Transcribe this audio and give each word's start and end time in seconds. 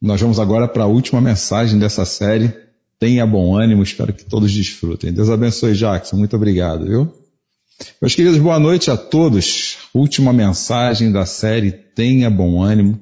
Nós 0.00 0.18
vamos 0.18 0.38
agora 0.38 0.66
para 0.66 0.84
a 0.84 0.86
última 0.86 1.20
mensagem 1.20 1.78
dessa 1.78 2.06
série. 2.06 2.54
Tenha 2.98 3.26
bom 3.26 3.54
ânimo, 3.54 3.82
espero 3.82 4.14
que 4.14 4.24
todos 4.24 4.50
desfrutem. 4.50 5.12
Deus 5.12 5.28
abençoe, 5.28 5.74
Jackson. 5.74 6.16
Muito 6.16 6.34
obrigado, 6.36 6.86
viu? 6.86 7.12
Meus 8.00 8.14
queridos, 8.14 8.38
boa 8.38 8.58
noite 8.58 8.90
a 8.90 8.96
todos. 8.96 9.76
Última 9.92 10.32
mensagem 10.32 11.12
da 11.12 11.26
série 11.26 11.70
Tenha 11.70 12.30
bom 12.30 12.62
ânimo. 12.62 12.98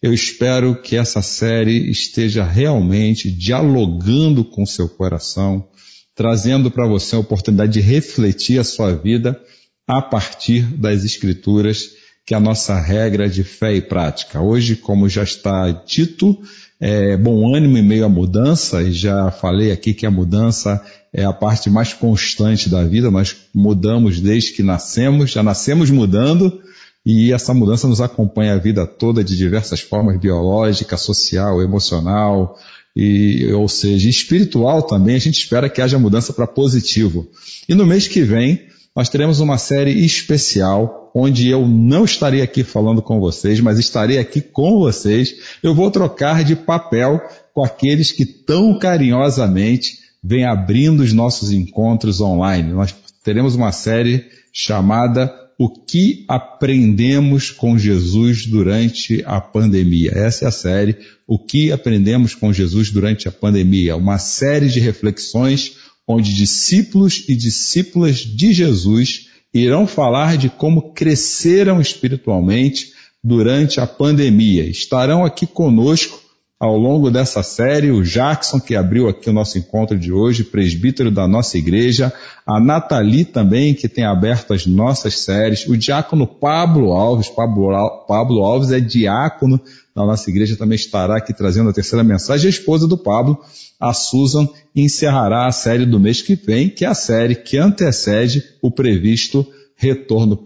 Eu 0.00 0.14
espero 0.14 0.80
que 0.80 0.96
essa 0.96 1.20
série 1.20 1.90
esteja 1.90 2.44
realmente 2.44 3.30
dialogando 3.30 4.42
com 4.42 4.64
seu 4.64 4.88
coração, 4.88 5.68
trazendo 6.14 6.70
para 6.70 6.88
você 6.88 7.14
a 7.14 7.18
oportunidade 7.18 7.74
de 7.74 7.80
refletir 7.80 8.58
a 8.58 8.64
sua 8.64 8.94
vida 8.94 9.38
a 9.86 10.00
partir 10.00 10.62
das 10.62 11.04
Escrituras, 11.04 11.90
que 12.24 12.34
é 12.34 12.36
a 12.36 12.40
nossa 12.40 12.78
regra 12.78 13.28
de 13.28 13.42
fé 13.42 13.74
e 13.74 13.80
prática. 13.80 14.40
Hoje, 14.40 14.76
como 14.76 15.08
já 15.08 15.22
está 15.22 15.70
dito, 15.70 16.38
é 16.80 17.16
bom 17.16 17.54
ânimo 17.54 17.78
em 17.78 17.82
meio 17.82 18.04
à 18.04 18.08
mudança, 18.08 18.82
e 18.82 18.92
já 18.92 19.30
falei 19.30 19.72
aqui 19.72 19.92
que 19.94 20.06
a 20.06 20.10
mudança 20.10 20.80
é 21.12 21.24
a 21.24 21.32
parte 21.32 21.68
mais 21.68 21.92
constante 21.92 22.68
da 22.68 22.84
vida, 22.84 23.10
nós 23.10 23.36
mudamos 23.54 24.20
desde 24.20 24.52
que 24.52 24.62
nascemos, 24.62 25.30
já 25.30 25.42
nascemos 25.42 25.90
mudando, 25.90 26.60
e 27.04 27.32
essa 27.32 27.52
mudança 27.52 27.88
nos 27.88 28.00
acompanha 28.00 28.54
a 28.54 28.58
vida 28.58 28.86
toda 28.86 29.22
de 29.22 29.36
diversas 29.36 29.80
formas, 29.80 30.18
biológica, 30.18 30.96
social, 30.96 31.60
emocional, 31.60 32.56
e, 32.94 33.50
ou 33.52 33.68
seja, 33.68 34.08
espiritual 34.08 34.82
também, 34.82 35.16
a 35.16 35.20
gente 35.20 35.38
espera 35.38 35.68
que 35.68 35.80
haja 35.80 35.98
mudança 35.98 36.32
para 36.32 36.46
positivo. 36.46 37.28
E 37.68 37.74
no 37.74 37.86
mês 37.86 38.06
que 38.06 38.22
vem, 38.22 38.60
nós 38.94 39.08
teremos 39.08 39.40
uma 39.40 39.56
série 39.56 40.04
especial 40.04 41.10
onde 41.14 41.48
eu 41.48 41.66
não 41.66 42.04
estarei 42.04 42.42
aqui 42.42 42.62
falando 42.64 43.02
com 43.02 43.20
vocês, 43.20 43.60
mas 43.60 43.78
estarei 43.78 44.18
aqui 44.18 44.40
com 44.40 44.78
vocês. 44.78 45.34
Eu 45.62 45.74
vou 45.74 45.90
trocar 45.90 46.44
de 46.44 46.56
papel 46.56 47.20
com 47.54 47.64
aqueles 47.64 48.12
que 48.12 48.24
tão 48.24 48.78
carinhosamente 48.78 49.98
vêm 50.22 50.44
abrindo 50.44 51.00
os 51.00 51.12
nossos 51.12 51.52
encontros 51.52 52.20
online. 52.20 52.72
Nós 52.72 52.94
teremos 53.24 53.54
uma 53.54 53.72
série 53.72 54.26
chamada 54.52 55.32
O 55.58 55.68
que 55.68 56.24
aprendemos 56.28 57.50
com 57.50 57.76
Jesus 57.78 58.46
durante 58.46 59.22
a 59.26 59.40
pandemia. 59.40 60.12
Essa 60.14 60.46
é 60.46 60.48
a 60.48 60.52
série 60.52 60.96
O 61.26 61.38
que 61.38 61.72
aprendemos 61.72 62.34
com 62.34 62.52
Jesus 62.52 62.90
durante 62.90 63.28
a 63.28 63.32
pandemia. 63.32 63.96
Uma 63.96 64.18
série 64.18 64.68
de 64.68 64.80
reflexões 64.80 65.81
onde 66.06 66.34
discípulos 66.34 67.24
e 67.28 67.34
discípulas 67.34 68.18
de 68.18 68.52
Jesus 68.52 69.28
irão 69.54 69.86
falar 69.86 70.36
de 70.36 70.48
como 70.48 70.92
cresceram 70.92 71.80
espiritualmente 71.80 72.92
durante 73.22 73.80
a 73.80 73.86
pandemia. 73.86 74.68
Estarão 74.68 75.24
aqui 75.24 75.46
conosco 75.46 76.20
ao 76.62 76.76
longo 76.76 77.10
dessa 77.10 77.42
série 77.42 77.90
o 77.90 78.04
Jackson, 78.04 78.60
que 78.60 78.76
abriu 78.76 79.08
aqui 79.08 79.28
o 79.28 79.32
nosso 79.32 79.58
encontro 79.58 79.98
de 79.98 80.12
hoje, 80.12 80.44
presbítero 80.44 81.10
da 81.10 81.26
nossa 81.26 81.58
igreja, 81.58 82.12
a 82.46 82.60
Nathalie 82.60 83.24
também, 83.24 83.74
que 83.74 83.88
tem 83.88 84.04
aberto 84.04 84.54
as 84.54 84.64
nossas 84.64 85.18
séries, 85.18 85.66
o 85.66 85.76
diácono 85.76 86.24
Pablo 86.24 86.92
Alves, 86.92 87.28
Pablo, 87.28 88.06
Pablo 88.06 88.44
Alves 88.44 88.70
é 88.70 88.78
diácono 88.78 89.60
da 89.94 90.04
nossa 90.04 90.28
igreja, 90.30 90.56
também 90.56 90.76
estará 90.76 91.16
aqui 91.16 91.34
trazendo 91.34 91.70
a 91.70 91.72
terceira 91.72 92.02
mensagem, 92.02 92.46
a 92.46 92.50
esposa 92.50 92.88
do 92.88 92.96
Pablo, 92.96 93.38
a 93.78 93.92
Susan 93.92 94.48
encerrará 94.74 95.46
a 95.46 95.52
série 95.52 95.84
do 95.84 96.00
mês 96.00 96.22
que 96.22 96.34
vem, 96.34 96.68
que 96.68 96.84
é 96.84 96.88
a 96.88 96.94
série 96.94 97.34
que 97.34 97.58
antecede 97.58 98.42
o 98.62 98.70
previsto 98.70 99.46
retorno 99.76 100.36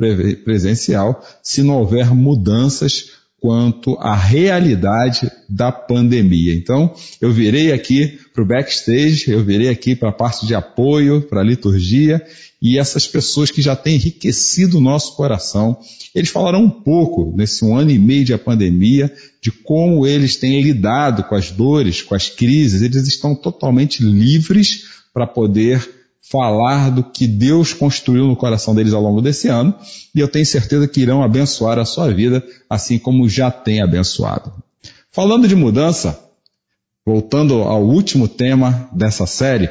presencial, 0.44 1.22
se 1.42 1.62
não 1.62 1.78
houver 1.78 2.14
mudanças 2.14 3.16
quanto 3.47 3.97
à 4.00 4.16
realidade 4.16 5.30
da 5.48 5.70
pandemia. 5.70 6.52
Então, 6.52 6.92
eu 7.20 7.30
virei 7.30 7.70
aqui 7.70 8.19
para 8.34 8.42
o 8.42 8.47
backstage, 8.47 9.30
eu 9.30 9.44
virei 9.44 9.69
aqui 9.69 9.94
para 9.94 10.08
a 10.08 10.12
parte 10.12 10.44
de 10.44 10.52
apoio, 10.52 11.22
para 11.22 11.42
a 11.42 11.44
liturgia, 11.44 12.20
e 12.61 12.77
essas 12.77 13.06
pessoas 13.06 13.48
que 13.48 13.62
já 13.62 13.77
têm 13.77 13.95
enriquecido 13.95 14.79
o 14.79 14.80
nosso 14.80 15.14
coração, 15.14 15.79
eles 16.12 16.29
falaram 16.29 16.61
um 16.61 16.68
pouco 16.68 17.33
nesse 17.36 17.64
um 17.64 17.77
ano 17.77 17.92
e 17.92 18.01
meio 18.01 18.24
de 18.24 18.36
pandemia 18.36 19.14
de 19.40 19.52
como 19.52 20.05
eles 20.05 20.34
têm 20.34 20.61
lidado 20.61 21.23
com 21.23 21.36
as 21.36 21.52
dores, 21.52 22.02
com 22.02 22.17
as 22.17 22.28
crises, 22.28 22.83
eles 22.83 23.07
estão 23.07 23.33
totalmente 23.33 24.02
livres 24.02 24.86
para 25.14 25.24
poder 25.24 25.89
falar 26.31 26.91
do 26.91 27.05
que 27.05 27.27
Deus 27.27 27.73
construiu 27.73 28.27
no 28.27 28.37
coração 28.37 28.75
deles 28.75 28.92
ao 28.92 29.03
longo 29.03 29.23
desse 29.23 29.48
ano, 29.48 29.75
e 30.14 30.20
eu 30.20 30.29
tenho 30.29 30.45
certeza 30.45 30.89
que 30.89 31.01
irão 31.01 31.23
abençoar 31.23 31.79
a 31.79 31.85
sua 31.85 32.13
vida, 32.13 32.45
assim 32.69 32.98
como 32.98 33.29
já 33.29 33.51
tem 33.51 33.81
abençoado. 33.81 34.53
Falando 35.13 35.47
de 35.47 35.55
mudança, 35.55 36.19
voltando 37.05 37.63
ao 37.63 37.83
último 37.85 38.27
tema 38.27 38.89
dessa 38.92 39.27
série, 39.27 39.70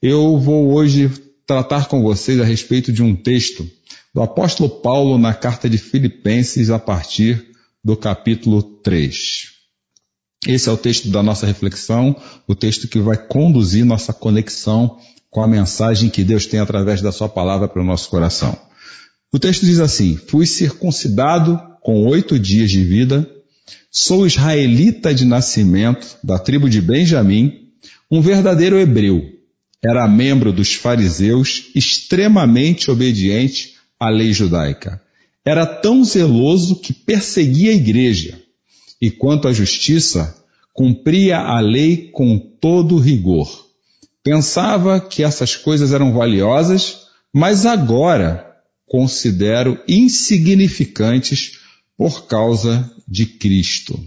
eu 0.00 0.38
vou 0.38 0.72
hoje 0.72 1.10
tratar 1.46 1.88
com 1.88 2.02
vocês 2.02 2.40
a 2.40 2.44
respeito 2.44 2.92
de 2.92 3.02
um 3.02 3.14
texto 3.14 3.68
do 4.14 4.22
apóstolo 4.22 4.68
Paulo 4.68 5.18
na 5.18 5.34
carta 5.34 5.68
de 5.68 5.78
Filipenses 5.78 6.70
a 6.70 6.78
partir 6.78 7.44
do 7.84 7.96
capítulo 7.96 8.62
3. 8.62 9.50
Esse 10.46 10.68
é 10.68 10.72
o 10.72 10.76
texto 10.76 11.08
da 11.08 11.22
nossa 11.22 11.46
reflexão, 11.46 12.16
o 12.48 12.54
texto 12.54 12.88
que 12.88 13.00
vai 13.00 13.16
conduzir 13.16 13.84
nossa 13.84 14.12
conexão 14.12 14.98
com 15.32 15.42
a 15.42 15.48
mensagem 15.48 16.10
que 16.10 16.22
Deus 16.22 16.44
tem 16.44 16.60
através 16.60 17.00
da 17.00 17.10
sua 17.10 17.26
palavra 17.26 17.66
para 17.66 17.80
o 17.80 17.84
nosso 17.84 18.10
coração. 18.10 18.54
O 19.32 19.38
texto 19.38 19.64
diz 19.64 19.80
assim, 19.80 20.14
fui 20.28 20.44
circuncidado 20.44 21.58
com 21.80 22.06
oito 22.06 22.38
dias 22.38 22.70
de 22.70 22.84
vida, 22.84 23.26
sou 23.90 24.26
israelita 24.26 25.14
de 25.14 25.24
nascimento, 25.24 26.18
da 26.22 26.38
tribo 26.38 26.68
de 26.68 26.82
Benjamim, 26.82 27.70
um 28.10 28.20
verdadeiro 28.20 28.78
hebreu, 28.78 29.22
era 29.82 30.06
membro 30.06 30.52
dos 30.52 30.74
fariseus, 30.74 31.70
extremamente 31.74 32.90
obediente 32.90 33.72
à 33.98 34.10
lei 34.10 34.34
judaica. 34.34 35.00
Era 35.42 35.64
tão 35.64 36.04
zeloso 36.04 36.76
que 36.76 36.92
perseguia 36.92 37.70
a 37.70 37.74
igreja, 37.74 38.38
e 39.00 39.10
quanto 39.10 39.48
à 39.48 39.52
justiça, 39.52 40.36
cumpria 40.74 41.38
a 41.38 41.58
lei 41.58 42.10
com 42.12 42.38
todo 42.38 42.98
rigor. 42.98 43.71
Pensava 44.22 45.00
que 45.00 45.22
essas 45.22 45.56
coisas 45.56 45.92
eram 45.92 46.12
valiosas, 46.12 47.06
mas 47.34 47.66
agora 47.66 48.46
considero 48.86 49.82
insignificantes 49.88 51.58
por 51.96 52.26
causa 52.26 52.90
de 53.08 53.26
Cristo. 53.26 53.98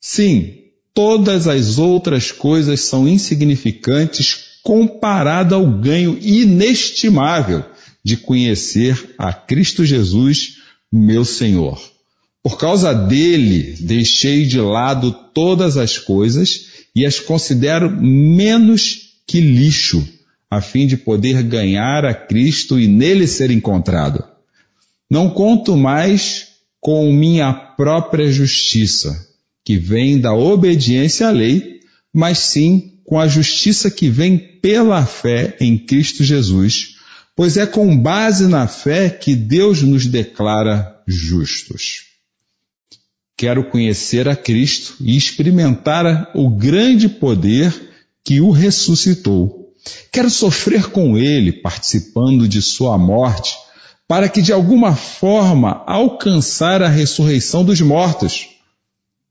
Sim, 0.00 0.58
todas 0.92 1.48
as 1.48 1.78
outras 1.78 2.30
coisas 2.30 2.80
são 2.80 3.08
insignificantes 3.08 4.58
comparado 4.62 5.54
ao 5.54 5.66
ganho 5.66 6.18
inestimável 6.20 7.64
de 8.04 8.16
conhecer 8.16 9.14
a 9.18 9.32
Cristo 9.32 9.84
Jesus, 9.84 10.58
meu 10.92 11.24
Senhor. 11.24 11.80
Por 12.42 12.58
causa 12.58 12.92
dele, 12.92 13.76
deixei 13.80 14.46
de 14.46 14.60
lado 14.60 15.12
todas 15.32 15.78
as 15.78 15.98
coisas 15.98 16.73
e 16.94 17.04
as 17.04 17.18
considero 17.18 17.90
menos 17.90 19.14
que 19.26 19.40
lixo, 19.40 20.06
a 20.50 20.60
fim 20.60 20.86
de 20.86 20.96
poder 20.96 21.42
ganhar 21.42 22.04
a 22.04 22.14
Cristo 22.14 22.78
e 22.78 22.86
nele 22.86 23.26
ser 23.26 23.50
encontrado. 23.50 24.22
Não 25.10 25.28
conto 25.30 25.76
mais 25.76 26.48
com 26.80 27.12
minha 27.12 27.52
própria 27.52 28.30
justiça, 28.30 29.26
que 29.64 29.76
vem 29.76 30.20
da 30.20 30.34
obediência 30.34 31.28
à 31.28 31.30
lei, 31.30 31.80
mas 32.12 32.38
sim 32.38 32.92
com 33.04 33.18
a 33.18 33.26
justiça 33.26 33.90
que 33.90 34.08
vem 34.08 34.38
pela 34.38 35.04
fé 35.04 35.56
em 35.60 35.78
Cristo 35.78 36.22
Jesus, 36.22 36.96
pois 37.34 37.56
é 37.56 37.66
com 37.66 37.96
base 37.96 38.46
na 38.46 38.66
fé 38.66 39.10
que 39.10 39.34
Deus 39.34 39.82
nos 39.82 40.06
declara 40.06 41.02
justos. 41.06 42.03
Quero 43.36 43.68
conhecer 43.70 44.28
a 44.28 44.36
Cristo 44.36 44.96
e 45.00 45.16
experimentar 45.16 46.30
o 46.34 46.48
grande 46.48 47.08
poder 47.08 47.92
que 48.24 48.40
o 48.40 48.50
ressuscitou. 48.50 49.72
Quero 50.12 50.30
sofrer 50.30 50.90
com 50.90 51.18
Ele, 51.18 51.52
participando 51.52 52.48
de 52.48 52.62
Sua 52.62 52.96
morte, 52.96 53.56
para 54.06 54.28
que 54.28 54.40
de 54.40 54.52
alguma 54.52 54.94
forma 54.94 55.82
alcançar 55.86 56.82
a 56.82 56.88
ressurreição 56.88 57.64
dos 57.64 57.80
mortos. 57.80 58.48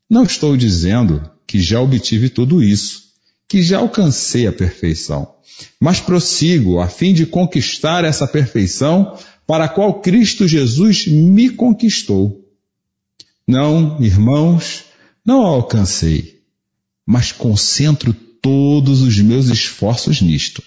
Não 0.09 0.23
estou 0.23 0.57
dizendo 0.57 1.29
que 1.47 1.61
já 1.61 1.79
obtive 1.79 2.29
tudo 2.29 2.61
isso, 2.61 3.03
que 3.47 3.61
já 3.61 3.79
alcancei 3.79 4.47
a 4.47 4.51
perfeição, 4.51 5.35
mas 5.79 5.99
prossigo 5.99 6.79
a 6.79 6.87
fim 6.87 7.13
de 7.13 7.25
conquistar 7.25 8.03
essa 8.03 8.27
perfeição 8.27 9.17
para 9.47 9.65
a 9.65 9.69
qual 9.69 10.01
Cristo 10.01 10.47
Jesus 10.47 11.07
me 11.07 11.49
conquistou. 11.49 12.42
Não, 13.47 14.01
irmãos, 14.01 14.85
não 15.25 15.41
alcancei, 15.41 16.41
mas 17.05 17.31
concentro 17.31 18.13
todos 18.41 19.01
os 19.01 19.17
meus 19.19 19.47
esforços 19.47 20.21
nisto. 20.21 20.63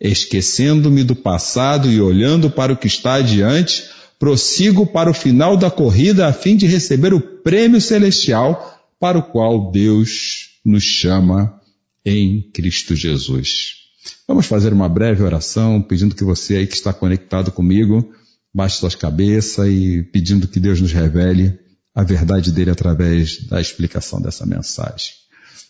Esquecendo-me 0.00 1.04
do 1.04 1.14
passado 1.14 1.90
e 1.90 2.00
olhando 2.00 2.50
para 2.50 2.72
o 2.72 2.76
que 2.76 2.86
está 2.86 3.14
adiante, 3.14 3.84
prossigo 4.18 4.86
para 4.86 5.10
o 5.10 5.14
final 5.14 5.56
da 5.56 5.70
corrida 5.70 6.26
a 6.26 6.32
fim 6.32 6.56
de 6.56 6.66
receber 6.66 7.12
o 7.12 7.20
prêmio 7.20 7.80
celestial 7.80 8.78
para 8.98 9.18
o 9.18 9.22
qual 9.22 9.70
Deus 9.70 10.50
nos 10.64 10.82
chama 10.82 11.60
em 12.04 12.42
Cristo 12.52 12.94
Jesus. 12.94 13.80
Vamos 14.26 14.46
fazer 14.46 14.72
uma 14.72 14.88
breve 14.88 15.22
oração, 15.22 15.82
pedindo 15.82 16.14
que 16.14 16.24
você 16.24 16.56
aí 16.56 16.66
que 16.66 16.74
está 16.74 16.92
conectado 16.92 17.50
comigo, 17.50 18.12
baixe 18.52 18.78
suas 18.78 18.94
cabeças 18.94 19.68
e 19.68 20.02
pedindo 20.02 20.48
que 20.48 20.60
Deus 20.60 20.80
nos 20.80 20.92
revele 20.92 21.58
a 21.94 22.02
verdade 22.02 22.52
dele 22.52 22.70
através 22.70 23.46
da 23.46 23.60
explicação 23.60 24.20
dessa 24.20 24.46
mensagem. 24.46 25.12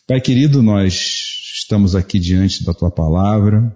Pai 0.06 0.20
querido, 0.20 0.62
nós 0.62 1.40
estamos 1.54 1.94
aqui 1.94 2.18
diante 2.18 2.64
da 2.64 2.74
tua 2.74 2.90
palavra, 2.90 3.74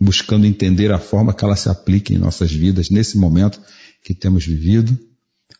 buscando 0.00 0.46
entender 0.46 0.92
a 0.92 0.98
forma 0.98 1.34
que 1.34 1.44
ela 1.44 1.56
se 1.56 1.68
aplica 1.68 2.12
em 2.12 2.18
nossas 2.18 2.52
vidas 2.52 2.90
nesse 2.90 3.16
momento 3.16 3.60
que 4.02 4.14
temos 4.14 4.46
vivido. 4.46 4.96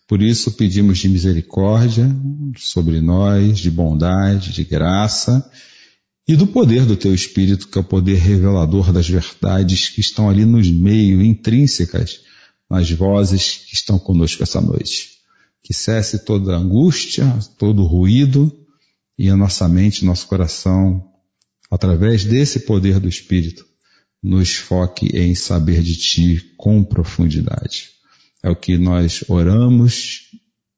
Por 0.06 0.20
isso 0.22 0.52
pedimos 0.52 0.98
de 0.98 1.08
misericórdia 1.08 2.08
sobre 2.56 3.00
nós, 3.00 3.58
de 3.58 3.70
bondade, 3.70 4.52
de 4.52 4.64
graça 4.64 5.48
e 6.26 6.36
do 6.36 6.46
poder 6.46 6.84
do 6.84 6.96
teu 6.96 7.14
Espírito, 7.14 7.68
que 7.68 7.78
é 7.78 7.80
o 7.80 7.84
poder 7.84 8.16
revelador 8.16 8.92
das 8.92 9.08
verdades 9.08 9.88
que 9.88 10.00
estão 10.00 10.28
ali 10.28 10.44
nos 10.44 10.70
meios, 10.70 11.22
intrínsecas, 11.22 12.20
nas 12.70 12.90
vozes 12.90 13.64
que 13.68 13.74
estão 13.74 13.98
conosco 13.98 14.42
essa 14.42 14.60
noite. 14.60 15.18
Que 15.62 15.72
cesse 15.72 16.24
toda 16.24 16.56
angústia, 16.56 17.26
todo 17.58 17.84
ruído 17.84 18.52
e 19.18 19.28
a 19.30 19.36
nossa 19.36 19.68
mente, 19.68 20.04
nosso 20.04 20.26
coração, 20.26 21.10
através 21.70 22.24
desse 22.24 22.60
poder 22.60 23.00
do 23.00 23.08
Espírito, 23.08 23.64
nos 24.22 24.54
foque 24.54 25.06
em 25.16 25.34
saber 25.34 25.82
de 25.82 25.96
Ti 25.96 26.54
com 26.56 26.82
profundidade. 26.82 27.90
É 28.42 28.50
o 28.50 28.56
que 28.56 28.76
nós 28.76 29.24
oramos 29.28 30.30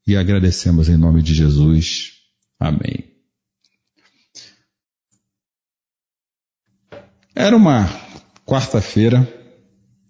e 0.06 0.16
agradecemos 0.16 0.88
em 0.88 0.96
nome 0.96 1.22
de 1.22 1.34
Jesus. 1.34 2.12
Amém. 2.60 3.16
Era 7.34 7.56
uma 7.56 7.86
quarta-feira, 8.46 9.28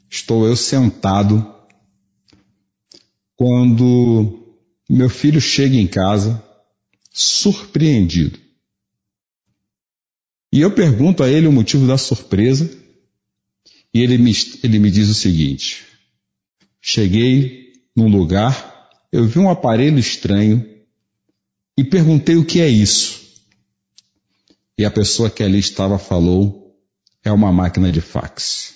estou 0.08 0.46
eu 0.46 0.55
sentado 0.55 1.56
quando 3.37 4.56
meu 4.88 5.09
filho 5.09 5.41
chega 5.41 5.77
em 5.77 5.87
casa 5.87 6.43
surpreendido. 7.12 8.38
E 10.53 10.61
eu 10.61 10.75
pergunto 10.75 11.23
a 11.23 11.29
ele 11.29 11.47
o 11.47 11.53
motivo 11.53 11.87
da 11.87 11.99
surpresa 11.99 12.71
e 13.93 14.00
ele 14.00 14.17
me, 14.19 14.33
ele 14.62 14.79
me 14.79 14.91
diz 14.91 15.09
o 15.09 15.15
seguinte: 15.15 15.85
Cheguei 16.81 17.73
num 17.94 18.09
lugar, 18.09 18.91
eu 19.12 19.27
vi 19.27 19.38
um 19.38 19.50
aparelho 19.50 19.99
estranho 19.99 20.65
e 21.77 21.85
perguntei 21.85 22.37
o 22.37 22.44
que 22.44 22.61
é 22.61 22.69
isso. 22.69 23.27
E 24.79 24.85
a 24.85 24.91
pessoa 24.91 25.31
que 25.31 25.43
ali 25.43 25.59
estava 25.59 25.99
falou: 25.99 26.79
é 27.25 27.33
uma 27.33 27.53
máquina 27.53 27.91
de 27.91 28.00
fax. 28.00 28.75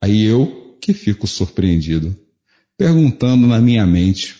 Aí 0.00 0.24
eu, 0.24 0.78
que 0.80 0.94
fico 0.94 1.26
surpreendido, 1.26 2.16
perguntando 2.78 3.48
na 3.48 3.58
minha 3.58 3.84
mente 3.84 4.36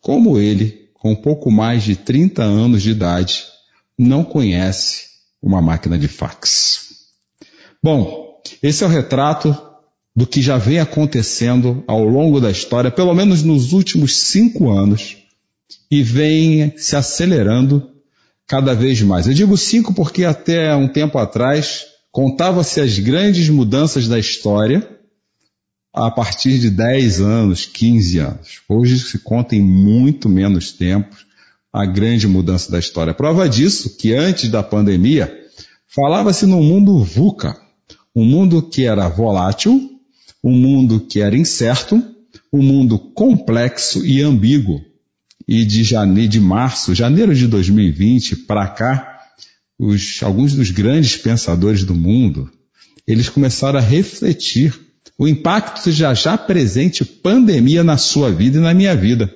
como 0.00 0.38
ele, 0.38 0.88
com 0.94 1.14
pouco 1.16 1.50
mais 1.50 1.82
de 1.82 1.96
30 1.96 2.42
anos 2.42 2.82
de 2.82 2.92
idade, 2.92 3.42
não 3.98 4.24
conhece 4.24 5.06
uma 5.42 5.60
máquina 5.60 5.98
de 5.98 6.06
fax. 6.06 6.92
Bom, 7.82 8.40
esse 8.62 8.84
é 8.84 8.86
o 8.86 8.90
retrato 8.90 9.56
do 10.14 10.26
que 10.26 10.40
já 10.40 10.56
vem 10.56 10.78
acontecendo 10.78 11.82
ao 11.86 12.04
longo 12.04 12.40
da 12.40 12.50
história, 12.50 12.90
pelo 12.90 13.14
menos 13.14 13.42
nos 13.42 13.72
últimos 13.72 14.16
cinco 14.16 14.70
anos, 14.70 15.16
e 15.90 16.02
vem 16.02 16.76
se 16.76 16.94
acelerando 16.94 17.90
cada 18.46 18.74
vez 18.74 19.00
mais. 19.02 19.26
Eu 19.26 19.34
digo 19.34 19.56
cinco 19.56 19.92
porque 19.92 20.24
até 20.24 20.74
um 20.76 20.86
tempo 20.86 21.18
atrás 21.18 21.86
contava-se 22.10 22.80
as 22.80 22.98
grandes 22.98 23.48
mudanças 23.48 24.06
da 24.06 24.18
história 24.18 24.91
a 25.92 26.10
partir 26.10 26.58
de 26.58 26.70
10 26.70 27.20
anos, 27.20 27.66
15 27.66 28.18
anos. 28.18 28.62
Hoje 28.68 28.98
se 28.98 29.18
conta 29.18 29.54
em 29.54 29.60
muito 29.60 30.28
menos 30.28 30.72
tempo 30.72 31.14
a 31.72 31.84
grande 31.84 32.26
mudança 32.26 32.70
da 32.72 32.78
história. 32.78 33.12
Prova 33.12 33.48
disso 33.48 33.96
que 33.96 34.14
antes 34.14 34.48
da 34.48 34.62
pandemia 34.62 35.32
falava-se 35.86 36.46
no 36.46 36.62
mundo 36.62 37.04
VUCA, 37.04 37.60
um 38.14 38.24
mundo 38.24 38.62
que 38.62 38.84
era 38.84 39.08
volátil, 39.08 39.90
um 40.42 40.52
mundo 40.52 41.00
que 41.00 41.20
era 41.20 41.36
incerto, 41.36 42.02
um 42.52 42.62
mundo 42.62 42.98
complexo 42.98 44.04
e 44.04 44.22
ambíguo. 44.22 44.82
E 45.46 45.64
de 45.64 45.82
janeiro, 45.82 46.30
de 46.30 46.40
março, 46.40 46.94
janeiro 46.94 47.34
de 47.34 47.46
2020 47.46 48.36
para 48.36 48.68
cá, 48.68 49.18
os, 49.78 50.22
alguns 50.22 50.54
dos 50.54 50.70
grandes 50.70 51.16
pensadores 51.16 51.84
do 51.84 51.94
mundo, 51.94 52.50
eles 53.06 53.28
começaram 53.28 53.78
a 53.78 53.82
refletir 53.82 54.91
o 55.22 55.28
impacto 55.28 55.92
já 55.92 56.12
já 56.14 56.36
presente 56.36 57.04
pandemia 57.04 57.84
na 57.84 57.96
sua 57.96 58.28
vida 58.28 58.58
e 58.58 58.60
na 58.60 58.74
minha 58.74 58.96
vida. 58.96 59.32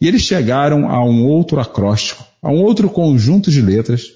E 0.00 0.06
eles 0.06 0.22
chegaram 0.22 0.88
a 0.88 1.04
um 1.04 1.26
outro 1.26 1.58
acróstico, 1.58 2.24
a 2.40 2.48
um 2.48 2.62
outro 2.62 2.88
conjunto 2.88 3.50
de 3.50 3.60
letras 3.60 4.12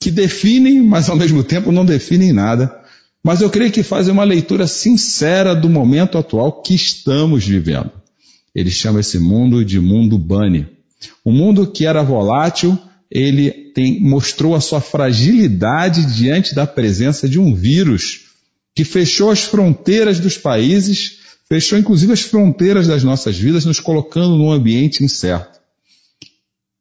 que 0.00 0.10
definem, 0.10 0.80
mas 0.80 1.10
ao 1.10 1.16
mesmo 1.16 1.44
tempo 1.44 1.70
não 1.70 1.84
definem 1.84 2.32
nada, 2.32 2.74
mas 3.22 3.42
eu 3.42 3.50
creio 3.50 3.70
que 3.70 3.82
fazem 3.82 4.10
uma 4.10 4.24
leitura 4.24 4.66
sincera 4.66 5.54
do 5.54 5.68
momento 5.68 6.16
atual 6.16 6.62
que 6.62 6.74
estamos 6.74 7.44
vivendo. 7.44 7.90
Ele 8.54 8.70
chama 8.70 9.00
esse 9.00 9.18
mundo 9.18 9.62
de 9.62 9.78
mundo 9.78 10.16
Bunny. 10.16 10.66
O 11.22 11.30
mundo 11.30 11.66
que 11.66 11.84
era 11.84 12.02
volátil, 12.02 12.78
ele 13.10 13.50
tem, 13.74 14.00
mostrou 14.00 14.54
a 14.54 14.62
sua 14.62 14.80
fragilidade 14.80 16.06
diante 16.06 16.54
da 16.54 16.66
presença 16.66 17.28
de 17.28 17.38
um 17.38 17.54
vírus 17.54 18.21
que 18.74 18.84
fechou 18.84 19.30
as 19.30 19.42
fronteiras 19.42 20.18
dos 20.18 20.38
países, 20.38 21.18
fechou 21.48 21.78
inclusive 21.78 22.12
as 22.12 22.22
fronteiras 22.22 22.86
das 22.86 23.04
nossas 23.04 23.36
vidas, 23.36 23.64
nos 23.64 23.80
colocando 23.80 24.36
num 24.36 24.50
ambiente 24.50 25.04
incerto. 25.04 25.60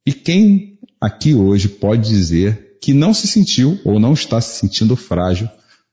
E 0.06 0.14
quem 0.14 0.80
aqui 1.00 1.34
hoje 1.34 1.68
pode 1.68 2.08
dizer 2.08 2.78
que 2.82 2.94
não 2.94 3.14
se 3.14 3.28
sentiu 3.28 3.80
ou 3.84 4.00
não 4.00 4.14
está 4.14 4.42
se 4.42 4.60
sentindo 4.60 4.96
frágil 4.96 5.48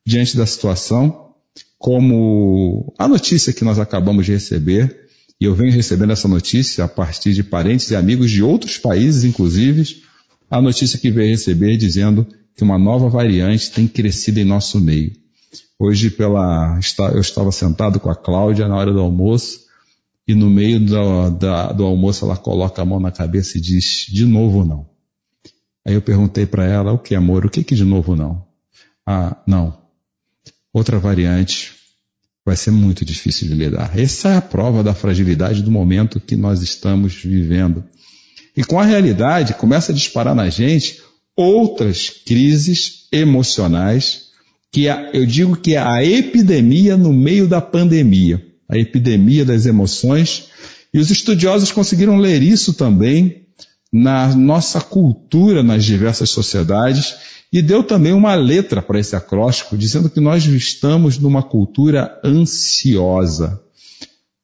diante 0.07 0.37
da 0.37 0.47
situação, 0.47 1.35
como 1.79 2.95
a 2.99 3.07
notícia 3.07 3.53
que 3.53 3.65
nós 3.65 3.79
acabamos 3.79 4.25
de 4.25 4.33
receber, 4.33 5.09
e 5.41 5.45
eu 5.45 5.55
venho 5.55 5.73
recebendo 5.73 6.13
essa 6.13 6.27
notícia 6.27 6.85
a 6.85 6.89
partir 6.89 7.33
de 7.33 7.45
parentes 7.45 7.91
e 7.91 7.97
amigos 7.97 8.31
de 8.31 8.43
outros 8.43 8.79
países, 8.79 9.25
inclusive, 9.25 10.03
a 10.51 10.61
notícia 10.61 10.99
que 10.99 11.11
veio 11.11 11.31
receber 11.31 11.77
dizendo 11.77 12.27
que 12.57 12.65
uma 12.65 12.79
nova 12.79 13.09
variante 13.09 13.71
tem 13.71 13.87
crescido 13.87 14.41
em 14.41 14.45
nosso 14.45 14.81
meio. 14.81 15.13
Hoje, 15.79 16.11
pela, 16.11 16.79
eu 17.15 17.21
estava 17.21 17.53
sentado 17.53 18.01
com 18.01 18.11
a 18.11 18.17
Cláudia 18.17 18.67
na 18.69 18.77
hora 18.77 18.93
do 18.93 19.01
almoço, 19.01 19.67
e 20.27 20.35
no 20.35 20.51
meio 20.51 20.81
do, 20.81 21.31
da, 21.31 21.73
do 21.73 21.85
almoço 21.85 22.25
ela 22.25 22.37
coloca 22.37 22.83
a 22.83 22.85
mão 22.85 23.01
na 23.01 23.11
cabeça 23.11 23.57
e 23.57 23.61
diz, 23.61 24.07
de 24.09 24.27
novo 24.27 24.65
não. 24.65 24.87
Aí 25.87 25.95
eu 25.95 26.03
perguntei 26.03 26.45
para 26.45 26.67
ela, 26.67 26.93
o 26.93 26.99
que 26.99 27.15
amor, 27.15 27.47
o 27.47 27.51
que 27.51 27.65
que 27.65 27.75
de 27.75 27.85
novo 27.85 28.15
não? 28.15 28.47
Ah, 29.07 29.37
não, 29.47 29.79
outra 30.73 30.99
variante, 30.99 31.73
vai 32.45 32.57
ser 32.57 32.71
muito 32.71 33.05
difícil 33.05 33.49
de 33.49 33.55
lidar. 33.55 33.99
Essa 33.99 34.31
é 34.31 34.37
a 34.37 34.43
prova 34.43 34.83
da 34.83 34.95
fragilidade 34.95 35.63
do 35.63 35.71
momento 35.71 36.21
que 36.21 36.37
nós 36.37 36.63
estamos 36.63 37.15
vivendo. 37.15 37.85
E 38.57 38.65
com 38.65 38.79
a 38.81 38.85
realidade, 38.85 39.55
começa 39.55 39.93
a 39.93 39.95
disparar 39.95 40.35
na 40.35 40.49
gente 40.49 41.03
outras 41.37 42.09
crises 42.09 43.07
emocionais, 43.13 44.28
que 44.73 44.89
é, 44.89 45.11
eu 45.15 45.27
digo 45.27 45.57
que 45.57 45.75
é 45.75 45.79
a 45.79 46.05
epidemia 46.05 46.97
no 46.97 47.13
meio 47.13 47.49
da 47.49 47.61
pandemia, 47.61 48.45
a 48.69 48.77
epidemia 48.77 49.45
das 49.45 49.67
emoções, 49.67 50.49
e 50.93 50.99
os 50.99 51.11
estudiosos 51.11 51.73
conseguiram 51.73 52.17
ler 52.17 52.43
isso 52.43 52.75
também 52.75 53.47
na 53.93 54.35
nossa 54.35 54.81
cultura 54.81 55.63
nas 55.63 55.85
diversas 55.85 56.31
sociedades, 56.31 57.15
e 57.51 57.63
deu 57.63 57.83
também 57.83 58.13
uma 58.13 58.35
letra 58.35 58.83
para 58.83 59.01
esse 59.01 59.17
acróstico, 59.17 59.77
dizendo 59.77 60.11
que 60.11 60.21
nós 60.21 60.45
estamos 60.45 61.19
numa 61.19 61.43
cultura 61.43 62.21
ansiosa. 62.23 63.59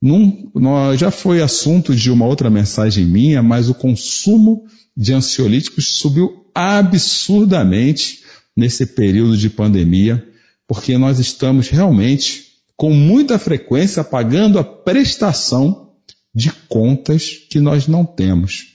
Num, 0.01 0.51
já 0.97 1.11
foi 1.11 1.43
assunto 1.43 1.95
de 1.95 2.11
uma 2.11 2.27
outra 2.27 2.49
mensagem 2.49 3.05
minha, 3.05 3.43
mas 3.43 3.69
o 3.69 3.75
consumo 3.75 4.65
de 4.97 5.13
ansiolíticos 5.13 5.99
subiu 5.99 6.47
absurdamente 6.55 8.24
nesse 8.57 8.87
período 8.87 9.37
de 9.37 9.51
pandemia, 9.51 10.27
porque 10.67 10.97
nós 10.97 11.19
estamos 11.19 11.69
realmente, 11.69 12.45
com 12.77 12.93
muita 12.93 13.39
frequência, 13.39 14.03
pagando 14.03 14.59
a 14.59 14.65
prestação 14.65 15.93
de 16.35 16.51
contas 16.69 17.31
que 17.49 17.61
nós 17.61 17.87
não 17.87 18.05
temos. 18.05 18.75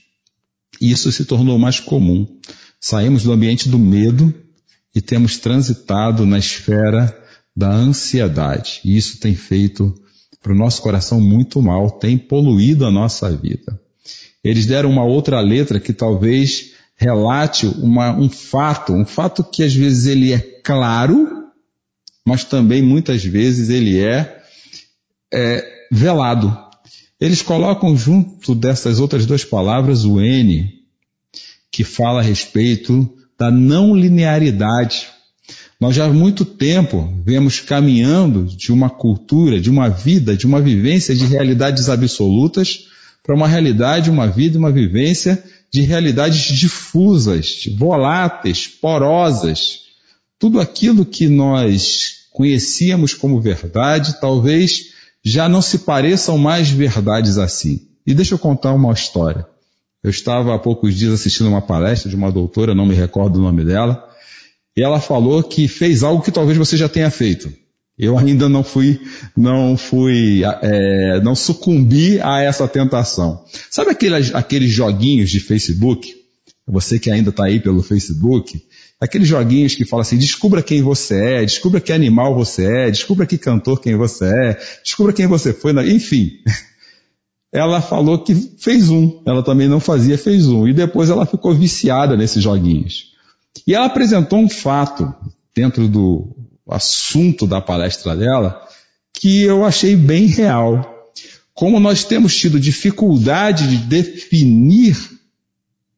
Isso 0.80 1.12
se 1.12 1.24
tornou 1.24 1.58
mais 1.58 1.78
comum. 1.78 2.26
Saímos 2.80 3.24
do 3.24 3.32
ambiente 3.32 3.68
do 3.68 3.78
medo 3.78 4.32
e 4.94 5.00
temos 5.00 5.36
transitado 5.36 6.24
na 6.24 6.38
esfera 6.38 7.14
da 7.54 7.70
ansiedade. 7.70 8.80
E 8.84 8.96
isso 8.96 9.20
tem 9.20 9.34
feito 9.34 9.94
para 10.42 10.52
o 10.52 10.56
nosso 10.56 10.80
coração 10.80 11.20
muito 11.20 11.60
mal, 11.60 11.90
tem 11.90 12.16
poluído 12.16 12.86
a 12.86 12.90
nossa 12.90 13.30
vida. 13.30 13.78
Eles 14.42 14.64
deram 14.64 14.90
uma 14.90 15.04
outra 15.04 15.38
letra 15.40 15.78
que 15.78 15.92
talvez 15.92 16.72
relate 17.00 17.66
uma, 17.66 18.14
um 18.14 18.28
fato, 18.28 18.92
um 18.92 19.06
fato 19.06 19.42
que 19.42 19.62
às 19.62 19.74
vezes 19.74 20.04
ele 20.04 20.34
é 20.34 20.38
claro, 20.38 21.46
mas 22.26 22.44
também 22.44 22.82
muitas 22.82 23.24
vezes 23.24 23.70
ele 23.70 23.98
é, 23.98 24.42
é 25.32 25.64
velado. 25.90 26.54
Eles 27.18 27.40
colocam 27.40 27.96
junto 27.96 28.54
dessas 28.54 29.00
outras 29.00 29.24
duas 29.24 29.42
palavras 29.42 30.04
o 30.04 30.20
N, 30.20 30.70
que 31.72 31.84
fala 31.84 32.20
a 32.20 32.22
respeito 32.22 33.10
da 33.38 33.50
não 33.50 33.96
linearidade. 33.96 35.08
Nós 35.80 35.96
já 35.96 36.04
há 36.04 36.12
muito 36.12 36.44
tempo 36.44 37.10
vemos 37.24 37.60
caminhando 37.60 38.44
de 38.44 38.70
uma 38.70 38.90
cultura, 38.90 39.58
de 39.58 39.70
uma 39.70 39.88
vida, 39.88 40.36
de 40.36 40.44
uma 40.44 40.60
vivência 40.60 41.14
de 41.14 41.24
realidades 41.24 41.88
absolutas 41.88 42.88
para 43.22 43.34
uma 43.34 43.48
realidade, 43.48 44.10
uma 44.10 44.26
vida, 44.26 44.58
uma 44.58 44.70
vivência 44.70 45.42
de 45.72 45.82
realidades 45.82 46.42
difusas, 46.56 47.64
voláteis, 47.76 48.66
porosas. 48.66 49.80
Tudo 50.38 50.60
aquilo 50.60 51.04
que 51.04 51.28
nós 51.28 52.26
conhecíamos 52.32 53.14
como 53.14 53.40
verdade, 53.40 54.20
talvez 54.20 54.90
já 55.22 55.48
não 55.48 55.62
se 55.62 55.80
pareçam 55.80 56.38
mais 56.38 56.70
verdades 56.70 57.38
assim. 57.38 57.86
E 58.06 58.14
deixa 58.14 58.34
eu 58.34 58.38
contar 58.38 58.72
uma 58.72 58.92
história. 58.92 59.46
Eu 60.02 60.10
estava 60.10 60.54
há 60.54 60.58
poucos 60.58 60.96
dias 60.96 61.12
assistindo 61.12 61.48
uma 61.48 61.60
palestra 61.60 62.08
de 62.08 62.16
uma 62.16 62.32
doutora, 62.32 62.74
não 62.74 62.86
me 62.86 62.94
recordo 62.94 63.36
o 63.36 63.42
nome 63.42 63.64
dela, 63.64 64.02
e 64.76 64.82
ela 64.82 64.98
falou 64.98 65.42
que 65.42 65.68
fez 65.68 66.02
algo 66.02 66.22
que 66.22 66.32
talvez 66.32 66.56
você 66.56 66.76
já 66.76 66.88
tenha 66.88 67.10
feito. 67.10 67.52
Eu 68.00 68.16
ainda 68.16 68.48
não 68.48 68.64
fui, 68.64 68.98
não 69.36 69.76
fui, 69.76 70.40
é, 70.62 71.20
não 71.20 71.34
sucumbi 71.34 72.18
a 72.18 72.40
essa 72.40 72.66
tentação. 72.66 73.44
Sabe 73.70 73.90
aqueles, 73.90 74.34
aqueles 74.34 74.70
joguinhos 74.70 75.28
de 75.28 75.38
Facebook? 75.38 76.10
Você 76.66 76.98
que 76.98 77.10
ainda 77.10 77.28
está 77.28 77.44
aí 77.44 77.60
pelo 77.60 77.82
Facebook, 77.82 78.58
aqueles 78.98 79.28
joguinhos 79.28 79.74
que 79.74 79.84
falam 79.84 80.00
assim, 80.00 80.16
descubra 80.16 80.62
quem 80.62 80.80
você 80.80 81.14
é, 81.14 81.44
descubra 81.44 81.78
que 81.78 81.92
animal 81.92 82.34
você 82.34 82.64
é, 82.64 82.90
descubra 82.90 83.26
que 83.26 83.36
cantor 83.36 83.82
quem 83.82 83.96
você 83.96 84.24
é, 84.24 84.58
descubra 84.82 85.12
quem 85.12 85.26
você 85.26 85.52
foi, 85.52 85.72
enfim. 85.92 86.30
Ela 87.52 87.82
falou 87.82 88.24
que 88.24 88.34
fez 88.60 88.88
um, 88.88 89.22
ela 89.26 89.42
também 89.42 89.66
não 89.66 89.80
fazia, 89.80 90.16
fez 90.16 90.46
um, 90.46 90.68
e 90.68 90.72
depois 90.72 91.10
ela 91.10 91.26
ficou 91.26 91.52
viciada 91.52 92.16
nesses 92.16 92.40
joguinhos. 92.40 93.06
E 93.66 93.74
ela 93.74 93.86
apresentou 93.86 94.38
um 94.38 94.48
fato 94.48 95.12
dentro 95.52 95.88
do 95.88 96.32
assunto 96.72 97.46
da 97.46 97.60
palestra 97.60 98.16
dela 98.16 98.60
que 99.12 99.42
eu 99.42 99.64
achei 99.64 99.96
bem 99.96 100.26
real. 100.26 101.12
Como 101.52 101.78
nós 101.78 102.04
temos 102.04 102.36
tido 102.36 102.58
dificuldade 102.58 103.68
de 103.68 103.76
definir 103.78 104.96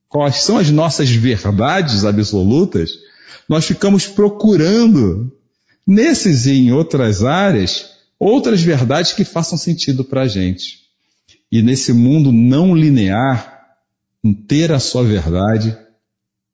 quais 0.08 0.42
são 0.42 0.58
as 0.58 0.70
nossas 0.70 1.08
verdades 1.10 2.04
absolutas, 2.04 2.90
nós 3.48 3.64
ficamos 3.64 4.06
procurando 4.06 5.32
nesses 5.86 6.46
e 6.46 6.52
em 6.52 6.72
outras 6.72 7.24
áreas 7.24 7.90
outras 8.18 8.62
verdades 8.62 9.12
que 9.12 9.24
façam 9.24 9.58
sentido 9.58 10.04
para 10.04 10.22
a 10.22 10.28
gente. 10.28 10.82
E 11.50 11.60
nesse 11.60 11.92
mundo 11.92 12.30
não 12.30 12.74
linear, 12.74 13.66
ter 14.46 14.70
a 14.70 14.78
sua 14.78 15.02
verdade 15.02 15.76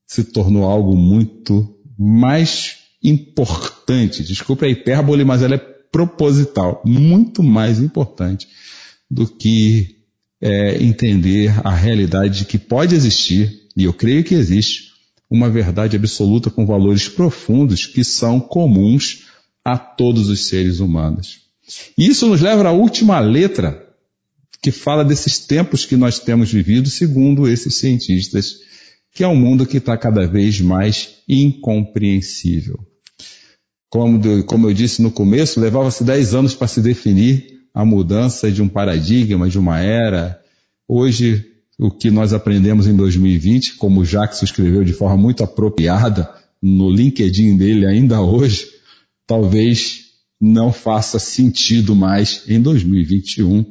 se 0.06 0.24
tornou 0.24 0.64
algo 0.64 0.96
muito 0.96 1.78
mais 1.98 2.77
importante. 3.02 4.22
Desculpe 4.22 4.66
a 4.66 4.68
hipérbole, 4.68 5.24
mas 5.24 5.42
ela 5.42 5.54
é 5.54 5.58
proposital, 5.58 6.82
muito 6.84 7.42
mais 7.42 7.78
importante 7.78 8.46
do 9.10 9.26
que 9.26 9.96
é, 10.40 10.82
entender 10.82 11.52
a 11.64 11.74
realidade 11.74 12.40
de 12.40 12.44
que 12.44 12.58
pode 12.58 12.94
existir, 12.94 13.68
e 13.76 13.84
eu 13.84 13.92
creio 13.92 14.22
que 14.22 14.34
existe, 14.34 14.88
uma 15.30 15.50
verdade 15.50 15.96
absoluta 15.96 16.50
com 16.50 16.64
valores 16.64 17.08
profundos 17.08 17.86
que 17.86 18.02
são 18.02 18.40
comuns 18.40 19.26
a 19.64 19.76
todos 19.76 20.28
os 20.28 20.46
seres 20.46 20.80
humanos. 20.80 21.40
E 21.96 22.06
isso 22.06 22.26
nos 22.26 22.40
leva 22.40 22.68
à 22.68 22.72
última 22.72 23.18
letra 23.20 23.86
que 24.62 24.70
fala 24.70 25.04
desses 25.04 25.38
tempos 25.38 25.84
que 25.84 25.96
nós 25.96 26.18
temos 26.18 26.50
vivido, 26.50 26.88
segundo 26.88 27.48
esses 27.48 27.74
cientistas 27.76 28.68
que 29.12 29.24
é 29.24 29.28
um 29.28 29.36
mundo 29.36 29.66
que 29.66 29.78
está 29.78 29.96
cada 29.96 30.26
vez 30.26 30.60
mais 30.60 31.16
incompreensível. 31.28 32.78
Como, 33.90 34.44
como 34.44 34.68
eu 34.68 34.74
disse 34.74 35.00
no 35.00 35.10
começo, 35.10 35.60
levava-se 35.60 36.04
10 36.04 36.34
anos 36.34 36.54
para 36.54 36.68
se 36.68 36.80
definir 36.80 37.58
a 37.72 37.84
mudança 37.84 38.50
de 38.50 38.62
um 38.62 38.68
paradigma, 38.68 39.48
de 39.48 39.58
uma 39.58 39.80
era. 39.80 40.40
Hoje, 40.86 41.44
o 41.78 41.90
que 41.90 42.10
nós 42.10 42.32
aprendemos 42.32 42.86
em 42.86 42.94
2020, 42.94 43.74
como 43.74 44.00
o 44.00 44.04
Jackson 44.04 44.44
escreveu 44.44 44.84
de 44.84 44.92
forma 44.92 45.16
muito 45.16 45.44
apropriada 45.44 46.28
no 46.60 46.90
LinkedIn 46.90 47.56
dele 47.56 47.86
ainda 47.86 48.20
hoje, 48.20 48.66
talvez 49.26 50.06
não 50.40 50.72
faça 50.72 51.18
sentido 51.18 51.94
mais 51.94 52.42
em 52.48 52.60
2021. 52.60 53.64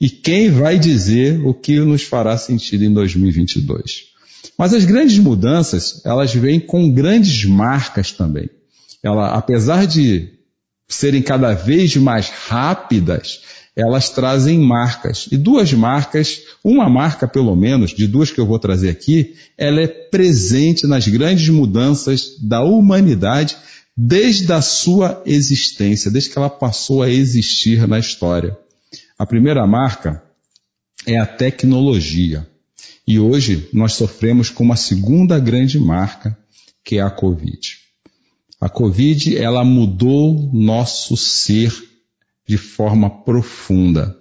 E 0.00 0.10
quem 0.10 0.50
vai 0.50 0.78
dizer 0.78 1.40
o 1.46 1.54
que 1.54 1.78
nos 1.80 2.02
fará 2.02 2.36
sentido 2.36 2.84
em 2.84 2.92
2022? 2.92 4.12
Mas 4.58 4.74
as 4.74 4.84
grandes 4.84 5.18
mudanças, 5.18 6.04
elas 6.04 6.34
vêm 6.34 6.58
com 6.58 6.92
grandes 6.92 7.44
marcas 7.44 8.10
também. 8.10 8.50
Ela, 9.02 9.34
apesar 9.34 9.86
de 9.86 10.28
serem 10.88 11.22
cada 11.22 11.54
vez 11.54 11.96
mais 11.96 12.28
rápidas, 12.28 13.40
elas 13.74 14.10
trazem 14.10 14.58
marcas. 14.58 15.26
E 15.32 15.36
duas 15.36 15.72
marcas, 15.72 16.42
uma 16.62 16.88
marca 16.88 17.26
pelo 17.26 17.56
menos, 17.56 17.92
de 17.92 18.06
duas 18.06 18.30
que 18.30 18.38
eu 18.38 18.46
vou 18.46 18.58
trazer 18.58 18.90
aqui, 18.90 19.34
ela 19.56 19.80
é 19.80 19.86
presente 19.86 20.86
nas 20.86 21.08
grandes 21.08 21.48
mudanças 21.48 22.36
da 22.40 22.62
humanidade 22.62 23.56
desde 23.96 24.52
a 24.52 24.60
sua 24.60 25.22
existência, 25.26 26.10
desde 26.10 26.30
que 26.30 26.38
ela 26.38 26.50
passou 26.50 27.02
a 27.02 27.10
existir 27.10 27.86
na 27.88 27.98
história. 27.98 28.56
A 29.18 29.26
primeira 29.26 29.66
marca 29.66 30.22
é 31.06 31.18
a 31.18 31.26
tecnologia. 31.26 32.46
E 33.06 33.18
hoje 33.18 33.68
nós 33.72 33.94
sofremos 33.94 34.48
com 34.48 34.62
uma 34.62 34.76
segunda 34.76 35.38
grande 35.38 35.78
marca, 35.78 36.36
que 36.84 36.98
é 36.98 37.02
a 37.02 37.10
Covid. 37.10 37.81
A 38.62 38.68
Covid, 38.68 39.36
ela 39.36 39.64
mudou 39.64 40.48
nosso 40.52 41.16
ser 41.16 41.74
de 42.46 42.56
forma 42.56 43.10
profunda. 43.10 44.16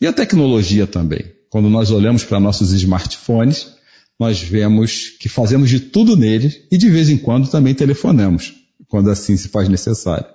E 0.00 0.06
a 0.08 0.12
tecnologia 0.12 0.84
também. 0.84 1.24
Quando 1.48 1.70
nós 1.70 1.92
olhamos 1.92 2.24
para 2.24 2.40
nossos 2.40 2.72
smartphones, 2.72 3.68
nós 4.18 4.40
vemos 4.40 5.10
que 5.20 5.28
fazemos 5.28 5.70
de 5.70 5.78
tudo 5.78 6.16
neles 6.16 6.62
e 6.72 6.76
de 6.76 6.90
vez 6.90 7.08
em 7.08 7.16
quando 7.16 7.48
também 7.48 7.72
telefonamos, 7.72 8.54
quando 8.88 9.10
assim 9.10 9.36
se 9.36 9.46
faz 9.46 9.68
necessário. 9.68 10.26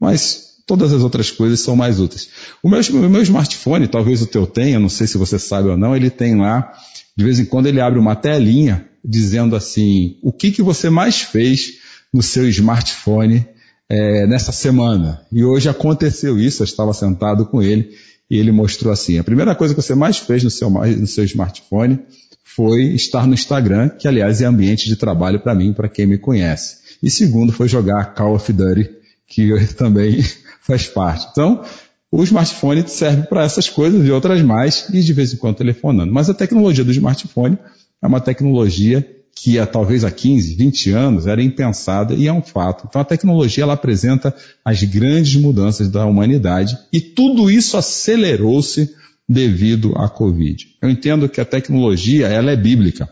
Mas 0.00 0.54
todas 0.66 0.90
as 0.94 1.02
outras 1.02 1.30
coisas 1.30 1.60
são 1.60 1.76
mais 1.76 2.00
úteis. 2.00 2.30
O 2.62 2.70
meu, 2.70 2.80
o 2.80 3.10
meu 3.10 3.20
smartphone, 3.20 3.86
talvez 3.86 4.22
o 4.22 4.26
teu 4.26 4.46
tenha, 4.46 4.80
não 4.80 4.88
sei 4.88 5.06
se 5.06 5.18
você 5.18 5.38
sabe 5.38 5.68
ou 5.68 5.76
não, 5.76 5.94
ele 5.94 6.08
tem 6.08 6.40
lá 6.40 6.72
de 7.14 7.22
vez 7.22 7.38
em 7.38 7.44
quando 7.44 7.66
ele 7.66 7.82
abre 7.82 7.98
uma 7.98 8.16
telinha 8.16 8.88
dizendo 9.04 9.54
assim, 9.54 10.16
o 10.22 10.32
que, 10.32 10.50
que 10.50 10.62
você 10.62 10.88
mais 10.88 11.20
fez 11.20 11.84
no 12.14 12.22
seu 12.22 12.48
smartphone 12.48 13.44
é, 13.88 14.24
nessa 14.28 14.52
semana? 14.52 15.26
E 15.32 15.44
hoje 15.44 15.68
aconteceu 15.68 16.38
isso, 16.38 16.62
eu 16.62 16.64
estava 16.64 16.94
sentado 16.94 17.44
com 17.46 17.60
ele 17.60 17.90
e 18.30 18.38
ele 18.38 18.52
mostrou 18.52 18.92
assim, 18.92 19.18
a 19.18 19.24
primeira 19.24 19.52
coisa 19.54 19.74
que 19.74 19.82
você 19.82 19.96
mais 19.96 20.18
fez 20.18 20.44
no 20.44 20.50
seu, 20.50 20.70
no 20.70 21.06
seu 21.08 21.24
smartphone 21.24 21.98
foi 22.42 22.84
estar 22.94 23.26
no 23.26 23.34
Instagram, 23.34 23.88
que 23.88 24.06
aliás 24.06 24.40
é 24.40 24.44
ambiente 24.44 24.86
de 24.86 24.94
trabalho 24.94 25.40
para 25.40 25.56
mim, 25.56 25.72
para 25.72 25.88
quem 25.88 26.06
me 26.06 26.16
conhece. 26.16 26.76
E 27.02 27.10
segundo 27.10 27.52
foi 27.52 27.66
jogar 27.66 28.14
Call 28.14 28.36
of 28.36 28.52
Duty, 28.52 28.90
que 29.26 29.52
também 29.74 30.24
faz 30.62 30.86
parte. 30.86 31.26
Então, 31.32 31.64
o 32.12 32.22
smartphone 32.22 32.84
serve 32.86 33.26
para 33.26 33.42
essas 33.42 33.68
coisas 33.68 34.06
e 34.06 34.10
outras 34.10 34.40
mais, 34.40 34.88
e 34.92 35.02
de 35.02 35.12
vez 35.12 35.34
em 35.34 35.36
quando 35.36 35.56
telefonando. 35.56 36.12
Mas 36.12 36.30
a 36.30 36.34
tecnologia 36.34 36.84
do 36.84 36.92
smartphone 36.92 37.58
é 38.00 38.06
uma 38.06 38.20
tecnologia 38.20 39.04
que 39.34 39.58
há, 39.58 39.66
talvez 39.66 40.04
há 40.04 40.10
15, 40.10 40.54
20 40.54 40.90
anos 40.92 41.26
era 41.26 41.42
impensada 41.42 42.14
e 42.14 42.28
é 42.28 42.32
um 42.32 42.42
fato. 42.42 42.86
Então 42.88 43.00
a 43.00 43.04
tecnologia 43.04 43.64
ela 43.64 43.74
apresenta 43.74 44.34
as 44.64 44.82
grandes 44.84 45.34
mudanças 45.36 45.88
da 45.88 46.06
humanidade 46.06 46.78
e 46.92 47.00
tudo 47.00 47.50
isso 47.50 47.76
acelerou-se 47.76 48.94
devido 49.28 49.94
à 49.96 50.08
Covid. 50.08 50.66
Eu 50.80 50.88
entendo 50.88 51.28
que 51.28 51.40
a 51.40 51.44
tecnologia 51.44 52.28
ela 52.28 52.50
é 52.50 52.56
bíblica. 52.56 53.08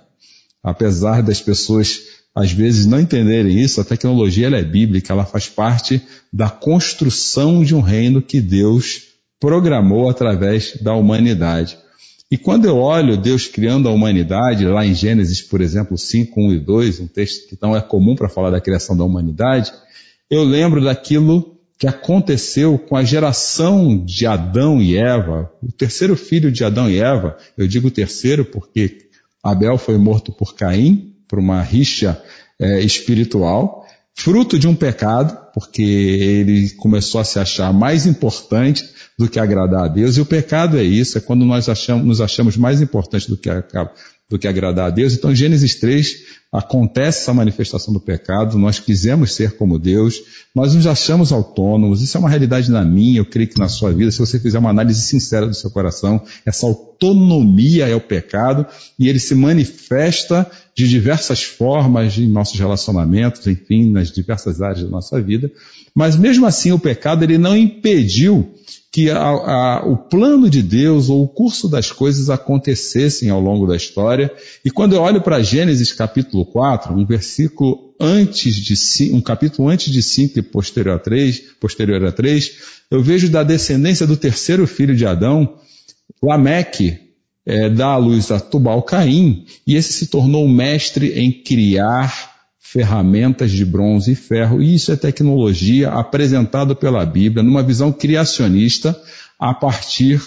Apesar 0.62 1.23
das 1.23 1.41
pessoas 1.41 2.00
às 2.35 2.50
vezes 2.50 2.87
não 2.87 3.00
entenderem 3.00 3.61
isso, 3.61 3.81
a 3.81 3.85
tecnologia 3.85 4.47
ela 4.47 4.57
é 4.57 4.64
bíblica, 4.64 5.12
ela 5.12 5.26
faz 5.26 5.49
parte 5.49 6.00
da 6.33 6.49
construção 6.49 7.62
de 7.62 7.75
um 7.75 7.81
reino 7.81 8.23
que 8.23 8.41
Deus 8.41 9.02
programou 9.38 10.09
através 10.09 10.79
da 10.81 10.95
humanidade. 10.95 11.76
E 12.32 12.38
quando 12.38 12.64
eu 12.64 12.78
olho 12.78 13.18
Deus 13.18 13.46
criando 13.46 13.90
a 13.90 13.92
humanidade, 13.92 14.64
lá 14.64 14.86
em 14.86 14.94
Gênesis, 14.94 15.42
por 15.42 15.60
exemplo, 15.60 15.98
5, 15.98 16.40
1 16.40 16.54
e 16.54 16.60
2, 16.60 17.00
um 17.00 17.06
texto 17.06 17.46
que 17.46 17.58
não 17.60 17.76
é 17.76 17.80
comum 17.82 18.16
para 18.16 18.26
falar 18.26 18.48
da 18.48 18.58
criação 18.58 18.96
da 18.96 19.04
humanidade, 19.04 19.70
eu 20.30 20.42
lembro 20.42 20.82
daquilo 20.82 21.58
que 21.78 21.86
aconteceu 21.86 22.78
com 22.78 22.96
a 22.96 23.04
geração 23.04 24.02
de 24.02 24.26
Adão 24.26 24.80
e 24.80 24.96
Eva, 24.96 25.52
o 25.62 25.70
terceiro 25.70 26.16
filho 26.16 26.50
de 26.50 26.64
Adão 26.64 26.88
e 26.88 26.98
Eva, 26.98 27.36
eu 27.54 27.68
digo 27.68 27.90
terceiro 27.90 28.46
porque 28.46 29.08
Abel 29.44 29.76
foi 29.76 29.98
morto 29.98 30.32
por 30.32 30.54
Caim, 30.54 31.12
por 31.28 31.38
uma 31.38 31.60
rixa 31.60 32.18
é, 32.58 32.80
espiritual, 32.80 33.81
fruto 34.14 34.59
de 34.59 34.69
um 34.69 34.75
pecado, 34.75 35.37
porque 35.54 35.83
ele 35.83 36.71
começou 36.71 37.21
a 37.21 37.25
se 37.25 37.38
achar 37.38 37.73
mais 37.73 38.07
importante 38.07 38.85
do 39.19 39.28
que 39.28 39.38
agradar 39.38 39.85
a 39.85 39.88
Deus, 39.88 40.16
e 40.16 40.21
o 40.21 40.26
pecado 40.26 40.78
é 40.78 40.83
isso, 40.83 41.19
é 41.19 41.21
quando 41.21 41.45
nós 41.45 41.69
achamos, 41.69 42.04
nos 42.04 42.21
achamos 42.21 42.57
mais 42.57 42.81
importantes 42.81 43.28
do 43.28 43.37
que, 43.37 43.50
do 44.29 44.38
que 44.38 44.49
agradar 44.49 44.87
a 44.87 44.91
Deus. 44.91 45.12
Então, 45.12 45.33
em 45.33 45.37
Gênesis 45.37 45.75
3, 45.75 46.43
acontece 46.52 47.21
essa 47.21 47.33
manifestação 47.33 47.95
do 47.95 48.00
pecado, 48.00 48.59
nós 48.59 48.79
quisemos 48.79 49.35
ser 49.35 49.57
como 49.57 49.79
Deus, 49.79 50.21
nós 50.55 50.75
nos 50.75 50.87
achamos 50.87 51.33
autônomos, 51.33 52.02
isso 52.02 52.17
é 52.17 52.21
uma 52.21 52.29
realidade 52.29 52.71
na 52.71 52.85
minha, 52.85 53.19
eu 53.19 53.25
creio 53.25 53.49
que 53.49 53.59
na 53.59 53.69
sua 53.69 53.91
vida, 53.91 54.11
se 54.11 54.19
você 54.19 54.38
fizer 54.38 54.59
uma 54.59 54.69
análise 54.69 55.00
sincera 55.00 55.47
do 55.47 55.55
seu 55.55 55.71
coração, 55.71 56.23
essa 56.45 56.67
autonomia 56.67 57.88
é 57.88 57.95
o 57.95 58.00
pecado 58.00 58.67
e 58.99 59.09
ele 59.09 59.19
se 59.19 59.35
manifesta 59.35 60.50
de 60.75 60.87
diversas 60.88 61.43
formas 61.43 62.19
em 62.19 62.29
nossos 62.29 62.59
relacionamentos, 62.59 63.47
enfim, 63.47 63.91
nas 63.91 64.11
diversas 64.11 64.61
áreas 64.61 64.83
da 64.83 64.91
nossa 64.91 65.21
vida, 65.23 65.50
mas 65.95 66.17
mesmo 66.17 66.45
assim 66.45 66.71
o 66.71 66.79
pecado 66.79 67.23
ele 67.23 67.38
não 67.38 67.57
impediu 67.57 68.55
que 68.92 69.08
a, 69.08 69.18
a, 69.18 69.87
o 69.87 69.96
plano 69.96 70.50
de 70.50 70.62
Deus 70.62 71.08
ou 71.08 71.22
o 71.25 71.28
curso 71.28 71.66
das 71.66 71.90
coisas 71.90 72.28
acontecessem 72.28 73.30
ao 73.30 73.40
longo 73.40 73.66
da 73.66 73.75
história. 73.75 74.30
E 74.62 74.70
quando 74.70 74.94
eu 74.94 75.00
olho 75.00 75.22
para 75.22 75.42
Gênesis 75.42 75.92
capítulo 75.92 76.44
4, 76.44 76.92
um 76.92 77.06
versículo 77.06 77.94
antes 77.99 78.54
de 78.54 79.11
um 79.14 79.20
capítulo 79.22 79.68
antes 79.68 79.90
de 79.90 80.02
5 80.02 80.38
e 80.38 80.42
posterior 80.42 80.96
a 80.96 80.99
3, 80.99 81.40
posterior 81.58 82.04
a 82.04 82.12
3, 82.12 82.52
eu 82.90 83.02
vejo 83.02 83.30
da 83.30 83.42
descendência 83.42 84.06
do 84.06 84.16
terceiro 84.16 84.66
filho 84.66 84.94
de 84.94 85.06
Adão, 85.06 85.56
Lameque, 86.22 86.99
é, 87.46 87.70
dá 87.70 87.88
à 87.88 87.96
luz 87.96 88.30
a 88.30 88.38
Tubal 88.38 88.82
Caim, 88.82 89.46
e 89.66 89.75
esse 89.75 89.94
se 89.94 90.08
tornou 90.08 90.46
mestre 90.46 91.18
em 91.18 91.32
criar 91.32 92.31
ferramentas 92.73 93.50
de 93.50 93.64
bronze 93.67 94.12
e 94.12 94.17
ferro. 94.17 94.62
E 94.62 94.75
isso 94.75 94.91
é 94.91 94.97
tecnologia 94.97 95.91
apresentada 95.91 96.75
pela 96.75 97.05
Bíblia 97.05 97.43
numa 97.43 97.62
visão 97.62 97.93
criacionista 97.93 98.99
a 99.38 99.52
partir 99.52 100.23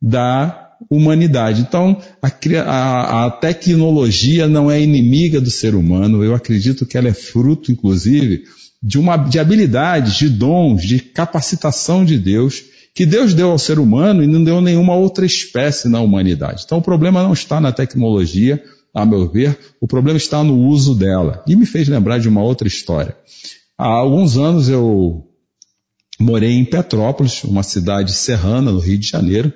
da 0.00 0.74
humanidade. 0.90 1.62
Então, 1.62 1.98
a, 2.20 3.24
a, 3.24 3.30
tecnologia 3.30 4.46
não 4.46 4.70
é 4.70 4.78
inimiga 4.80 5.40
do 5.40 5.50
ser 5.50 5.74
humano. 5.74 6.22
Eu 6.22 6.34
acredito 6.34 6.84
que 6.84 6.98
ela 6.98 7.08
é 7.08 7.14
fruto, 7.14 7.72
inclusive, 7.72 8.44
de 8.82 8.98
uma 8.98 9.16
de 9.16 9.38
habilidades, 9.38 10.16
de 10.16 10.28
dons, 10.28 10.82
de 10.82 10.98
capacitação 10.98 12.04
de 12.04 12.18
Deus 12.18 12.62
que 12.94 13.06
Deus 13.06 13.34
deu 13.34 13.50
ao 13.50 13.58
ser 13.58 13.78
humano 13.78 14.22
e 14.22 14.26
não 14.26 14.42
deu 14.42 14.60
nenhuma 14.60 14.94
outra 14.94 15.26
espécie 15.26 15.88
na 15.88 16.00
humanidade. 16.00 16.62
Então, 16.64 16.78
o 16.78 16.82
problema 16.82 17.22
não 17.22 17.32
está 17.34 17.60
na 17.60 17.70
tecnologia, 17.70 18.62
a 18.96 19.04
meu 19.04 19.28
ver, 19.28 19.58
o 19.78 19.86
problema 19.86 20.16
está 20.16 20.42
no 20.42 20.58
uso 20.58 20.94
dela. 20.94 21.44
E 21.46 21.54
me 21.54 21.66
fez 21.66 21.86
lembrar 21.86 22.18
de 22.18 22.30
uma 22.30 22.42
outra 22.42 22.66
história. 22.66 23.14
Há 23.76 23.88
alguns 23.88 24.38
anos 24.38 24.70
eu 24.70 25.22
morei 26.18 26.52
em 26.52 26.64
Petrópolis, 26.64 27.44
uma 27.44 27.62
cidade 27.62 28.14
serrana 28.14 28.72
no 28.72 28.78
Rio 28.78 28.96
de 28.96 29.06
Janeiro, 29.06 29.52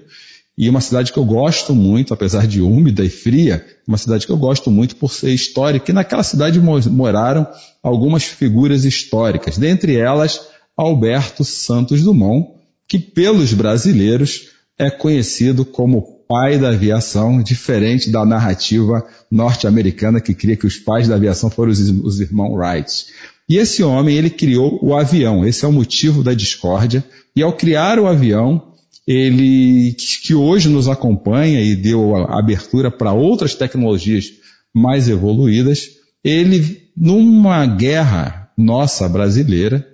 e 0.59 0.69
uma 0.69 0.83
cidade 0.83 1.11
que 1.11 1.19
eu 1.19 1.25
gosto 1.25 1.75
muito, 1.75 2.13
apesar 2.13 2.47
de 2.47 2.61
úmida 2.61 3.03
e 3.03 3.09
fria, 3.09 3.65
uma 3.89 3.97
cidade 3.97 4.27
que 4.27 4.33
eu 4.33 4.37
gosto 4.37 4.71
muito 4.71 4.95
por 4.97 5.11
ser 5.11 5.33
histórica. 5.33 5.91
E 5.91 5.95
naquela 5.95 6.23
cidade 6.23 6.61
moraram 6.61 7.47
algumas 7.83 8.25
figuras 8.25 8.85
históricas, 8.85 9.57
dentre 9.57 9.97
elas 9.97 10.49
Alberto 10.77 11.45
Santos 11.45 12.03
Dumont, 12.03 12.51
que 12.87 12.99
pelos 12.99 13.55
brasileiros 13.55 14.51
é 14.79 14.91
conhecido 14.91 15.65
como 15.65 16.20
pai 16.31 16.61
da 16.61 16.69
aviação, 16.69 17.43
diferente 17.43 18.09
da 18.09 18.25
narrativa 18.25 19.05
norte-americana 19.29 20.21
que 20.21 20.33
cria 20.33 20.55
que 20.55 20.65
os 20.65 20.77
pais 20.77 21.09
da 21.09 21.17
aviação 21.17 21.51
foram 21.51 21.73
os, 21.73 21.81
os 21.81 22.21
irmãos 22.21 22.55
Wright. 22.55 23.07
E 23.49 23.57
esse 23.57 23.83
homem, 23.83 24.17
ele 24.17 24.31
criou 24.31 24.78
o 24.81 24.95
avião. 24.95 25.45
Esse 25.45 25.65
é 25.65 25.69
o 25.69 25.73
motivo 25.73 26.23
da 26.23 26.33
discórdia. 26.33 27.04
E 27.35 27.43
ao 27.43 27.52
criar 27.52 27.99
o 27.99 28.07
avião, 28.07 28.63
ele, 29.04 29.97
que 30.23 30.33
hoje 30.33 30.69
nos 30.69 30.87
acompanha 30.87 31.61
e 31.61 31.75
deu 31.75 32.15
abertura 32.15 32.93
para 32.93 33.13
outras 33.13 33.57
tecnologias 33.57 34.26
mais 34.73 35.09
evoluídas, 35.09 35.89
ele, 36.23 36.83
numa 36.97 37.67
guerra 37.67 38.52
nossa 38.57 39.09
brasileira, 39.09 39.85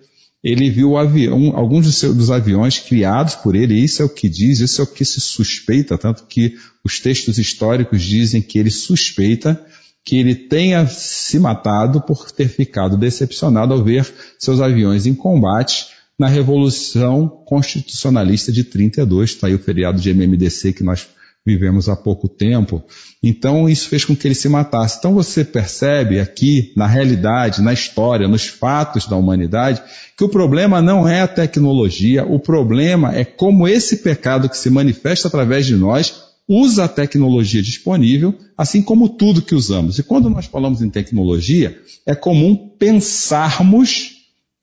ele 0.46 0.70
viu 0.70 0.96
avião, 0.96 1.56
alguns 1.56 1.86
dos, 1.86 1.96
seus, 1.96 2.14
dos, 2.14 2.30
aviões 2.30 2.78
criados 2.78 3.34
por 3.34 3.56
ele, 3.56 3.74
isso 3.74 4.00
é 4.00 4.04
o 4.04 4.08
que 4.08 4.28
diz, 4.28 4.60
isso 4.60 4.80
é 4.80 4.84
o 4.84 4.86
que 4.86 5.04
se 5.04 5.20
suspeita, 5.20 5.98
tanto 5.98 6.24
que 6.28 6.54
os 6.84 7.00
textos 7.00 7.36
históricos 7.36 8.00
dizem 8.00 8.40
que 8.40 8.56
ele 8.56 8.70
suspeita 8.70 9.60
que 10.04 10.16
ele 10.16 10.36
tenha 10.36 10.86
se 10.86 11.36
matado 11.40 12.00
por 12.00 12.30
ter 12.30 12.46
ficado 12.46 12.96
decepcionado 12.96 13.74
ao 13.74 13.82
ver 13.82 14.08
seus 14.38 14.60
aviões 14.60 15.04
em 15.04 15.14
combate 15.14 15.86
na 16.16 16.28
Revolução 16.28 17.26
Constitucionalista 17.44 18.52
de 18.52 18.62
32, 18.62 19.30
está 19.30 19.48
aí 19.48 19.54
o 19.56 19.58
feriado 19.58 20.00
de 20.00 20.14
MMDC 20.14 20.74
que 20.74 20.84
nós 20.84 21.08
vivemos 21.46 21.88
há 21.88 21.94
pouco 21.94 22.28
tempo. 22.28 22.82
Então 23.22 23.68
isso 23.68 23.88
fez 23.88 24.04
com 24.04 24.16
que 24.16 24.26
ele 24.26 24.34
se 24.34 24.48
matasse. 24.48 24.98
Então 24.98 25.14
você 25.14 25.44
percebe 25.44 26.18
aqui, 26.18 26.72
na 26.76 26.88
realidade, 26.88 27.62
na 27.62 27.72
história, 27.72 28.26
nos 28.26 28.48
fatos 28.48 29.06
da 29.06 29.14
humanidade, 29.14 29.80
que 30.18 30.24
o 30.24 30.28
problema 30.28 30.82
não 30.82 31.06
é 31.06 31.22
a 31.22 31.28
tecnologia, 31.28 32.26
o 32.26 32.40
problema 32.40 33.14
é 33.14 33.24
como 33.24 33.68
esse 33.68 33.98
pecado 33.98 34.48
que 34.48 34.58
se 34.58 34.68
manifesta 34.68 35.28
através 35.28 35.64
de 35.64 35.76
nós 35.76 36.26
usa 36.48 36.84
a 36.84 36.88
tecnologia 36.88 37.62
disponível, 37.62 38.34
assim 38.58 38.82
como 38.82 39.08
tudo 39.08 39.42
que 39.42 39.54
usamos. 39.54 39.98
E 39.98 40.02
quando 40.02 40.28
nós 40.28 40.46
falamos 40.46 40.82
em 40.82 40.90
tecnologia, 40.90 41.80
é 42.04 42.14
comum 42.14 42.70
pensarmos 42.78 44.12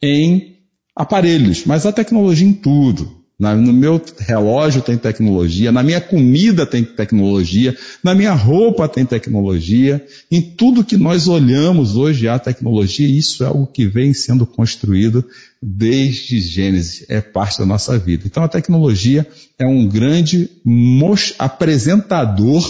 em 0.02 0.58
aparelhos, 0.96 1.66
mas 1.66 1.86
a 1.86 1.92
tecnologia 1.92 2.48
em 2.48 2.54
tudo. 2.54 3.23
No 3.40 3.74
meu 3.74 4.02
relógio 4.20 4.82
tem 4.82 4.98
tecnologia, 4.98 5.72
na 5.72 5.82
minha 5.82 6.00
comida 6.00 6.66
tem 6.66 6.84
tecnologia, 6.84 7.76
na 8.04 8.14
minha 8.14 8.32
roupa 8.32 8.88
tem 8.88 9.06
tecnologia, 9.06 10.06
em 10.32 10.40
tudo 10.42 10.84
que 10.84 10.96
nós 10.96 11.28
olhamos 11.28 11.96
hoje 11.96 12.28
há 12.28 12.38
tecnologia, 12.38 13.08
isso 13.08 13.44
é 13.44 13.48
algo 13.48 13.68
que 13.68 13.88
vem 13.88 14.14
sendo 14.14 14.46
construído 14.46 15.26
desde 15.62 16.40
Gênesis, 16.40 17.06
é 17.10 17.22
parte 17.22 17.58
da 17.58 17.66
nossa 17.66 17.98
vida. 17.98 18.24
Então 18.26 18.44
a 18.44 18.48
tecnologia 18.48 19.28
é 19.58 19.66
um 19.66 19.88
grande 19.88 20.50
apresentador 21.40 22.64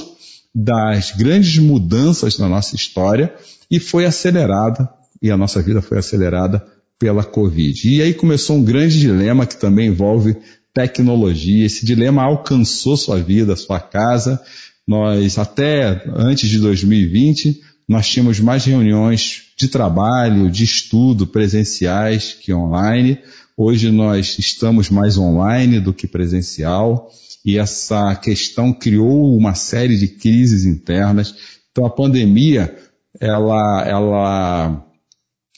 das 0.55 1.11
grandes 1.11 1.57
mudanças 1.57 2.37
na 2.39 2.47
nossa 2.47 2.75
história 2.75 3.33
e 3.69 3.79
foi 3.79 4.05
acelerada, 4.05 4.89
e 5.21 5.29
a 5.29 5.37
nossa 5.37 5.61
vida 5.61 5.81
foi 5.81 5.97
acelerada 5.97 6.65
pela 7.03 7.21
Covid. 7.21 7.89
E 7.89 8.01
aí 8.01 8.13
começou 8.13 8.55
um 8.55 8.63
grande 8.63 8.97
dilema 8.97 9.45
que 9.45 9.57
também 9.57 9.87
envolve 9.89 10.37
tecnologia. 10.73 11.65
Esse 11.65 11.85
dilema 11.85 12.23
alcançou 12.23 12.95
sua 12.95 13.19
vida, 13.19 13.57
sua 13.57 13.77
casa. 13.77 14.41
Nós, 14.87 15.37
até 15.37 16.01
antes 16.15 16.49
de 16.49 16.59
2020, 16.59 17.59
nós 17.89 18.07
tínhamos 18.07 18.39
mais 18.39 18.63
reuniões 18.63 19.41
de 19.57 19.67
trabalho, 19.67 20.49
de 20.49 20.63
estudo 20.63 21.27
presenciais 21.27 22.37
que 22.39 22.53
online. 22.53 23.19
Hoje 23.57 23.91
nós 23.91 24.39
estamos 24.39 24.89
mais 24.89 25.17
online 25.17 25.81
do 25.81 25.93
que 25.93 26.07
presencial 26.07 27.11
e 27.43 27.57
essa 27.57 28.15
questão 28.15 28.71
criou 28.71 29.35
uma 29.35 29.55
série 29.55 29.97
de 29.97 30.07
crises 30.07 30.63
internas. 30.63 31.35
Então 31.69 31.85
a 31.85 31.89
pandemia, 31.89 32.73
ela, 33.19 33.83
ela 33.85 34.92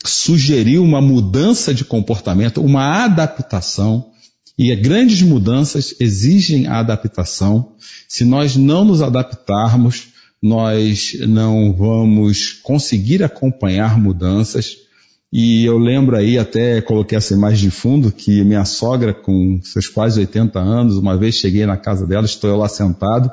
sugeriu 0.05 0.83
uma 0.83 1.01
mudança 1.01 1.73
de 1.73 1.83
comportamento, 1.83 2.61
uma 2.61 3.03
adaptação 3.03 4.11
e 4.57 4.73
grandes 4.75 5.21
mudanças 5.21 5.95
exigem 5.99 6.67
a 6.67 6.79
adaptação. 6.79 7.73
Se 8.07 8.23
nós 8.23 8.55
não 8.55 8.85
nos 8.85 9.01
adaptarmos, 9.01 10.07
nós 10.41 11.17
não 11.27 11.73
vamos 11.73 12.53
conseguir 12.63 13.21
acompanhar 13.23 13.99
mudanças. 13.99 14.77
E 15.31 15.65
eu 15.65 15.77
lembro 15.77 16.15
aí, 16.15 16.37
até 16.37 16.79
coloquei 16.79 17.17
essa 17.17 17.33
imagem 17.33 17.69
de 17.69 17.71
fundo, 17.75 18.11
que 18.11 18.43
minha 18.45 18.63
sogra, 18.63 19.13
com 19.13 19.59
seus 19.61 19.89
quase 19.89 20.21
80 20.21 20.57
anos, 20.59 20.95
uma 20.95 21.17
vez 21.17 21.35
cheguei 21.35 21.65
na 21.65 21.75
casa 21.75 22.07
dela, 22.07 22.25
estou 22.25 22.49
eu 22.49 22.55
lá 22.55 22.69
sentado, 22.69 23.29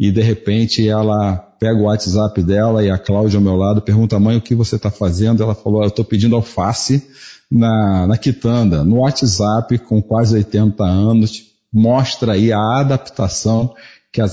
e 0.00 0.10
de 0.10 0.22
repente 0.22 0.88
ela 0.88 1.36
pega 1.36 1.78
o 1.78 1.82
WhatsApp 1.82 2.42
dela 2.42 2.82
e 2.82 2.90
a 2.90 2.96
Cláudia 2.96 3.36
ao 3.36 3.44
meu 3.44 3.54
lado 3.54 3.82
pergunta, 3.82 4.18
mãe, 4.18 4.38
o 4.38 4.40
que 4.40 4.54
você 4.54 4.76
está 4.76 4.90
fazendo? 4.90 5.42
Ela 5.42 5.54
falou, 5.54 5.82
eu 5.82 5.88
estou 5.88 6.02
pedindo 6.06 6.34
alface 6.34 7.06
na, 7.50 8.06
na 8.06 8.16
Quitanda, 8.16 8.82
no 8.82 9.00
WhatsApp, 9.00 9.76
com 9.80 10.00
quase 10.00 10.34
80 10.36 10.82
anos, 10.82 11.42
mostra 11.70 12.32
aí 12.32 12.50
a 12.50 12.78
adaptação, 12.78 13.74
que 14.10 14.22
a, 14.22 14.26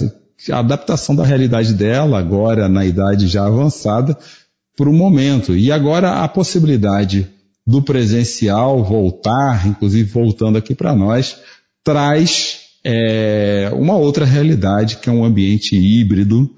a 0.52 0.60
adaptação 0.60 1.14
da 1.14 1.26
realidade 1.26 1.74
dela, 1.74 2.18
agora 2.18 2.70
na 2.70 2.86
idade 2.86 3.28
já 3.28 3.46
avançada, 3.46 4.18
para 4.78 4.90
o 4.90 4.94
momento. 4.94 5.54
E 5.54 5.70
agora 5.70 6.24
a 6.24 6.30
possibilidade 6.30 7.28
do 7.66 7.82
presencial 7.82 8.86
voltar, 8.86 9.68
inclusive 9.68 10.10
voltando 10.10 10.58
aqui 10.58 10.74
para 10.74 10.96
nós, 10.96 11.38
traz 11.84 12.67
é, 12.84 13.70
uma 13.74 13.96
outra 13.96 14.26
realidade 14.26 14.98
que 14.98 15.10
é 15.10 15.12
um 15.12 15.24
ambiente 15.24 15.76
híbrido 15.76 16.50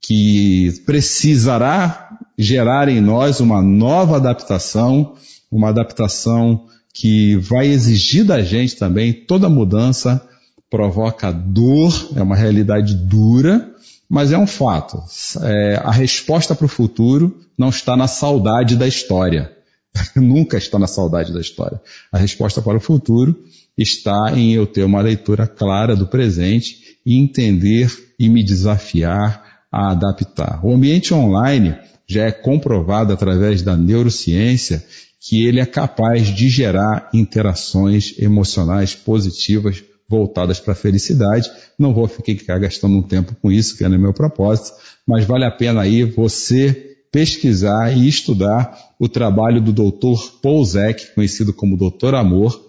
que 0.00 0.72
precisará 0.86 2.08
gerar 2.38 2.88
em 2.88 3.00
nós 3.00 3.40
uma 3.40 3.60
nova 3.60 4.16
adaptação, 4.16 5.14
uma 5.50 5.68
adaptação 5.68 6.66
que 6.94 7.36
vai 7.36 7.66
exigir 7.66 8.24
da 8.24 8.42
gente 8.42 8.76
também 8.76 9.12
toda 9.12 9.48
mudança 9.48 10.26
provoca 10.70 11.32
dor, 11.32 11.92
é 12.14 12.22
uma 12.22 12.36
realidade 12.36 12.94
dura, 12.94 13.72
mas 14.08 14.32
é 14.32 14.38
um 14.38 14.46
fato. 14.46 15.02
É, 15.42 15.80
a 15.82 15.90
resposta 15.90 16.54
para 16.54 16.66
o 16.66 16.68
futuro 16.68 17.38
não 17.56 17.68
está 17.68 17.96
na 17.96 18.06
saudade 18.06 18.76
da 18.76 18.86
história. 18.86 19.52
Nunca 20.14 20.56
está 20.56 20.78
na 20.78 20.86
saudade 20.86 21.32
da 21.32 21.40
história. 21.40 21.80
A 22.12 22.18
resposta 22.18 22.62
para 22.62 22.76
o 22.76 22.80
futuro 22.80 23.36
está 23.78 24.32
em 24.36 24.52
eu 24.52 24.66
ter 24.66 24.82
uma 24.82 25.00
leitura 25.00 25.46
clara 25.46 25.94
do 25.94 26.08
presente 26.08 26.98
e 27.06 27.16
entender 27.16 27.90
e 28.18 28.28
me 28.28 28.44
desafiar 28.44 29.42
a 29.70 29.92
adaptar. 29.92 30.60
O 30.64 30.74
ambiente 30.74 31.14
online 31.14 31.76
já 32.06 32.24
é 32.24 32.32
comprovado 32.32 33.12
através 33.12 33.62
da 33.62 33.76
neurociência 33.76 34.84
que 35.20 35.46
ele 35.46 35.60
é 35.60 35.66
capaz 35.66 36.28
de 36.28 36.48
gerar 36.48 37.08
interações 37.12 38.14
emocionais 38.18 38.94
positivas 38.94 39.82
voltadas 40.08 40.58
para 40.58 40.72
a 40.72 40.76
felicidade. 40.76 41.50
Não 41.78 41.92
vou 41.92 42.08
ficar 42.08 42.58
gastando 42.58 42.96
um 42.96 43.02
tempo 43.02 43.36
com 43.40 43.52
isso, 43.52 43.76
que 43.76 43.84
é 43.84 43.88
meu 43.88 44.12
propósito, 44.12 44.72
mas 45.06 45.24
vale 45.24 45.44
a 45.44 45.50
pena 45.50 45.82
aí 45.82 46.02
você 46.02 46.96
pesquisar 47.12 47.96
e 47.96 48.08
estudar 48.08 48.76
o 48.98 49.08
trabalho 49.08 49.60
do 49.60 49.72
Dr. 49.72 50.40
Paul 50.42 50.64
Zek, 50.64 51.14
conhecido 51.14 51.52
como 51.52 51.76
Dr. 51.76 52.14
Amor, 52.14 52.67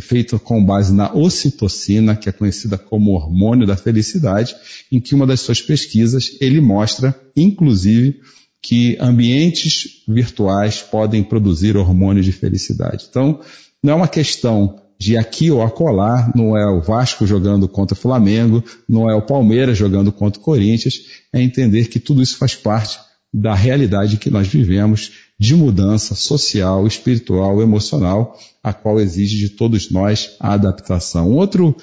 feito 0.00 0.38
com 0.38 0.64
base 0.64 0.92
na 0.92 1.12
ocitocina, 1.12 2.16
que 2.16 2.28
é 2.28 2.32
conhecida 2.32 2.76
como 2.76 3.12
hormônio 3.12 3.66
da 3.66 3.76
felicidade, 3.76 4.54
em 4.90 5.00
que 5.00 5.14
uma 5.14 5.26
das 5.26 5.40
suas 5.40 5.60
pesquisas 5.60 6.36
ele 6.40 6.60
mostra, 6.60 7.18
inclusive, 7.36 8.20
que 8.62 8.96
ambientes 9.00 10.02
virtuais 10.08 10.80
podem 10.80 11.22
produzir 11.22 11.76
hormônio 11.76 12.22
de 12.22 12.32
felicidade. 12.32 13.06
Então, 13.08 13.40
não 13.82 13.92
é 13.92 13.96
uma 13.96 14.08
questão 14.08 14.80
de 14.98 15.16
aqui 15.16 15.50
ou 15.50 15.62
acolá, 15.62 16.32
não 16.34 16.56
é 16.56 16.66
o 16.66 16.80
Vasco 16.80 17.26
jogando 17.26 17.68
contra 17.68 17.94
o 17.94 18.00
Flamengo, 18.00 18.64
não 18.88 19.10
é 19.10 19.14
o 19.14 19.22
Palmeiras 19.22 19.76
jogando 19.76 20.10
contra 20.10 20.40
o 20.40 20.44
Corinthians, 20.44 21.00
é 21.32 21.42
entender 21.42 21.88
que 21.88 21.98
tudo 21.98 22.22
isso 22.22 22.38
faz 22.38 22.54
parte 22.54 22.98
da 23.36 23.52
realidade 23.52 24.16
que 24.16 24.30
nós 24.30 24.46
vivemos 24.46 25.10
de 25.36 25.56
mudança 25.56 26.14
social, 26.14 26.86
espiritual, 26.86 27.60
emocional, 27.60 28.38
a 28.62 28.72
qual 28.72 29.00
exige 29.00 29.36
de 29.38 29.48
todos 29.48 29.90
nós 29.90 30.36
a 30.38 30.52
adaptação. 30.52 31.32
Um 31.32 31.34
outro, 31.34 31.76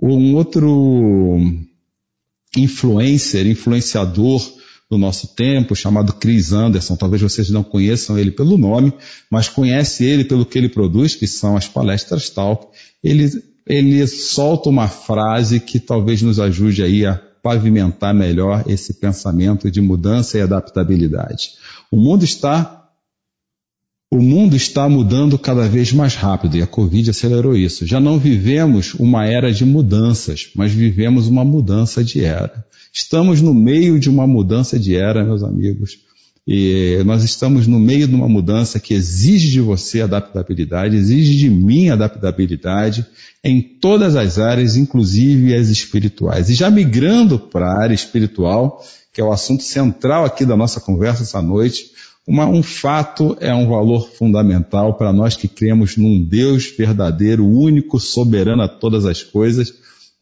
um 0.00 0.34
outro 0.34 1.38
influencer, 2.56 3.46
influenciador 3.46 4.40
do 4.90 4.96
nosso 4.96 5.34
tempo, 5.34 5.76
chamado 5.76 6.14
Chris 6.14 6.52
Anderson. 6.52 6.96
Talvez 6.96 7.20
vocês 7.20 7.50
não 7.50 7.62
conheçam 7.62 8.18
ele 8.18 8.30
pelo 8.30 8.56
nome, 8.56 8.90
mas 9.30 9.50
conhece 9.50 10.02
ele 10.02 10.24
pelo 10.24 10.46
que 10.46 10.56
ele 10.56 10.70
produz, 10.70 11.14
que 11.14 11.26
são 11.26 11.58
as 11.58 11.68
palestras 11.68 12.30
Talk. 12.30 12.68
Ele, 13.04 13.30
ele 13.66 14.06
solta 14.06 14.70
uma 14.70 14.88
frase 14.88 15.60
que 15.60 15.78
talvez 15.78 16.22
nos 16.22 16.40
ajude 16.40 16.82
aí 16.82 17.04
a 17.04 17.20
pavimentar 17.46 18.12
melhor 18.12 18.64
esse 18.66 18.94
pensamento 18.94 19.70
de 19.70 19.80
mudança 19.80 20.36
e 20.36 20.40
adaptabilidade. 20.40 21.50
O 21.92 21.96
mundo 21.96 22.24
está 22.24 22.82
o 24.10 24.18
mundo 24.18 24.56
está 24.56 24.88
mudando 24.88 25.38
cada 25.38 25.68
vez 25.68 25.92
mais 25.92 26.14
rápido 26.14 26.56
e 26.56 26.62
a 26.62 26.66
Covid 26.66 27.10
acelerou 27.10 27.56
isso. 27.56 27.86
Já 27.86 28.00
não 28.00 28.18
vivemos 28.18 28.94
uma 28.94 29.26
era 29.26 29.52
de 29.52 29.64
mudanças, 29.64 30.50
mas 30.56 30.72
vivemos 30.72 31.28
uma 31.28 31.44
mudança 31.44 32.02
de 32.02 32.24
era. 32.24 32.64
Estamos 32.92 33.40
no 33.40 33.54
meio 33.54 33.98
de 34.00 34.08
uma 34.08 34.26
mudança 34.26 34.78
de 34.78 34.96
era, 34.96 35.24
meus 35.24 35.42
amigos. 35.44 35.98
E 36.46 37.02
nós 37.04 37.24
estamos 37.24 37.66
no 37.66 37.80
meio 37.80 38.06
de 38.06 38.14
uma 38.14 38.28
mudança 38.28 38.78
que 38.78 38.94
exige 38.94 39.50
de 39.50 39.60
você 39.60 40.00
adaptabilidade, 40.00 40.96
exige 40.96 41.36
de 41.36 41.50
mim 41.50 41.90
adaptabilidade 41.90 43.04
em 43.42 43.60
todas 43.60 44.14
as 44.14 44.38
áreas, 44.38 44.76
inclusive 44.76 45.54
as 45.54 45.68
espirituais. 45.68 46.48
E 46.48 46.54
já 46.54 46.70
migrando 46.70 47.36
para 47.36 47.66
a 47.66 47.82
área 47.82 47.94
espiritual, 47.94 48.80
que 49.12 49.20
é 49.20 49.24
o 49.24 49.32
assunto 49.32 49.64
central 49.64 50.24
aqui 50.24 50.44
da 50.44 50.56
nossa 50.56 50.80
conversa 50.80 51.24
essa 51.24 51.42
noite, 51.42 51.90
uma, 52.24 52.46
um 52.46 52.62
fato 52.62 53.36
é 53.40 53.54
um 53.54 53.68
valor 53.68 54.08
fundamental 54.10 54.94
para 54.94 55.12
nós 55.12 55.36
que 55.36 55.48
cremos 55.48 55.96
num 55.96 56.22
Deus 56.22 56.66
verdadeiro, 56.76 57.44
único, 57.44 57.98
soberano 57.98 58.62
a 58.62 58.68
todas 58.68 59.04
as 59.04 59.22
coisas. 59.22 59.72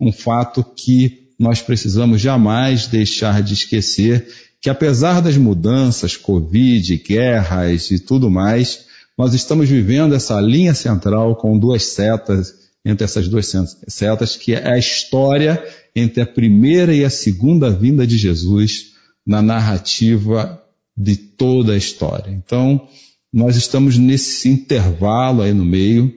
Um 0.00 0.12
fato 0.12 0.64
que 0.64 1.24
nós 1.38 1.60
precisamos 1.60 2.20
jamais 2.20 2.86
deixar 2.86 3.42
de 3.42 3.54
esquecer 3.54 4.28
que 4.64 4.70
apesar 4.70 5.20
das 5.20 5.36
mudanças, 5.36 6.16
Covid, 6.16 6.96
guerras 6.96 7.90
e 7.90 7.98
tudo 7.98 8.30
mais, 8.30 8.86
nós 9.16 9.34
estamos 9.34 9.68
vivendo 9.68 10.14
essa 10.14 10.40
linha 10.40 10.72
central 10.72 11.36
com 11.36 11.58
duas 11.58 11.84
setas, 11.84 12.54
entre 12.82 13.04
essas 13.04 13.28
duas 13.28 13.52
setas, 13.86 14.36
que 14.36 14.54
é 14.54 14.72
a 14.72 14.78
história 14.78 15.62
entre 15.94 16.22
a 16.22 16.26
primeira 16.26 16.94
e 16.94 17.04
a 17.04 17.10
segunda 17.10 17.68
vinda 17.68 18.06
de 18.06 18.16
Jesus 18.16 18.94
na 19.26 19.42
narrativa 19.42 20.58
de 20.96 21.14
toda 21.14 21.74
a 21.74 21.76
história. 21.76 22.30
Então, 22.30 22.88
nós 23.30 23.56
estamos 23.56 23.98
nesse 23.98 24.48
intervalo 24.48 25.42
aí 25.42 25.52
no 25.52 25.66
meio. 25.66 26.10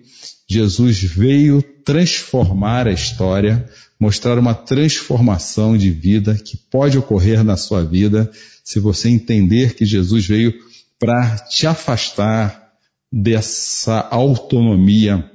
Jesus 0.50 1.02
veio 1.04 1.62
transformar 1.84 2.88
a 2.88 2.92
história, 2.92 3.70
mostrar 4.00 4.40
uma 4.40 4.54
transformação 4.54 5.78
de 5.78 5.92
vida 5.92 6.36
que 6.36 6.56
pode 6.56 6.98
ocorrer 6.98 7.44
na 7.44 7.58
sua 7.58 7.84
vida 7.84 8.32
se 8.64 8.80
você 8.80 9.10
entender 9.10 9.76
que 9.76 9.86
Jesus 9.86 10.26
veio 10.26 10.54
para 11.00 11.38
te 11.40 11.68
afastar 11.68 12.72
dessa 13.12 14.08
autonomia 14.10 15.32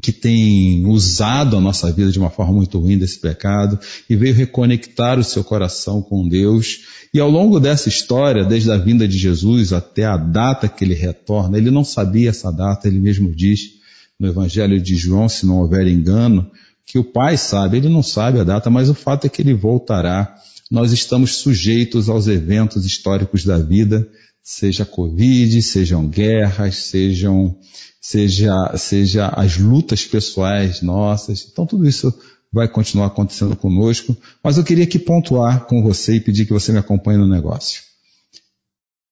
que 0.00 0.10
tem 0.10 0.86
usado 0.86 1.56
a 1.56 1.60
nossa 1.60 1.92
vida 1.92 2.10
de 2.10 2.18
uma 2.18 2.30
forma 2.30 2.54
muito 2.54 2.78
ruim 2.78 2.98
desse 2.98 3.20
pecado 3.20 3.78
e 4.08 4.16
veio 4.16 4.34
reconectar 4.34 5.18
o 5.18 5.24
seu 5.24 5.44
coração 5.44 6.00
com 6.00 6.26
Deus. 6.26 6.80
E 7.12 7.20
ao 7.20 7.30
longo 7.30 7.60
dessa 7.60 7.88
história, 7.88 8.44
desde 8.44 8.70
a 8.70 8.78
vinda 8.78 9.06
de 9.06 9.18
Jesus 9.18 9.72
até 9.72 10.04
a 10.04 10.16
data 10.16 10.68
que 10.68 10.84
ele 10.84 10.94
retorna, 10.94 11.58
ele 11.58 11.70
não 11.70 11.84
sabia 11.84 12.30
essa 12.30 12.50
data, 12.50 12.88
ele 12.88 12.98
mesmo 12.98 13.32
diz 13.32 13.81
no 14.22 14.28
Evangelho 14.28 14.80
de 14.80 14.94
João, 14.94 15.28
se 15.28 15.44
não 15.44 15.58
houver 15.58 15.88
engano, 15.88 16.48
que 16.86 16.96
o 16.96 17.02
Pai 17.02 17.36
sabe, 17.36 17.78
ele 17.78 17.88
não 17.88 18.04
sabe 18.04 18.38
a 18.38 18.44
data, 18.44 18.70
mas 18.70 18.88
o 18.88 18.94
fato 18.94 19.26
é 19.26 19.28
que 19.28 19.42
ele 19.42 19.52
voltará. 19.52 20.36
Nós 20.70 20.92
estamos 20.92 21.34
sujeitos 21.34 22.08
aos 22.08 22.28
eventos 22.28 22.86
históricos 22.86 23.44
da 23.44 23.58
vida, 23.58 24.08
seja 24.40 24.84
Covid, 24.84 25.60
sejam 25.60 26.06
guerras, 26.06 26.76
sejam, 26.76 27.58
seja, 28.00 28.76
seja 28.76 29.26
as 29.26 29.58
lutas 29.58 30.04
pessoais 30.04 30.82
nossas. 30.82 31.48
Então 31.50 31.66
tudo 31.66 31.84
isso 31.84 32.16
vai 32.52 32.68
continuar 32.68 33.06
acontecendo 33.06 33.56
conosco, 33.56 34.16
mas 34.42 34.56
eu 34.56 34.62
queria 34.62 34.84
aqui 34.84 35.00
pontuar 35.00 35.66
com 35.66 35.82
você 35.82 36.14
e 36.14 36.20
pedir 36.20 36.46
que 36.46 36.52
você 36.52 36.70
me 36.70 36.78
acompanhe 36.78 37.18
no 37.18 37.26
negócio. 37.26 37.82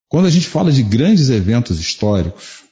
Quando 0.09 0.27
a 0.27 0.31
gente 0.31 0.47
fala 0.47 0.71
de 0.71 0.85
grandes 0.85 1.31
eventos 1.31 1.81
históricos, 1.81 2.71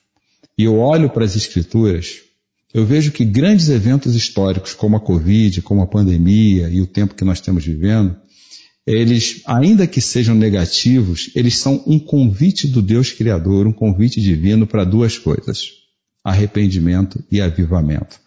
e 0.59 0.65
eu 0.65 0.77
olho 0.77 1.09
para 1.09 1.25
as 1.25 1.37
escrituras, 1.37 2.28
eu 2.73 2.85
vejo 2.85 3.13
que 3.13 3.25
grandes 3.25 3.69
eventos 3.69 4.15
históricos, 4.15 4.75
como 4.75 4.97
a 4.97 5.01
Covid, 5.01 5.63
como 5.63 5.83
a 5.83 5.87
pandemia 5.87 6.69
e 6.69 6.81
o 6.81 6.87
tempo 6.87 7.15
que 7.15 7.25
nós 7.25 7.39
estamos 7.39 7.65
vivendo, 7.65 8.17
eles, 8.87 9.43
ainda 9.47 9.87
que 9.87 10.01
sejam 10.01 10.35
negativos, 10.35 11.31
eles 11.35 11.59
são 11.59 11.83
um 11.87 11.99
convite 11.99 12.67
do 12.67 12.81
Deus 12.81 13.13
Criador, 13.13 13.67
um 13.67 13.73
convite 13.73 14.21
divino 14.21 14.67
para 14.67 14.85
duas 14.85 15.19
coisas: 15.19 15.69
arrependimento 16.25 17.23
e 17.31 17.41
avivamento. 17.41 18.19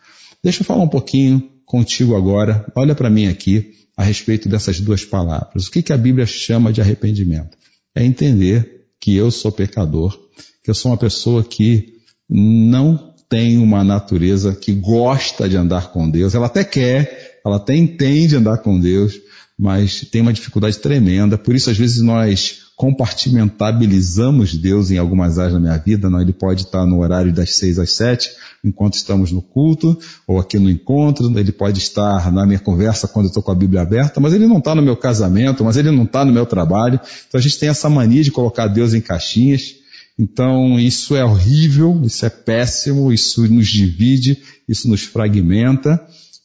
Deixa 0.44 0.62
eu 0.62 0.66
falar 0.66 0.84
um 0.84 0.90
pouquinho 0.90 1.50
contigo 1.66 2.16
agora, 2.16 2.66
olha 2.76 2.94
para 2.94 3.10
mim 3.10 3.28
aqui, 3.28 3.74
a 3.96 4.04
respeito 4.04 4.50
dessas 4.50 4.80
duas 4.80 5.06
palavras. 5.06 5.68
O 5.68 5.72
que, 5.72 5.82
que 5.82 5.94
a 5.94 5.98
Bíblia 5.98 6.26
chama 6.26 6.74
de 6.74 6.82
arrependimento? 6.82 7.58
É 7.96 8.04
entender 8.04 8.88
que 9.00 9.16
eu 9.16 9.32
sou 9.32 9.52
pecador, 9.52 10.18
que 10.64 10.70
eu 10.70 10.76
sou 10.76 10.92
uma 10.92 10.98
pessoa 10.98 11.44
que 11.44 11.94
não 12.30 13.11
tem 13.32 13.58
uma 13.58 13.82
natureza 13.82 14.54
que 14.54 14.74
gosta 14.74 15.48
de 15.48 15.56
andar 15.56 15.94
com 15.94 16.10
Deus. 16.10 16.36
Ela 16.36 16.48
até 16.48 16.66
quer, 16.66 17.40
ela 17.46 17.56
até 17.56 17.74
entende 17.74 18.36
andar 18.36 18.58
com 18.58 18.78
Deus, 18.78 19.14
mas 19.58 20.02
tem 20.12 20.22
uma 20.22 20.34
dificuldade 20.34 20.78
tremenda. 20.80 21.38
Por 21.38 21.56
isso, 21.56 21.70
às 21.70 21.78
vezes, 21.78 22.02
nós 22.02 22.64
compartimentabilizamos 22.76 24.54
Deus 24.58 24.92
em 24.92 24.98
algumas 24.98 25.40
áreas 25.40 25.54
da 25.54 25.62
minha 25.62 25.78
vida. 25.78 26.10
Não, 26.10 26.20
ele 26.20 26.34
pode 26.34 26.64
estar 26.64 26.86
no 26.86 27.00
horário 27.00 27.32
das 27.32 27.56
seis 27.56 27.80
às 27.80 27.94
sete, 27.94 28.32
enquanto 28.62 28.96
estamos 28.96 29.32
no 29.32 29.42
culto, 29.42 29.98
ou 30.28 30.38
aqui 30.38 30.60
no 30.60 30.70
encontro. 30.70 31.32
Ele 31.40 31.54
pode 31.54 31.80
estar 31.80 32.30
na 32.34 32.46
minha 32.46 32.60
conversa 32.60 33.08
quando 33.08 33.28
eu 33.28 33.30
estou 33.30 33.42
com 33.42 33.52
a 33.52 33.56
Bíblia 33.56 33.82
aberta, 33.82 34.20
mas 34.20 34.34
ele 34.34 34.46
não 34.46 34.58
está 34.58 34.76
no 34.76 34.82
meu 34.82 34.98
casamento, 34.98 35.64
mas 35.64 35.78
ele 35.78 35.90
não 35.90 36.04
está 36.04 36.26
no 36.26 36.34
meu 36.34 36.46
trabalho. 36.46 37.00
Então 37.30 37.40
a 37.40 37.42
gente 37.42 37.58
tem 37.58 37.70
essa 37.70 37.90
mania 37.90 38.26
de 38.26 38.32
colocar 38.32 38.68
Deus 38.68 38.94
em 38.94 39.00
caixinhas. 39.00 39.80
Então, 40.18 40.80
isso 40.80 41.16
é 41.16 41.24
horrível, 41.24 42.00
isso 42.04 42.26
é 42.26 42.30
péssimo, 42.30 43.12
isso 43.12 43.48
nos 43.52 43.68
divide, 43.68 44.38
isso 44.68 44.88
nos 44.88 45.02
fragmenta. 45.02 46.00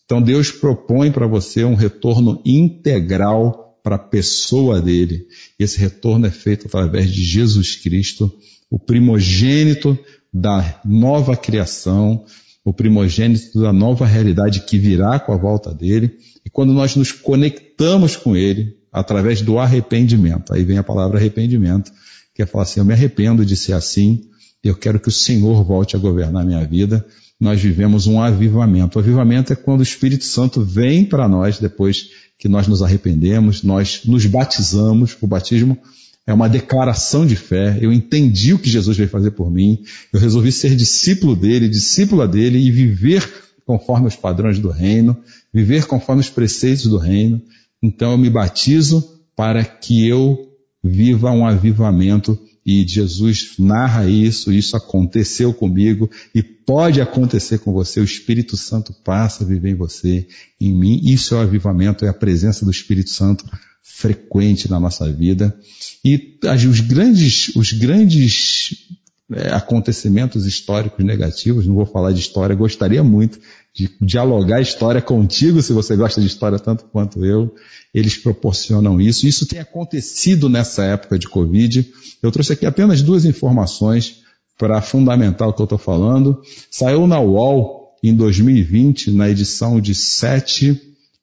Então, 0.04 0.22
Deus 0.22 0.50
propõe 0.50 1.10
para 1.10 1.26
você 1.26 1.64
um 1.64 1.74
retorno 1.74 2.40
integral 2.44 3.78
para 3.82 3.96
a 3.96 4.00
pessoa 4.00 4.80
dele. 4.80 5.26
Esse 5.58 5.78
retorno 5.78 6.26
é 6.26 6.30
feito 6.30 6.66
através 6.66 7.10
de 7.12 7.22
Jesus 7.22 7.76
Cristo, 7.76 8.32
o 8.70 8.78
primogênito 8.78 9.98
da 10.32 10.80
nova 10.84 11.36
criação, 11.36 12.24
o 12.64 12.72
primogênito 12.72 13.60
da 13.60 13.72
nova 13.72 14.04
realidade 14.04 14.60
que 14.60 14.76
virá 14.76 15.20
com 15.20 15.32
a 15.32 15.36
volta 15.36 15.72
dele. 15.72 16.16
E 16.44 16.50
quando 16.50 16.72
nós 16.72 16.96
nos 16.96 17.12
conectamos 17.12 18.16
com 18.16 18.36
ele, 18.36 18.76
através 18.92 19.40
do 19.42 19.58
arrependimento, 19.58 20.52
aí 20.52 20.64
vem 20.64 20.78
a 20.78 20.82
palavra 20.82 21.18
arrependimento, 21.18 21.92
que 22.36 22.42
é 22.42 22.46
falar 22.46 22.64
assim, 22.64 22.80
eu 22.80 22.84
me 22.84 22.92
arrependo 22.92 23.46
de 23.46 23.56
ser 23.56 23.72
assim, 23.72 24.28
eu 24.62 24.74
quero 24.74 25.00
que 25.00 25.08
o 25.08 25.12
Senhor 25.12 25.64
volte 25.64 25.96
a 25.96 25.98
governar 25.98 26.44
minha 26.44 26.62
vida. 26.66 27.04
Nós 27.40 27.60
vivemos 27.60 28.06
um 28.06 28.20
avivamento. 28.20 28.98
O 28.98 29.00
avivamento 29.00 29.54
é 29.54 29.56
quando 29.56 29.80
o 29.80 29.82
Espírito 29.82 30.24
Santo 30.24 30.60
vem 30.60 31.06
para 31.06 31.26
nós 31.26 31.58
depois 31.58 32.10
que 32.38 32.46
nós 32.46 32.68
nos 32.68 32.82
arrependemos, 32.82 33.62
nós 33.62 34.02
nos 34.04 34.26
batizamos. 34.26 35.16
O 35.20 35.26
batismo 35.26 35.78
é 36.26 36.34
uma 36.34 36.46
declaração 36.48 37.24
de 37.24 37.36
fé. 37.36 37.78
Eu 37.80 37.90
entendi 37.90 38.52
o 38.52 38.58
que 38.58 38.68
Jesus 38.68 38.96
veio 38.98 39.08
fazer 39.08 39.30
por 39.30 39.50
mim. 39.50 39.82
Eu 40.12 40.20
resolvi 40.20 40.52
ser 40.52 40.76
discípulo 40.76 41.34
dele, 41.34 41.70
discípula 41.70 42.28
dele 42.28 42.58
e 42.58 42.70
viver 42.70 43.26
conforme 43.64 44.08
os 44.08 44.16
padrões 44.16 44.58
do 44.58 44.68
reino, 44.68 45.16
viver 45.52 45.86
conforme 45.86 46.20
os 46.20 46.28
preceitos 46.28 46.84
do 46.84 46.98
reino. 46.98 47.40
Então 47.82 48.12
eu 48.12 48.18
me 48.18 48.28
batizo 48.28 49.02
para 49.34 49.64
que 49.64 50.06
eu 50.06 50.45
viva 50.86 51.30
um 51.30 51.46
avivamento 51.46 52.38
e 52.64 52.86
Jesus 52.86 53.54
narra 53.58 54.08
isso, 54.08 54.52
isso 54.52 54.76
aconteceu 54.76 55.54
comigo 55.54 56.10
e 56.34 56.42
pode 56.42 57.00
acontecer 57.00 57.58
com 57.58 57.72
você. 57.72 58.00
O 58.00 58.04
Espírito 58.04 58.56
Santo 58.56 58.92
passa 59.04 59.44
a 59.44 59.46
viver 59.46 59.70
em 59.70 59.76
você, 59.76 60.26
em 60.60 60.74
mim. 60.74 61.00
Isso 61.04 61.34
é 61.34 61.38
o 61.38 61.42
avivamento, 61.42 62.04
é 62.04 62.08
a 62.08 62.14
presença 62.14 62.64
do 62.64 62.70
Espírito 62.72 63.10
Santo 63.10 63.44
frequente 63.80 64.68
na 64.68 64.80
nossa 64.80 65.10
vida. 65.12 65.56
E 66.04 66.38
os 66.68 66.80
grandes, 66.80 67.54
os 67.54 67.72
grandes 67.72 68.88
é, 69.32 69.52
acontecimentos 69.52 70.44
históricos 70.44 71.04
negativos, 71.04 71.66
não 71.66 71.74
vou 71.76 71.86
falar 71.86 72.12
de 72.12 72.20
história, 72.20 72.54
gostaria 72.56 73.02
muito 73.04 73.38
de 73.76 73.90
dialogar 74.00 74.62
história 74.62 75.02
contigo, 75.02 75.60
se 75.60 75.74
você 75.74 75.94
gosta 75.94 76.18
de 76.18 76.26
história 76.26 76.58
tanto 76.58 76.86
quanto 76.86 77.22
eu. 77.26 77.54
Eles 77.92 78.16
proporcionam 78.16 78.98
isso. 78.98 79.26
Isso 79.26 79.46
tem 79.46 79.58
acontecido 79.58 80.48
nessa 80.48 80.82
época 80.82 81.18
de 81.18 81.28
Covid. 81.28 81.86
Eu 82.22 82.32
trouxe 82.32 82.54
aqui 82.54 82.64
apenas 82.64 83.02
duas 83.02 83.26
informações 83.26 84.22
para 84.56 84.80
fundamentar 84.80 85.48
o 85.48 85.52
que 85.52 85.60
eu 85.60 85.64
estou 85.64 85.78
falando. 85.78 86.40
Saiu 86.70 87.06
na 87.06 87.20
UOL 87.20 87.94
em 88.02 88.14
2020, 88.14 89.10
na 89.10 89.28
edição 89.28 89.78
de 89.78 89.94
7 89.94 90.80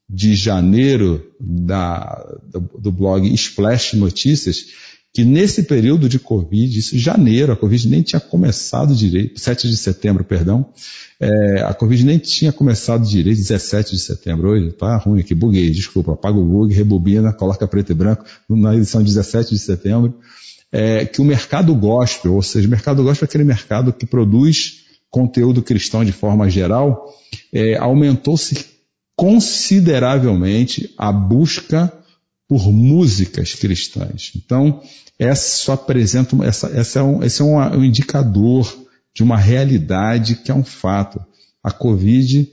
de 0.08 0.36
janeiro 0.36 1.26
da, 1.40 2.24
do, 2.44 2.70
do 2.78 2.92
blog 2.92 3.34
Splash 3.34 3.96
Notícias, 3.96 4.66
que 5.14 5.24
nesse 5.24 5.64
período 5.64 6.10
de 6.10 6.18
Covid, 6.18 6.80
isso 6.80 6.98
janeiro, 6.98 7.54
a 7.54 7.56
Covid 7.56 7.88
nem 7.88 8.02
tinha 8.02 8.20
começado 8.20 8.96
direito, 8.96 9.40
7 9.40 9.70
de 9.70 9.78
setembro, 9.78 10.24
perdão, 10.24 10.66
é, 11.20 11.62
a 11.62 11.72
Covid 11.72 12.04
nem 12.04 12.18
tinha 12.18 12.52
começado 12.52 13.08
direito, 13.08 13.38
17 13.38 13.92
de 13.92 14.00
setembro, 14.00 14.50
hoje 14.50 14.72
tá 14.72 14.98
ruim 14.98 15.20
aqui, 15.20 15.36
buguei, 15.36 15.70
desculpa, 15.70 16.14
apaga 16.14 16.40
o 16.40 16.44
bug, 16.44 16.74
rebobina, 16.74 17.32
coloca 17.32 17.68
preto 17.68 17.92
e 17.92 17.96
branco, 17.96 18.26
na 18.50 18.76
edição 18.76 19.04
17 19.04 19.52
de 19.52 19.60
setembro, 19.60 20.16
é, 20.72 21.06
que 21.06 21.22
o 21.22 21.26
mercado 21.26 21.76
gospel, 21.76 22.34
ou 22.34 22.42
seja, 22.42 22.68
o 22.68 22.72
mercado 22.72 23.04
gospel 23.04 23.26
é 23.26 23.30
aquele 23.30 23.44
mercado 23.44 23.94
que 23.94 24.08
produz 24.08 24.82
conteúdo 25.12 25.62
cristão 25.62 26.04
de 26.04 26.12
forma 26.12 26.50
geral, 26.50 27.14
é, 27.54 27.78
aumentou-se 27.78 28.66
consideravelmente 29.16 30.92
a 30.98 31.12
busca 31.12 31.94
por 32.54 32.72
músicas 32.72 33.56
cristãs. 33.56 34.32
Então, 34.36 34.80
essa 35.18 35.58
só 35.58 35.74
apresenta, 35.74 36.36
essa, 36.46 36.68
essa 36.68 37.00
é 37.00 37.02
um, 37.02 37.24
esse 37.24 37.42
é 37.42 37.44
um, 37.44 37.58
um 37.58 37.84
indicador 37.84 38.72
de 39.12 39.24
uma 39.24 39.38
realidade 39.38 40.36
que 40.36 40.52
é 40.52 40.54
um 40.54 40.64
fato. 40.64 41.20
A 41.64 41.72
Covid 41.72 42.48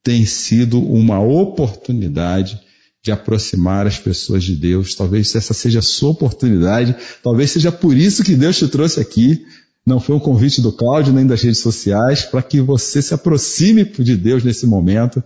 tem 0.00 0.24
sido 0.24 0.80
uma 0.80 1.20
oportunidade 1.20 2.60
de 3.02 3.10
aproximar 3.10 3.84
as 3.84 3.98
pessoas 3.98 4.44
de 4.44 4.54
Deus. 4.54 4.94
Talvez 4.94 5.34
essa 5.34 5.52
seja 5.52 5.80
a 5.80 5.82
sua 5.82 6.10
oportunidade. 6.10 6.94
Talvez 7.20 7.50
seja 7.50 7.72
por 7.72 7.96
isso 7.96 8.22
que 8.22 8.36
Deus 8.36 8.56
te 8.56 8.68
trouxe 8.68 9.00
aqui. 9.00 9.44
Não 9.84 9.98
foi 9.98 10.14
um 10.14 10.20
convite 10.20 10.62
do 10.62 10.70
Cláudio 10.70 11.12
nem 11.12 11.26
das 11.26 11.42
redes 11.42 11.58
sociais, 11.58 12.22
para 12.22 12.44
que 12.44 12.60
você 12.60 13.02
se 13.02 13.12
aproxime 13.12 13.82
de 13.84 14.16
Deus 14.16 14.44
nesse 14.44 14.68
momento, 14.68 15.20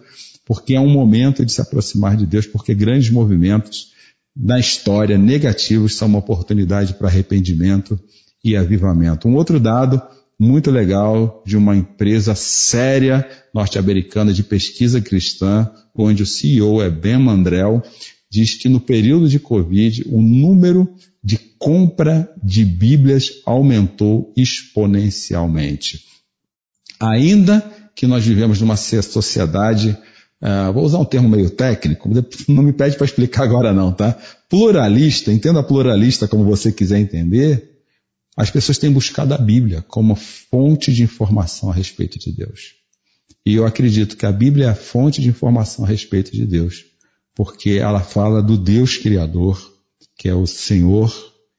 porque 0.47 0.75
é 0.75 0.81
um 0.81 0.89
momento 0.89 1.45
de 1.45 1.53
se 1.53 1.61
aproximar 1.61 2.17
de 2.17 2.25
Deus, 2.25 2.47
porque 2.47 2.75
grandes 2.75 3.11
movimentos 3.11 3.95
na 4.37 4.61
história 4.61 5.17
negativos 5.17 5.95
são 5.95 6.09
uma 6.09 6.19
oportunidade 6.19 6.95
para 6.95 7.09
arrependimento 7.09 7.99
e 8.45 8.55
avivamento. 8.55 9.27
Um 9.27 9.35
outro 9.35 9.59
dado 9.59 10.01
muito 10.39 10.71
legal 10.71 11.43
de 11.47 11.57
uma 11.57 11.75
empresa 11.75 12.35
séria 12.35 13.27
norte-americana 13.55 14.35
de 14.35 14.43
pesquisa 14.43 15.01
cristã, 15.01 15.71
onde 15.95 16.23
o 16.23 16.27
CEO 16.27 16.83
é 16.83 16.91
Ben 16.91 17.19
Mandrell, 17.19 17.83
diz 18.31 18.55
que 18.55 18.69
no 18.69 18.81
período 18.81 19.29
de 19.29 19.41
Covid 19.41 20.05
o 20.09 20.21
número 20.21 20.87
de 21.25 21.39
compra 21.59 22.31
de 22.43 22.65
Bíblias 22.65 23.41
aumentou 23.47 24.33
exponencialmente. 24.37 26.05
Ainda 27.01 27.61
que 27.95 28.07
nós 28.07 28.25
vivemos 28.25 28.61
numa 28.61 28.77
sociedade 28.77 29.97
Uh, 30.47 30.73
vou 30.73 30.85
usar 30.85 30.99
um 30.99 31.05
termo 31.05 31.29
meio 31.29 31.51
técnico, 31.51 32.09
não 32.47 32.63
me 32.63 32.73
pede 32.73 32.97
para 32.97 33.05
explicar 33.05 33.43
agora 33.43 33.73
não, 33.73 33.91
tá? 33.91 34.17
Pluralista, 34.49 35.33
entenda 35.33 35.61
pluralista 35.61 36.29
como 36.29 36.45
você 36.45 36.71
quiser 36.71 37.01
entender, 37.01 37.81
as 38.37 38.49
pessoas 38.49 38.79
têm 38.79 38.93
buscado 38.93 39.35
a 39.35 39.39
Bíblia 39.39 39.83
como 39.89 40.15
fonte 40.15 40.93
de 40.93 41.03
informação 41.03 41.69
a 41.69 41.75
respeito 41.75 42.17
de 42.17 42.31
Deus. 42.31 42.75
E 43.45 43.57
eu 43.57 43.67
acredito 43.67 44.17
que 44.17 44.25
a 44.25 44.31
Bíblia 44.31 44.67
é 44.67 44.69
a 44.69 44.75
fonte 44.77 45.21
de 45.21 45.29
informação 45.29 45.85
a 45.85 45.89
respeito 45.89 46.31
de 46.31 46.47
Deus, 46.47 46.85
porque 47.35 47.71
ela 47.71 48.01
fala 48.01 48.41
do 48.41 48.57
Deus 48.57 48.97
Criador, 48.97 49.61
que 50.17 50.29
é 50.29 50.35
o 50.35 50.47
Senhor 50.47 51.13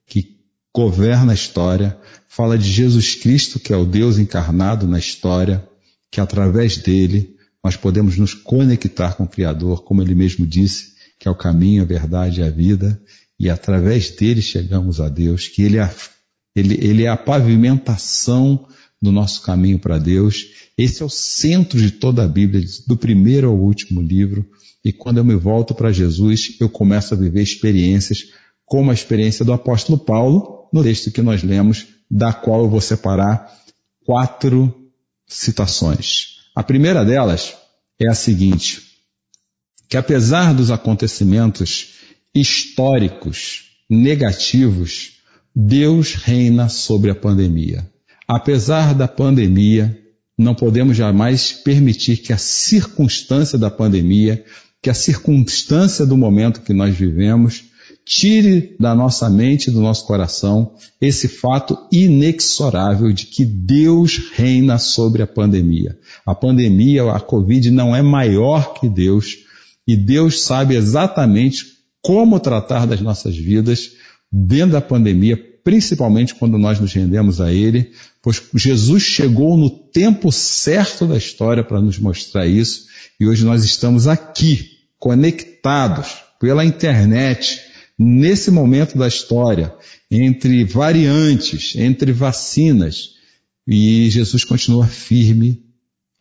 que 0.05 0.37
governa 0.73 1.33
a 1.33 1.35
história, 1.35 1.97
fala 2.29 2.57
de 2.57 2.71
Jesus 2.71 3.15
Cristo, 3.15 3.59
que 3.59 3.73
é 3.73 3.77
o 3.77 3.85
Deus 3.85 4.17
encarnado 4.17 4.87
na 4.87 4.97
história, 4.97 5.67
que 6.09 6.21
através 6.21 6.77
dele 6.77 7.36
nós 7.63 7.75
podemos 7.75 8.17
nos 8.17 8.33
conectar 8.33 9.13
com 9.13 9.23
o 9.23 9.27
Criador, 9.27 9.83
como 9.83 10.01
ele 10.01 10.15
mesmo 10.15 10.45
disse, 10.45 10.93
que 11.19 11.27
é 11.27 11.31
o 11.31 11.35
caminho, 11.35 11.83
a 11.83 11.85
verdade 11.85 12.41
e 12.41 12.43
a 12.43 12.49
vida, 12.49 13.01
e 13.39 13.49
através 13.49 14.11
dele 14.11 14.41
chegamos 14.41 14.99
a 14.99 15.09
Deus, 15.09 15.47
que 15.47 15.61
ele 15.61 15.77
é 15.77 15.81
a, 15.81 15.93
ele, 16.55 16.75
ele 16.81 17.03
é 17.03 17.09
a 17.09 17.17
pavimentação 17.17 18.67
do 19.01 19.11
nosso 19.11 19.41
caminho 19.41 19.79
para 19.79 19.97
Deus. 19.97 20.47
Esse 20.77 21.03
é 21.03 21.05
o 21.05 21.09
centro 21.09 21.79
de 21.79 21.91
toda 21.91 22.23
a 22.23 22.27
Bíblia, 22.27 22.65
do 22.87 22.97
primeiro 22.97 23.47
ao 23.47 23.57
último 23.57 24.01
livro. 24.01 24.45
E 24.83 24.91
quando 24.91 25.17
eu 25.17 25.25
me 25.25 25.35
volto 25.35 25.75
para 25.75 25.91
Jesus, 25.91 26.55
eu 26.59 26.69
começo 26.69 27.13
a 27.13 27.17
viver 27.17 27.41
experiências, 27.41 28.25
como 28.65 28.91
a 28.91 28.93
experiência 28.93 29.45
do 29.45 29.53
apóstolo 29.53 29.97
Paulo, 29.97 30.67
no 30.73 30.83
texto 30.83 31.11
que 31.11 31.21
nós 31.21 31.43
lemos, 31.43 31.87
da 32.09 32.33
qual 32.33 32.63
eu 32.63 32.69
vou 32.69 32.81
separar 32.81 33.53
quatro 34.05 34.73
citações. 35.27 36.36
A 36.57 36.63
primeira 36.63 37.05
delas 37.05 37.53
é 37.99 38.09
a 38.09 38.15
seguinte, 38.15 38.81
que 39.87 39.95
apesar 39.95 40.55
dos 40.55 40.71
acontecimentos 40.71 41.89
históricos 42.33 43.65
negativos, 43.87 45.19
Deus 45.55 46.15
reina 46.15 46.67
sobre 46.67 47.11
a 47.11 47.15
pandemia. 47.15 47.87
Apesar 48.27 48.95
da 48.95 49.07
pandemia, 49.07 50.01
não 50.35 50.55
podemos 50.55 50.97
jamais 50.97 51.51
permitir 51.51 52.17
que 52.17 52.33
a 52.33 52.39
circunstância 52.39 53.59
da 53.59 53.69
pandemia, 53.69 54.43
que 54.81 54.89
a 54.89 54.95
circunstância 54.95 56.07
do 56.07 56.17
momento 56.17 56.61
que 56.61 56.73
nós 56.73 56.95
vivemos, 56.95 57.65
tire 58.07 58.75
da 58.79 58.95
nossa 58.95 59.29
mente 59.29 59.69
do 59.69 59.81
nosso 59.81 60.05
coração 60.05 60.71
esse 60.99 61.27
fato 61.27 61.77
inexorável 61.91 63.11
de 63.11 63.25
que 63.25 63.43
Deus 63.43 64.31
reina 64.33 64.79
sobre 64.79 65.21
a 65.21 65.27
pandemia. 65.27 65.97
A 66.25 66.33
pandemia, 66.33 67.03
a 67.11 67.19
Covid, 67.19 67.69
não 67.69 67.93
é 67.93 68.01
maior 68.01 68.73
que 68.75 68.87
Deus 68.87 69.39
e 69.85 69.95
Deus 69.95 70.41
sabe 70.41 70.75
exatamente 70.75 71.65
como 72.01 72.39
tratar 72.39 72.87
das 72.87 73.01
nossas 73.01 73.35
vidas 73.35 73.91
dentro 74.31 74.71
da 74.73 74.81
pandemia, 74.81 75.37
principalmente 75.63 76.33
quando 76.33 76.57
nós 76.57 76.79
nos 76.79 76.93
rendemos 76.93 77.41
a 77.41 77.51
Ele, 77.51 77.91
pois 78.21 78.41
Jesus 78.55 79.03
chegou 79.03 79.57
no 79.57 79.69
tempo 79.69 80.31
certo 80.31 81.05
da 81.05 81.17
história 81.17 81.63
para 81.63 81.81
nos 81.81 81.99
mostrar 81.99 82.47
isso 82.47 82.85
e 83.19 83.27
hoje 83.27 83.43
nós 83.43 83.65
estamos 83.65 84.07
aqui, 84.07 84.69
conectados 84.97 86.07
pela 86.39 86.63
internet, 86.63 87.66
nesse 87.97 88.51
momento 88.51 88.97
da 88.97 89.07
história, 89.07 89.75
entre 90.09 90.63
variantes, 90.63 91.75
entre 91.75 92.11
vacinas, 92.11 93.15
e 93.67 94.09
Jesus 94.09 94.43
continua 94.43 94.87
firme 94.87 95.65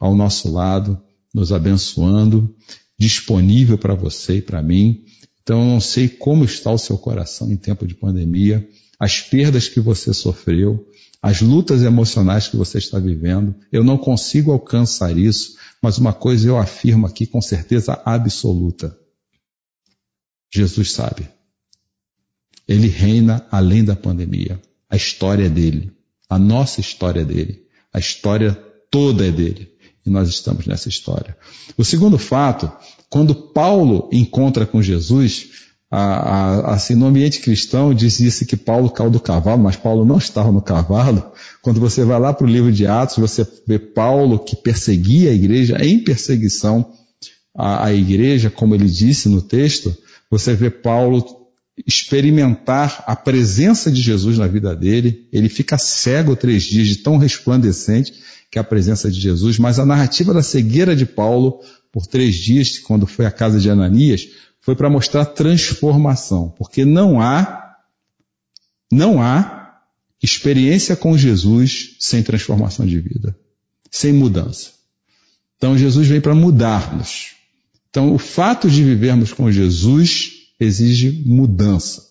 ao 0.00 0.14
nosso 0.14 0.50
lado, 0.50 1.00
nos 1.32 1.52
abençoando, 1.52 2.54
disponível 2.98 3.78
para 3.78 3.94
você 3.94 4.38
e 4.38 4.42
para 4.42 4.62
mim. 4.62 5.04
Então, 5.42 5.60
eu 5.60 5.66
não 5.66 5.80
sei 5.80 6.08
como 6.08 6.44
está 6.44 6.72
o 6.72 6.78
seu 6.78 6.98
coração 6.98 7.52
em 7.52 7.56
tempo 7.56 7.86
de 7.86 7.94
pandemia, 7.94 8.68
as 8.98 9.20
perdas 9.20 9.68
que 9.68 9.78
você 9.78 10.12
sofreu, 10.12 10.84
as 11.22 11.40
lutas 11.40 11.82
emocionais 11.82 12.48
que 12.48 12.56
você 12.56 12.78
está 12.78 12.98
vivendo. 12.98 13.54
Eu 13.70 13.84
não 13.84 13.98
consigo 13.98 14.50
alcançar 14.50 15.16
isso, 15.16 15.56
mas 15.82 15.98
uma 15.98 16.12
coisa 16.12 16.48
eu 16.48 16.56
afirmo 16.56 17.06
aqui 17.06 17.26
com 17.26 17.40
certeza 17.40 18.00
absoluta. 18.04 18.96
Jesus 20.52 20.92
sabe. 20.92 21.35
Ele 22.68 22.88
reina 22.88 23.46
além 23.50 23.84
da 23.84 23.94
pandemia. 23.94 24.60
A 24.90 24.96
história 24.96 25.46
é 25.46 25.48
dele. 25.48 25.92
A 26.28 26.38
nossa 26.38 26.80
história 26.80 27.20
é 27.20 27.24
dele. 27.24 27.62
A 27.92 27.98
história 27.98 28.52
toda 28.90 29.26
é 29.26 29.30
dele. 29.30 29.70
E 30.04 30.10
nós 30.10 30.28
estamos 30.28 30.66
nessa 30.66 30.88
história. 30.88 31.36
O 31.76 31.84
segundo 31.84 32.18
fato, 32.18 32.70
quando 33.10 33.34
Paulo 33.34 34.08
encontra 34.12 34.64
com 34.64 34.80
Jesus, 34.82 35.48
a, 35.90 36.00
a, 36.00 36.74
assim, 36.74 36.94
no 36.94 37.06
ambiente 37.06 37.40
cristão 37.40 37.94
dizia-se 37.94 38.44
que 38.44 38.56
Paulo 38.56 38.90
caiu 38.90 39.10
do 39.10 39.20
cavalo, 39.20 39.62
mas 39.62 39.76
Paulo 39.76 40.04
não 40.04 40.18
estava 40.18 40.50
no 40.50 40.60
cavalo. 40.60 41.32
Quando 41.62 41.80
você 41.80 42.04
vai 42.04 42.18
lá 42.18 42.32
para 42.32 42.46
o 42.46 42.50
livro 42.50 42.72
de 42.72 42.86
Atos, 42.86 43.16
você 43.16 43.46
vê 43.66 43.78
Paulo 43.78 44.38
que 44.38 44.56
perseguia 44.56 45.30
a 45.30 45.34
igreja, 45.34 45.78
em 45.80 46.02
perseguição 46.02 46.92
à, 47.54 47.86
à 47.86 47.94
igreja, 47.94 48.50
como 48.50 48.74
ele 48.74 48.88
disse 48.88 49.28
no 49.28 49.40
texto, 49.40 49.96
você 50.30 50.54
vê 50.54 50.70
Paulo 50.70 51.24
experimentar 51.84 53.04
a 53.06 53.14
presença 53.14 53.90
de 53.90 54.00
Jesus 54.00 54.38
na 54.38 54.46
vida 54.46 54.74
dele, 54.74 55.28
ele 55.32 55.48
fica 55.48 55.76
cego 55.76 56.34
três 56.34 56.62
dias 56.62 56.86
de 56.86 56.96
tão 56.96 57.18
resplandecente 57.18 58.14
que 58.50 58.58
é 58.58 58.60
a 58.60 58.64
presença 58.64 59.10
de 59.10 59.20
Jesus, 59.20 59.58
mas 59.58 59.78
a 59.78 59.84
narrativa 59.84 60.32
da 60.32 60.42
cegueira 60.42 60.94
de 60.94 61.04
Paulo 61.04 61.60
por 61.92 62.06
três 62.06 62.36
dias, 62.36 62.78
quando 62.78 63.06
foi 63.06 63.26
à 63.26 63.30
casa 63.30 63.58
de 63.58 63.68
Ananias, 63.68 64.28
foi 64.60 64.74
para 64.74 64.90
mostrar 64.90 65.24
transformação, 65.26 66.54
porque 66.56 66.84
não 66.84 67.20
há, 67.20 67.76
não 68.90 69.22
há 69.22 69.80
experiência 70.22 70.96
com 70.96 71.16
Jesus 71.16 71.96
sem 72.00 72.22
transformação 72.22 72.86
de 72.86 72.98
vida, 72.98 73.36
sem 73.90 74.12
mudança. 74.12 74.70
Então 75.56 75.76
Jesus 75.76 76.06
vem 76.06 76.20
para 76.20 76.34
mudar-nos. 76.34 77.32
Então 77.90 78.14
o 78.14 78.18
fato 78.18 78.70
de 78.70 78.82
vivermos 78.82 79.32
com 79.32 79.50
Jesus 79.50 80.35
exige 80.58 81.22
mudança. 81.26 82.06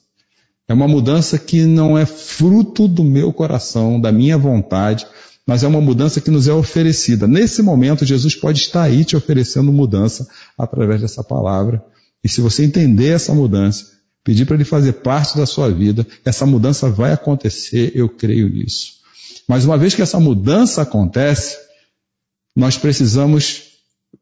É 0.68 0.74
uma 0.74 0.88
mudança 0.88 1.38
que 1.38 1.64
não 1.64 1.98
é 1.98 2.06
fruto 2.06 2.88
do 2.88 3.04
meu 3.04 3.32
coração, 3.32 4.00
da 4.00 4.12
minha 4.12 4.38
vontade, 4.38 5.06
mas 5.46 5.64
é 5.64 5.68
uma 5.68 5.82
mudança 5.82 6.20
que 6.20 6.32
nos 6.32 6.48
é 6.48 6.54
oferecida. 6.54 7.28
Nesse 7.28 7.62
momento, 7.62 8.06
Jesus 8.06 8.36
pode 8.36 8.60
estar 8.60 8.82
aí 8.82 9.06
te 9.06 9.16
oferecendo 9.16 9.72
mudança 9.72 10.28
através 10.58 11.02
dessa 11.02 11.24
palavra. 11.24 11.84
E 12.24 12.30
se 12.30 12.42
você 12.42 12.66
entender 12.66 13.10
essa 13.10 13.34
mudança, 13.34 13.86
pedir 14.24 14.46
para 14.46 14.56
ele 14.56 14.66
fazer 14.66 14.94
parte 14.94 15.38
da 15.38 15.46
sua 15.46 15.70
vida, 15.70 16.06
essa 16.26 16.48
mudança 16.48 16.90
vai 16.90 17.14
acontecer, 17.14 17.92
eu 17.94 18.10
creio 18.10 18.50
nisso. 18.50 18.96
Mas 19.48 19.66
uma 19.66 19.78
vez 19.78 19.94
que 19.94 20.02
essa 20.02 20.20
mudança 20.20 20.82
acontece, 20.82 21.56
nós 22.56 22.76
precisamos 22.76 23.66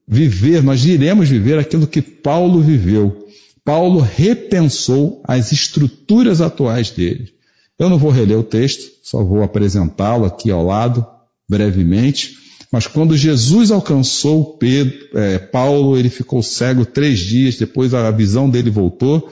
viver, 0.06 0.62
nós 0.62 0.84
iremos 0.84 1.30
viver 1.30 1.58
aquilo 1.58 1.88
que 1.88 2.02
Paulo 2.02 2.62
viveu. 2.62 3.23
Paulo 3.65 3.99
repensou 3.99 5.21
as 5.26 5.52
estruturas 5.52 6.41
atuais 6.41 6.91
dele. 6.91 7.34
Eu 7.80 7.89
não 7.89 7.97
vou 7.97 8.12
reler 8.12 8.38
o 8.38 8.43
texto, 8.43 8.91
só 9.02 9.23
vou 9.23 9.41
apresentá-lo 9.41 10.26
aqui 10.26 10.52
ao 10.52 10.65
lado, 10.65 11.06
brevemente. 11.49 12.36
Mas 12.71 12.88
quando 12.88 13.15
Jesus 13.15 13.71
alcançou 13.71 14.58
Pedro, 14.58 14.93
é, 15.13 15.38
Paulo, 15.38 15.97
ele 15.97 16.10
ficou 16.10 16.41
cego 16.41 16.86
três 16.86 17.19
dias, 17.19 17.56
depois 17.56 17.93
a 17.93 18.10
visão 18.12 18.49
dele 18.49 18.69
voltou. 18.69 19.32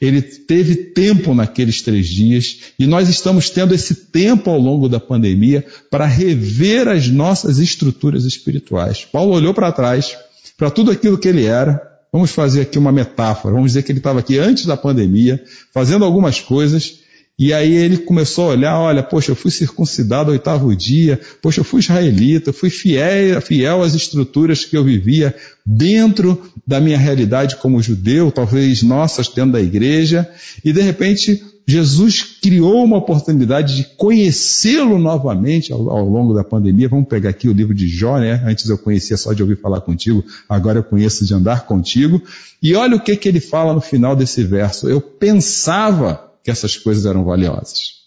Ele 0.00 0.20
teve 0.20 0.74
tempo 0.74 1.32
naqueles 1.32 1.80
três 1.80 2.08
dias 2.08 2.58
e 2.76 2.86
nós 2.86 3.08
estamos 3.08 3.48
tendo 3.50 3.72
esse 3.72 3.94
tempo 3.94 4.50
ao 4.50 4.58
longo 4.58 4.88
da 4.88 4.98
pandemia 4.98 5.64
para 5.88 6.06
rever 6.06 6.88
as 6.88 7.08
nossas 7.08 7.58
estruturas 7.58 8.24
espirituais. 8.24 9.06
Paulo 9.10 9.32
olhou 9.32 9.54
para 9.54 9.70
trás, 9.70 10.16
para 10.56 10.70
tudo 10.70 10.90
aquilo 10.90 11.16
que 11.16 11.28
ele 11.28 11.44
era. 11.44 11.91
Vamos 12.12 12.30
fazer 12.30 12.60
aqui 12.60 12.78
uma 12.78 12.92
metáfora. 12.92 13.54
Vamos 13.54 13.70
dizer 13.72 13.82
que 13.82 13.90
ele 13.90 13.98
estava 13.98 14.20
aqui 14.20 14.38
antes 14.38 14.66
da 14.66 14.76
pandemia, 14.76 15.42
fazendo 15.72 16.04
algumas 16.04 16.40
coisas 16.40 17.02
e 17.38 17.52
aí 17.52 17.72
ele 17.72 17.96
começou 17.98 18.44
a 18.44 18.48
olhar, 18.48 18.78
olha, 18.78 19.02
poxa, 19.02 19.32
eu 19.32 19.36
fui 19.36 19.50
circuncidado 19.50 20.30
ao 20.30 20.32
oitavo 20.32 20.76
dia, 20.76 21.18
poxa, 21.40 21.60
eu 21.60 21.64
fui 21.64 21.80
israelita, 21.80 22.50
eu 22.50 22.54
fui 22.54 22.70
fiel, 22.70 23.40
fiel 23.40 23.82
às 23.82 23.94
estruturas 23.94 24.64
que 24.64 24.76
eu 24.76 24.84
vivia 24.84 25.34
dentro 25.64 26.40
da 26.66 26.78
minha 26.78 26.98
realidade 26.98 27.56
como 27.56 27.82
judeu, 27.82 28.30
talvez 28.30 28.82
nossas 28.82 29.28
dentro 29.28 29.52
da 29.52 29.60
igreja, 29.60 30.30
e 30.64 30.72
de 30.72 30.82
repente 30.82 31.42
Jesus 31.72 32.22
criou 32.22 32.84
uma 32.84 32.98
oportunidade 32.98 33.76
de 33.76 33.84
conhecê-lo 33.96 34.98
novamente 34.98 35.72
ao, 35.72 35.88
ao, 35.88 36.06
longo 36.06 36.34
da 36.34 36.44
pandemia. 36.44 36.86
Vamos 36.86 37.08
pegar 37.08 37.30
aqui 37.30 37.48
o 37.48 37.52
livro 37.52 37.74
de 37.74 37.88
Jó, 37.88 38.18
né? 38.18 38.42
Antes 38.44 38.68
eu 38.68 38.76
conhecia 38.76 39.16
só 39.16 39.32
de 39.32 39.42
ouvir 39.42 39.58
falar 39.58 39.80
contigo, 39.80 40.22
agora 40.46 40.80
eu 40.80 40.84
conheço 40.84 41.24
de 41.24 41.32
andar 41.32 41.64
contigo. 41.64 42.20
E 42.62 42.74
olha 42.74 42.96
o 42.96 43.00
que, 43.00 43.16
que 43.16 43.26
ele 43.26 43.40
fala 43.40 43.72
no 43.72 43.80
final 43.80 44.14
desse 44.14 44.44
verso. 44.44 44.86
Eu 44.86 45.00
pensava 45.00 46.30
que 46.44 46.50
essas 46.50 46.76
coisas 46.76 47.06
eram 47.06 47.24
valiosas. 47.24 48.02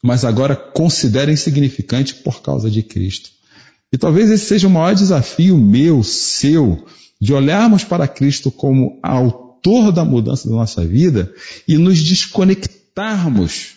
Mas 0.00 0.24
agora 0.24 0.54
considera 0.54 1.32
insignificante 1.32 2.14
por 2.14 2.40
causa 2.40 2.70
de 2.70 2.84
Cristo. 2.84 3.30
E 3.92 3.98
talvez 3.98 4.30
esse 4.30 4.44
seja 4.44 4.68
o 4.68 4.70
maior 4.70 4.94
desafio 4.94 5.56
meu, 5.56 6.04
seu, 6.04 6.86
de 7.20 7.34
olharmos 7.34 7.82
para 7.82 8.06
Cristo 8.06 8.48
como 8.48 9.00
autor 9.02 9.45
da 9.92 10.04
mudança 10.04 10.48
da 10.48 10.54
nossa 10.54 10.84
vida 10.84 11.32
e 11.66 11.76
nos 11.76 12.02
desconectarmos 12.02 13.74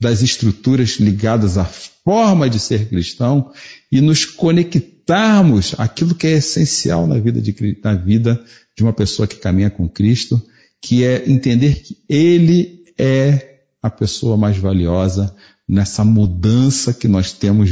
das 0.00 0.20
estruturas 0.20 0.96
ligadas 0.96 1.56
à 1.56 1.64
forma 1.64 2.50
de 2.50 2.58
ser 2.58 2.88
cristão 2.88 3.50
e 3.90 4.00
nos 4.00 4.24
conectarmos 4.24 5.74
àquilo 5.78 6.14
que 6.14 6.26
é 6.26 6.32
essencial 6.32 7.06
na 7.06 7.18
vida 7.18 7.40
de, 7.40 7.78
na 7.82 7.94
vida 7.94 8.44
de 8.76 8.82
uma 8.82 8.92
pessoa 8.92 9.26
que 9.26 9.36
caminha 9.36 9.70
com 9.70 9.88
Cristo 9.88 10.40
que 10.80 11.04
é 11.04 11.30
entender 11.30 11.76
que 11.76 11.96
Ele 12.08 12.84
é 12.98 13.60
a 13.80 13.88
pessoa 13.88 14.36
mais 14.36 14.58
valiosa 14.58 15.34
nessa 15.68 16.04
mudança 16.04 16.92
que 16.92 17.06
nós 17.08 17.32
temos 17.32 17.70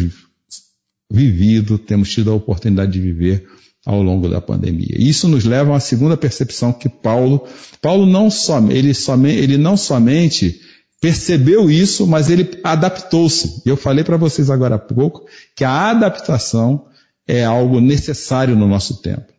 vivido, 1.12 1.76
temos 1.76 2.10
tido 2.10 2.30
a 2.30 2.34
oportunidade 2.34 2.92
de 2.92 3.00
viver 3.00 3.46
ao 3.84 4.02
longo 4.02 4.28
da 4.28 4.40
pandemia. 4.40 4.96
Isso 4.98 5.28
nos 5.28 5.44
leva 5.44 5.70
a 5.70 5.74
uma 5.74 5.80
segunda 5.80 6.16
percepção 6.16 6.72
que 6.72 6.88
Paulo, 6.88 7.46
Paulo 7.80 8.06
não 8.06 8.30
só, 8.30 8.58
ele, 8.68 8.92
somente, 8.92 9.38
ele 9.38 9.56
não 9.56 9.76
somente 9.76 10.60
percebeu 11.00 11.70
isso, 11.70 12.06
mas 12.06 12.28
ele 12.28 12.60
adaptou-se. 12.62 13.62
Eu 13.64 13.76
falei 13.76 14.04
para 14.04 14.18
vocês 14.18 14.50
agora 14.50 14.74
há 14.74 14.78
pouco 14.78 15.24
que 15.56 15.64
a 15.64 15.90
adaptação 15.90 16.86
é 17.26 17.44
algo 17.44 17.80
necessário 17.80 18.54
no 18.54 18.68
nosso 18.68 19.00
tempo. 19.00 19.32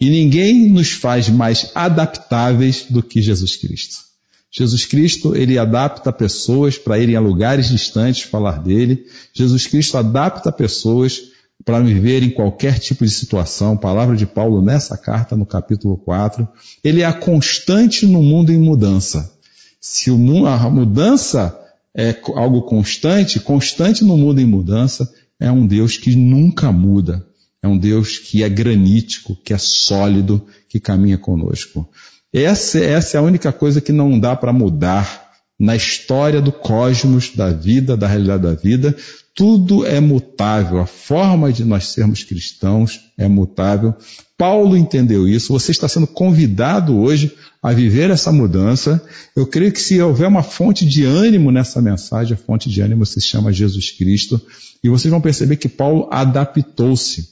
E 0.00 0.10
ninguém 0.10 0.68
nos 0.70 0.90
faz 0.90 1.28
mais 1.28 1.70
adaptáveis 1.74 2.86
do 2.90 3.02
que 3.02 3.22
Jesus 3.22 3.54
Cristo. 3.54 4.02
Jesus 4.50 4.86
Cristo, 4.86 5.36
ele 5.36 5.58
adapta 5.58 6.12
pessoas 6.12 6.78
para 6.78 6.98
irem 6.98 7.16
a 7.16 7.20
lugares 7.20 7.68
distantes 7.68 8.22
falar 8.22 8.62
dele. 8.62 9.04
Jesus 9.32 9.66
Cristo 9.66 9.96
adapta 9.96 10.50
pessoas 10.52 11.33
para 11.64 11.80
viver 11.80 12.22
em 12.22 12.30
qualquer 12.30 12.78
tipo 12.78 13.04
de 13.04 13.10
situação. 13.10 13.76
Palavra 13.76 14.16
de 14.16 14.26
Paulo 14.26 14.60
nessa 14.60 14.96
carta, 14.96 15.36
no 15.36 15.46
capítulo 15.46 15.96
4. 15.96 16.46
Ele 16.82 17.00
é 17.00 17.06
a 17.06 17.12
constante 17.12 18.06
no 18.06 18.22
mundo 18.22 18.52
em 18.52 18.58
mudança. 18.58 19.32
Se 19.80 20.10
a 20.10 20.70
mudança 20.70 21.58
é 21.96 22.16
algo 22.34 22.62
constante, 22.62 23.40
constante 23.40 24.04
no 24.04 24.16
mundo 24.16 24.40
em 24.40 24.46
mudança, 24.46 25.10
é 25.40 25.50
um 25.50 25.66
Deus 25.66 25.96
que 25.96 26.14
nunca 26.14 26.70
muda. 26.70 27.24
É 27.62 27.68
um 27.68 27.78
Deus 27.78 28.18
que 28.18 28.42
é 28.42 28.48
granítico, 28.48 29.34
que 29.42 29.54
é 29.54 29.58
sólido, 29.58 30.46
que 30.68 30.78
caminha 30.78 31.16
conosco. 31.16 31.88
Essa, 32.32 32.78
essa 32.78 33.16
é 33.16 33.20
a 33.20 33.22
única 33.22 33.52
coisa 33.52 33.80
que 33.80 33.92
não 33.92 34.18
dá 34.18 34.36
para 34.36 34.52
mudar 34.52 35.23
na 35.64 35.74
história 35.74 36.42
do 36.42 36.52
cosmos, 36.52 37.32
da 37.34 37.50
vida, 37.50 37.96
da 37.96 38.06
realidade 38.06 38.42
da 38.42 38.54
vida. 38.54 38.94
Tudo 39.34 39.86
é 39.86 39.98
mutável. 39.98 40.78
A 40.78 40.86
forma 40.86 41.50
de 41.50 41.64
nós 41.64 41.86
sermos 41.86 42.22
cristãos 42.22 43.00
é 43.16 43.26
mutável. 43.26 43.94
Paulo 44.36 44.76
entendeu 44.76 45.26
isso. 45.26 45.54
Você 45.54 45.70
está 45.70 45.88
sendo 45.88 46.06
convidado 46.06 46.98
hoje 46.98 47.34
a 47.62 47.72
viver 47.72 48.10
essa 48.10 48.30
mudança. 48.30 49.02
Eu 49.34 49.46
creio 49.46 49.72
que 49.72 49.80
se 49.80 49.98
houver 50.02 50.28
uma 50.28 50.42
fonte 50.42 50.84
de 50.84 51.04
ânimo 51.04 51.50
nessa 51.50 51.80
mensagem, 51.80 52.34
a 52.34 52.36
fonte 52.36 52.68
de 52.68 52.82
ânimo 52.82 53.06
se 53.06 53.22
chama 53.22 53.50
Jesus 53.50 53.90
Cristo. 53.90 54.38
E 54.82 54.90
vocês 54.90 55.10
vão 55.10 55.20
perceber 55.20 55.56
que 55.56 55.68
Paulo 55.68 56.08
adaptou-se. 56.12 57.30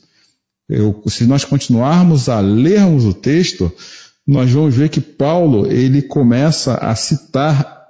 Se 1.08 1.26
nós 1.26 1.44
continuarmos 1.44 2.30
a 2.30 2.40
lermos 2.40 3.04
o 3.04 3.12
texto, 3.12 3.70
nós 4.26 4.50
vamos 4.50 4.74
ver 4.74 4.88
que 4.88 5.02
Paulo 5.02 5.70
ele 5.70 6.00
começa 6.00 6.76
a 6.76 6.94
citar 6.94 7.81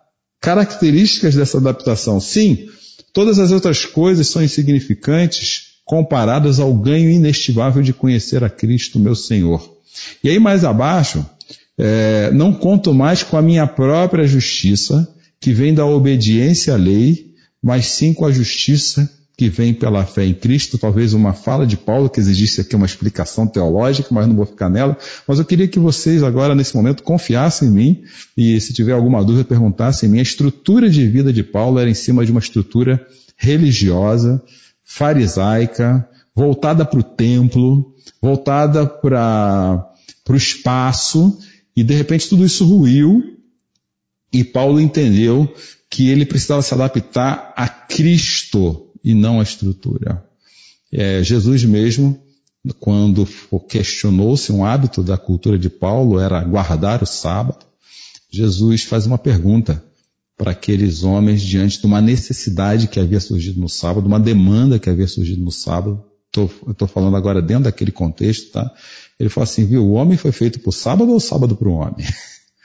características 0.43 1.37
dessa 1.37 1.57
adaptação. 1.57 2.21
Sim, 2.21 2.69
todas 3.13 3.39
as 3.39 3.53
outras 3.53 3.87
coisas 3.87 4.27
são 4.27 4.43
insignificantes 4.43 5.77
comparadas 5.85 6.59
ao 6.59 6.75
ganho 6.75 7.09
inestimável 7.09 7.81
de 7.81 7.93
conhecer 7.93 8.43
a 8.43 8.51
Cristo, 8.51 8.99
meu 8.99 9.15
Senhor. 9.15 9.79
E 10.23 10.29
aí 10.29 10.39
mais 10.39 10.65
abaixo, 10.65 11.25
é, 11.79 12.31
não 12.33 12.53
conto 12.53 12.93
mais 12.93 13.23
com 13.23 13.37
a 13.37 13.43
minha 13.43 13.67
própria 13.67 14.27
justiça, 14.27 15.09
que 15.41 15.53
vem 15.53 15.73
da 15.73 15.87
obediência 15.87 16.75
à 16.75 16.77
lei, 16.77 17.33
mas 17.63 17.87
sim 17.87 18.13
com 18.13 18.27
a 18.27 18.33
justiça 18.33 19.09
que 19.37 19.49
vem 19.49 19.73
pela 19.73 20.05
fé 20.05 20.27
em 20.27 20.35
Cristo, 20.35 20.77
talvez 20.77 21.15
uma 21.15 21.33
fala 21.33 21.67
de 21.67 21.77
Paulo 21.77 22.11
que 22.11 22.21
exigisse 22.21 22.61
aqui 22.61 22.77
uma 22.77 22.87
explicação 22.87 23.47
teológica, 23.47 24.09
mas 24.13 24.27
não 24.27 24.37
vou 24.37 24.47
ficar 24.47 24.69
nela. 24.69 24.97
Mas 25.27 25.39
eu 25.39 25.45
queria 25.45 25.67
que 25.67 25.79
vocês 25.79 26.23
agora, 26.23 26.55
nesse 26.55 26.77
momento, 26.77 27.03
confiassem 27.03 27.69
em 27.69 27.73
mim 27.73 28.03
e, 28.37 28.61
se 28.61 28.73
tiver 28.73 28.93
alguma 28.93 29.25
dúvida, 29.25 29.45
perguntassem 29.45 30.09
em 30.09 30.13
mim. 30.13 30.19
A 30.19 30.23
estrutura 30.23 30.89
de 30.89 31.09
vida 31.09 31.33
de 31.33 31.43
Paulo 31.43 31.79
era 31.79 31.89
em 31.89 31.95
cima 31.95 32.25
de 32.27 32.31
uma 32.31 32.41
estrutura 32.41 33.05
religiosa, 33.37 34.43
farisaica, 34.85 36.07
voltada 36.35 36.85
para 36.85 37.01
o 37.01 37.03
templo, 37.03 37.95
voltada 38.21 38.87
para 38.87 39.93
o 40.29 40.37
espaço, 40.37 41.39
e 41.75 41.83
de 41.83 41.95
repente 41.95 42.29
tudo 42.29 42.45
isso 42.45 42.65
ruiu, 42.65 43.23
e 44.33 44.45
Paulo 44.45 44.81
entendeu 44.81 45.53
que 45.91 46.09
ele 46.09 46.25
precisava 46.25 46.63
se 46.63 46.73
adaptar 46.73 47.53
a 47.57 47.69
Cristo 47.69 48.82
e 49.05 49.15
não 49.15 49.41
à 49.41 49.43
estrutura. 49.43 50.25
É, 50.93 51.23
Jesus 51.23 51.65
mesmo, 51.65 52.21
quando 52.79 53.27
questionou 53.69 54.37
se 54.37 54.53
um 54.53 54.65
hábito 54.65 55.03
da 55.03 55.17
cultura 55.17 55.59
de 55.59 55.71
Paulo 55.71 56.21
era 56.21 56.43
guardar 56.45 57.03
o 57.03 57.07
sábado, 57.07 57.65
Jesus 58.31 58.85
faz 58.85 59.07
uma 59.07 59.19
pergunta 59.19 59.83
para 60.37 60.53
aqueles 60.53 61.03
homens 61.03 61.43
diante 61.43 61.81
de 61.81 61.87
uma 61.87 62.01
necessidade 62.01 62.89
que 62.89 62.99
havia 62.99 63.21
surgido 63.21 63.61
no 63.61 63.69
sábado, 63.69 64.07
uma 64.07 64.19
demanda 64.19 64.79
que 64.79 64.91
havia 64.91 65.07
surgido 65.07 65.43
no 65.43 65.53
sábado. 65.53 66.03
Estou 66.27 66.89
falando 66.89 67.17
agora 67.17 67.43
dentro 67.43 67.65
daquele 67.65 67.93
contexto, 67.93 68.53
tá? 68.53 68.73
Ele 69.21 69.29
fala 69.29 69.45
assim, 69.45 69.67
viu, 69.67 69.85
o 69.85 69.93
homem 69.93 70.17
foi 70.17 70.33
feito 70.33 70.59
para 70.61 70.71
o 70.71 70.73
sábado 70.73 71.11
ou 71.11 71.17
o 71.17 71.21
sábado 71.21 71.55
para 71.55 71.69
o 71.69 71.75
homem? 71.75 72.05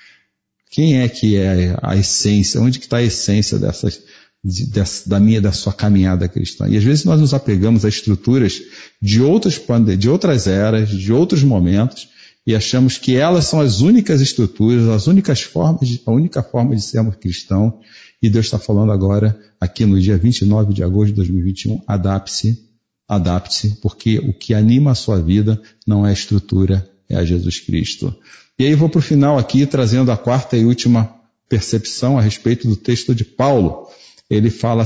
Quem 0.72 1.02
é 1.02 1.10
que 1.10 1.36
é 1.36 1.78
a 1.82 1.96
essência? 1.96 2.62
Onde 2.62 2.80
que 2.80 2.86
está 2.86 2.98
a 2.98 3.04
essência 3.04 3.60
dessas, 3.60 4.02
de, 4.44 4.66
da 5.06 5.20
minha, 5.20 5.42
da 5.42 5.52
sua 5.52 5.74
caminhada 5.74 6.28
cristã? 6.28 6.68
E 6.68 6.78
às 6.78 6.84
vezes 6.84 7.06
nós 7.06 7.20
nos 7.20 7.34
apegamos 7.34 7.86
a 7.86 7.90
estruturas 7.90 8.62
de 9.02 9.22
outras, 9.22 9.62
de 9.98 10.10
outras 10.10 10.48
eras, 10.48 10.90
de 10.90 11.12
outros 11.12 11.44
momentos, 11.44 12.08
e 12.48 12.56
achamos 12.56 12.98
que 12.98 13.18
elas 13.18 13.46
são 13.46 13.60
as 13.60 13.82
únicas 13.82 14.22
estruturas, 14.22 14.88
as 14.88 15.08
únicas 15.08 15.42
formas, 15.42 15.90
de, 15.90 16.02
a 16.06 16.12
única 16.12 16.42
forma 16.42 16.74
de 16.74 16.82
sermos 16.82 17.16
cristãos. 17.16 17.74
E 18.22 18.30
Deus 18.30 18.46
está 18.46 18.58
falando 18.58 18.94
agora, 18.94 19.38
aqui 19.60 19.86
no 19.86 20.00
dia 20.00 20.18
29 20.18 20.74
de 20.74 20.82
agosto 20.82 21.08
de 21.08 21.16
2021, 21.16 21.84
adapte-se, 21.86 22.58
adapte-se, 23.06 23.76
porque 23.82 24.20
o 24.20 24.34
que 24.34 24.54
anima 24.54 24.92
a 24.92 24.96
sua 24.96 25.22
vida 25.22 25.62
não 25.86 26.08
é 26.08 26.12
a 26.12 26.14
estrutura, 26.14 26.90
é 27.10 27.18
a 27.18 27.26
Jesus 27.26 27.60
Cristo. 27.60 28.16
E 28.58 28.66
aí 28.66 28.74
vou 28.76 28.90
para 28.90 29.00
o 29.00 29.02
final 29.02 29.38
aqui, 29.38 29.66
trazendo 29.66 30.10
a 30.10 30.18
quarta 30.18 30.56
e 30.56 30.64
última 30.64 31.14
percepção 31.50 32.18
a 32.18 32.22
respeito 32.22 32.68
do 32.68 32.76
texto 32.76 33.14
de 33.14 33.26
Paulo. 33.26 33.87
Ele 34.30 34.50
fala, 34.50 34.84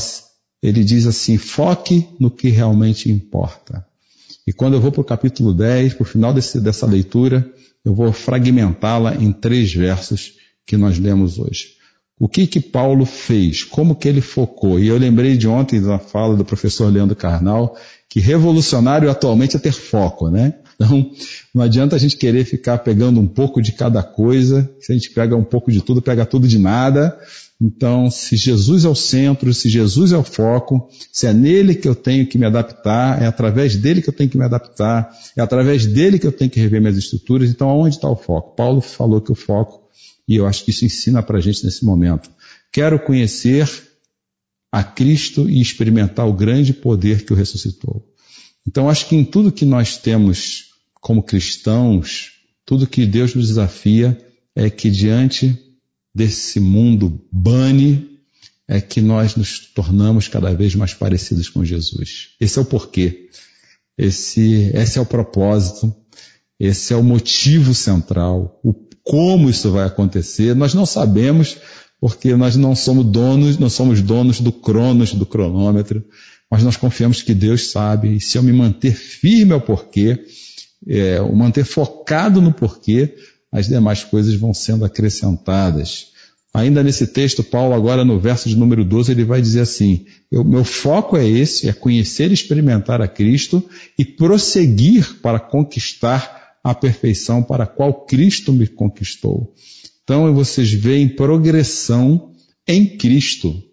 ele 0.62 0.84
diz 0.84 1.08
assim, 1.08 1.38
foque 1.38 2.08
no 2.20 2.30
que 2.30 2.50
realmente 2.50 3.12
importa. 3.12 3.86
E 4.46 4.54
quando 4.54 4.74
eu 4.74 4.82
vou 4.82 4.92
para 4.92 5.02
o 5.02 5.06
capítulo 5.06 5.54
10, 5.54 5.94
para 5.96 6.04
o 6.04 6.06
final 6.06 6.34
desse, 6.34 6.60
dessa 6.60 6.86
leitura, 6.86 7.50
eu 7.84 7.94
vou 7.94 8.12
fragmentá-la 8.12 9.16
em 9.16 9.32
três 9.32 9.74
versos 9.74 10.34
que 10.66 10.78
nós 10.78 10.98
lemos 10.98 11.40
hoje. 11.40 11.76
O 12.20 12.28
que 12.28 12.46
que 12.46 12.60
Paulo 12.60 13.06
fez? 13.06 13.64
Como 13.64 13.96
que 13.96 14.08
ele 14.08 14.22
focou? 14.22 14.80
E 14.80 14.88
eu 14.88 14.98
lembrei 14.98 15.36
de 15.36 15.48
ontem 15.48 15.82
da 15.82 15.98
fala 15.98 16.36
do 16.36 16.46
professor 16.46 16.92
Leandro 16.92 17.16
Carnal, 17.16 17.76
que 18.08 18.20
revolucionário 18.20 19.10
atualmente 19.10 19.56
é 19.56 19.60
ter 19.60 19.72
foco, 19.72 20.30
né? 20.30 20.54
Então, 20.82 21.12
não 21.54 21.62
adianta 21.62 21.96
a 21.96 22.00
gente 22.00 22.18
querer 22.18 22.44
ficar 22.44 22.80
pegando 22.80 23.20
um 23.20 23.28
pouco 23.28 23.62
de 23.62 23.72
cada 23.72 24.02
coisa. 24.02 24.70
Se 24.80 24.92
a 24.92 24.96
gente 24.96 25.12
pega 25.12 25.36
um 25.36 25.44
pouco 25.44 25.72
de 25.72 25.82
tudo, 25.82 26.02
pega 26.02 26.26
tudo 26.26 26.48
de 26.48 26.58
nada. 26.58 27.16
Então, 27.62 28.10
se 28.10 28.36
Jesus 28.36 28.86
é 28.86 28.90
o 28.90 28.96
centro, 28.96 29.54
se 29.54 29.70
Jesus 29.70 30.12
é 30.12 30.18
o 30.18 30.24
foco, 30.24 30.90
se 31.12 31.28
é 31.28 31.34
nele 31.34 31.76
que 31.76 31.88
eu 31.88 31.94
tenho 31.94 32.26
que 32.26 32.36
me 32.36 32.46
adaptar, 32.48 33.22
é 33.22 33.28
através 33.28 33.76
dele 33.76 34.02
que 34.02 34.10
eu 34.10 34.14
tenho 34.14 34.32
que 34.32 34.38
me 34.38 34.44
adaptar, 34.44 35.16
é 35.38 35.42
através 35.42 35.86
dele 35.86 36.18
que 36.18 36.26
eu 36.26 36.32
tenho 36.32 36.50
que 36.50 36.60
rever 36.60 36.82
minhas 36.82 36.98
estruturas. 36.98 37.52
Então, 37.52 37.70
aonde 37.70 37.96
está 37.96 38.10
o 38.10 38.16
foco? 38.16 38.56
Paulo 38.56 38.82
falou 38.82 39.22
que 39.22 39.32
o 39.32 39.36
foco, 39.36 39.88
e 40.28 40.36
eu 40.36 40.48
acho 40.48 40.66
que 40.66 40.72
isso 40.72 40.84
ensina 40.84 41.22
para 41.22 41.38
a 41.38 41.42
gente 41.42 41.64
nesse 41.64 41.86
momento. 41.86 42.32
Quero 42.72 42.98
conhecer 43.00 43.70
a 44.72 44.84
Cristo 44.84 45.48
e 45.48 45.62
experimentar 45.62 46.28
o 46.28 46.34
grande 46.34 46.74
poder 46.74 47.24
que 47.24 47.34
o 47.34 47.36
ressuscitou. 47.36 48.04
Então, 48.68 48.90
acho 48.90 49.08
que 49.08 49.16
em 49.16 49.24
tudo 49.24 49.52
que 49.52 49.66
nós 49.66 49.98
temos 49.98 50.71
como 51.02 51.24
cristãos, 51.24 52.32
tudo 52.66 52.88
que 52.88 53.06
Deus 53.06 53.36
nos 53.36 53.48
desafia 53.48 54.18
é 54.56 54.70
que 54.70 54.90
diante 54.90 55.58
desse 56.16 56.60
mundo 56.60 57.22
bane, 57.32 58.10
é 58.68 58.80
que 58.80 59.02
nós 59.02 59.36
nos 59.36 59.60
tornamos 59.60 60.30
cada 60.30 60.54
vez 60.54 60.76
mais 60.76 60.94
parecidos 60.94 61.50
com 61.50 61.66
Jesus. 61.66 62.30
Esse 62.40 62.58
é 62.58 62.62
o 62.62 62.66
porquê. 62.66 63.30
Esse, 63.98 64.72
esse 64.74 64.98
é 64.98 65.02
o 65.02 65.06
propósito. 65.06 65.94
Esse 66.58 66.94
é 66.94 66.96
o 66.96 67.04
motivo 67.04 67.74
central. 67.74 68.60
O 68.64 68.74
como 69.04 69.50
isso 69.50 69.72
vai 69.72 69.86
acontecer, 69.86 70.56
nós 70.56 70.74
não 70.74 70.86
sabemos, 70.86 71.58
porque 72.00 72.36
nós 72.36 72.56
não 72.56 72.76
somos 72.76 73.06
donos, 73.06 73.58
não 73.58 73.70
somos 73.70 74.02
donos 74.02 74.40
do 74.40 74.52
cronos, 74.52 75.14
do 75.14 75.26
cronômetro, 75.26 76.04
mas 76.50 76.64
nós 76.64 76.78
confiamos 76.78 77.22
que 77.22 77.34
Deus 77.34 77.72
sabe, 77.72 78.16
e 78.16 78.22
se 78.22 78.38
eu 78.38 78.44
me 78.44 78.54
manter 78.54 78.94
firme 78.94 79.54
ao 79.54 79.62
porquê, 79.62 80.24
é, 80.88 81.22
o 81.22 81.36
manter 81.36 81.64
focado 81.64 82.42
no 82.42 82.54
porquê, 82.54 83.16
as 83.52 83.68
demais 83.68 84.04
coisas 84.04 84.34
vão 84.36 84.54
sendo 84.54 84.86
acrescentadas. 84.86 86.12
Ainda 86.54 86.84
nesse 86.84 87.08
texto, 87.08 87.44
Paulo, 87.44 87.74
agora 87.74 88.04
no 88.04 88.20
verso 88.20 88.50
de 88.50 88.58
número 88.58 88.84
12, 88.84 89.12
ele 89.12 89.24
vai 89.24 89.42
dizer 89.42 89.62
assim: 89.62 90.06
eu, 90.30 90.44
meu 90.44 90.66
foco 90.66 91.16
é 91.16 91.26
esse, 91.26 91.70
é 91.70 91.74
conhecer 91.74 92.30
e 92.30 92.34
experimentar 92.34 93.02
a 93.02 93.08
Cristo 93.08 93.64
e 93.98 94.04
prosseguir 94.04 95.20
para 95.22 95.40
conquistar 95.40 96.42
a 96.64 96.76
perfeição 96.76 97.42
para 97.42 97.64
a 97.64 97.68
qual 97.68 98.06
Cristo 98.06 98.52
me 98.52 98.68
conquistou. 98.68 99.54
Então 100.04 100.34
vocês 100.34 100.72
veem 100.72 101.08
progressão 101.08 102.32
em 102.68 102.98
Cristo. 102.98 103.64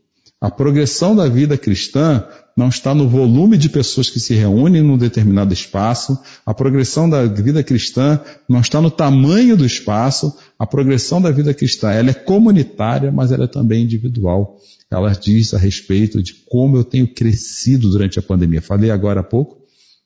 A 0.40 0.50
progressão 0.50 1.16
da 1.16 1.28
vida 1.28 1.58
cristã 1.58 2.24
não 2.58 2.70
está 2.70 2.92
no 2.92 3.08
volume 3.08 3.56
de 3.56 3.68
pessoas 3.68 4.10
que 4.10 4.18
se 4.18 4.34
reúnem 4.34 4.82
num 4.82 4.98
determinado 4.98 5.54
espaço. 5.54 6.18
A 6.44 6.52
progressão 6.52 7.08
da 7.08 7.24
vida 7.24 7.62
cristã 7.62 8.20
não 8.48 8.60
está 8.60 8.80
no 8.80 8.90
tamanho 8.90 9.56
do 9.56 9.64
espaço. 9.64 10.36
A 10.58 10.66
progressão 10.66 11.22
da 11.22 11.30
vida 11.30 11.54
cristã, 11.54 11.92
ela 11.92 12.10
é 12.10 12.14
comunitária, 12.14 13.12
mas 13.12 13.30
ela 13.30 13.44
é 13.44 13.46
também 13.46 13.84
individual. 13.84 14.58
Ela 14.90 15.12
diz 15.12 15.54
a 15.54 15.58
respeito 15.58 16.20
de 16.20 16.34
como 16.50 16.76
eu 16.76 16.82
tenho 16.82 17.06
crescido 17.06 17.88
durante 17.90 18.18
a 18.18 18.22
pandemia. 18.22 18.60
Falei 18.60 18.90
agora 18.90 19.20
há 19.20 19.24
pouco 19.24 19.58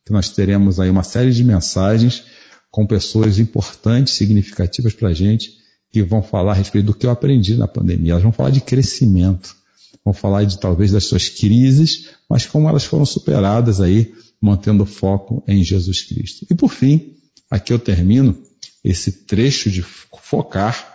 que 0.05 0.13
nós 0.13 0.29
teremos 0.29 0.79
aí 0.79 0.91
uma 0.91 1.05
série 1.05 1.33
de 1.33 1.43
mensagens 1.43 2.23
com 2.71 2.87
pessoas 2.87 3.39
importantes, 3.39 4.13
significativas 4.13 4.93
para 4.93 5.09
a 5.09 5.15
gente, 5.15 5.53
que 5.91 6.03
vão 6.03 6.23
falar 6.23 6.53
a 6.53 6.57
respeito 6.57 6.85
do 6.85 6.95
que 6.95 7.07
eu 7.07 7.11
aprendi 7.11 7.57
na 7.57 7.67
pandemia. 7.67 8.13
Elas 8.13 8.23
vão 8.23 8.33
falar 8.33 8.51
de 8.51 8.61
crescimento 8.61 9.62
vão 10.05 10.13
falar 10.13 10.45
de 10.45 10.59
talvez 10.59 10.93
das 10.93 11.05
suas 11.05 11.29
crises, 11.29 12.11
mas 12.29 12.47
como 12.47 12.69
elas 12.69 12.85
foram 12.85 13.05
superadas 13.05 13.81
aí, 13.81 14.13
mantendo 14.41 14.83
o 14.83 14.87
foco 14.87 15.43
em 15.47 15.63
Jesus 15.63 16.03
Cristo. 16.03 16.47
E 16.51 16.55
por 16.55 16.69
fim, 16.69 17.15
aqui 17.51 17.73
eu 17.73 17.79
termino 17.79 18.37
esse 18.83 19.25
trecho 19.25 19.71
de 19.71 19.83
focar 19.83 20.93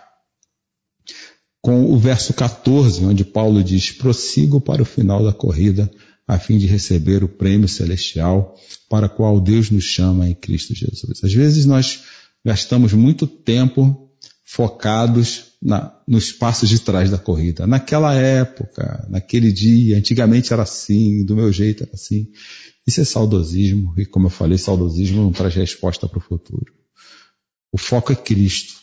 com 1.60 1.92
o 1.92 1.98
verso 1.98 2.32
14, 2.34 3.04
onde 3.04 3.24
Paulo 3.24 3.64
diz: 3.64 3.90
prossigo 3.90 4.60
para 4.60 4.82
o 4.82 4.86
final 4.86 5.24
da 5.24 5.32
corrida, 5.32 5.90
a 6.26 6.38
fim 6.38 6.58
de 6.58 6.66
receber 6.66 7.24
o 7.24 7.28
prêmio 7.28 7.68
celestial 7.68 8.54
para 8.88 9.06
o 9.06 9.10
qual 9.10 9.40
Deus 9.40 9.70
nos 9.70 9.84
chama 9.84 10.28
em 10.28 10.34
Cristo 10.34 10.74
Jesus. 10.74 11.24
Às 11.24 11.32
vezes 11.32 11.64
nós 11.64 12.02
gastamos 12.44 12.92
muito 12.92 13.26
tempo 13.26 14.10
focados 14.44 15.47
na, 15.60 15.92
nos 16.06 16.32
passos 16.32 16.68
de 16.68 16.78
trás 16.80 17.10
da 17.10 17.18
corrida. 17.18 17.66
Naquela 17.66 18.14
época, 18.14 19.06
naquele 19.08 19.52
dia, 19.52 19.98
antigamente 19.98 20.52
era 20.52 20.62
assim, 20.62 21.24
do 21.24 21.34
meu 21.34 21.52
jeito 21.52 21.82
era 21.82 21.92
assim. 21.94 22.28
Isso 22.86 23.00
é 23.00 23.04
saudosismo, 23.04 23.92
e 23.98 24.06
como 24.06 24.26
eu 24.26 24.30
falei, 24.30 24.56
saudosismo 24.56 25.22
não 25.22 25.32
traz 25.32 25.54
resposta 25.54 26.08
para 26.08 26.18
o 26.18 26.22
futuro. 26.22 26.72
O 27.70 27.76
foco 27.76 28.12
é 28.12 28.16
Cristo. 28.16 28.74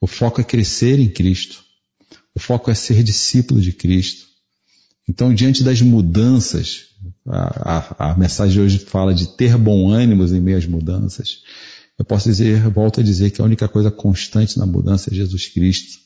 O 0.00 0.06
foco 0.06 0.40
é 0.40 0.44
crescer 0.44 0.98
em 0.98 1.08
Cristo. 1.08 1.64
O 2.34 2.40
foco 2.40 2.70
é 2.70 2.74
ser 2.74 3.02
discípulo 3.02 3.60
de 3.60 3.72
Cristo. 3.72 4.26
Então, 5.08 5.32
diante 5.32 5.64
das 5.64 5.80
mudanças, 5.80 6.88
a, 7.26 8.06
a, 8.06 8.12
a 8.12 8.18
mensagem 8.18 8.52
de 8.52 8.60
hoje 8.60 8.78
fala 8.78 9.14
de 9.14 9.36
ter 9.36 9.56
bom 9.56 9.90
ânimo 9.90 10.24
em 10.24 10.40
meio 10.40 10.58
às 10.58 10.66
mudanças. 10.66 11.42
Eu 11.98 12.04
posso 12.04 12.28
dizer, 12.28 12.68
volto 12.70 13.00
a 13.00 13.02
dizer 13.02 13.30
que 13.30 13.40
a 13.40 13.44
única 13.44 13.66
coisa 13.66 13.90
constante 13.90 14.58
na 14.58 14.64
mudança 14.64 15.10
é 15.10 15.14
Jesus 15.14 15.48
Cristo. 15.48 15.98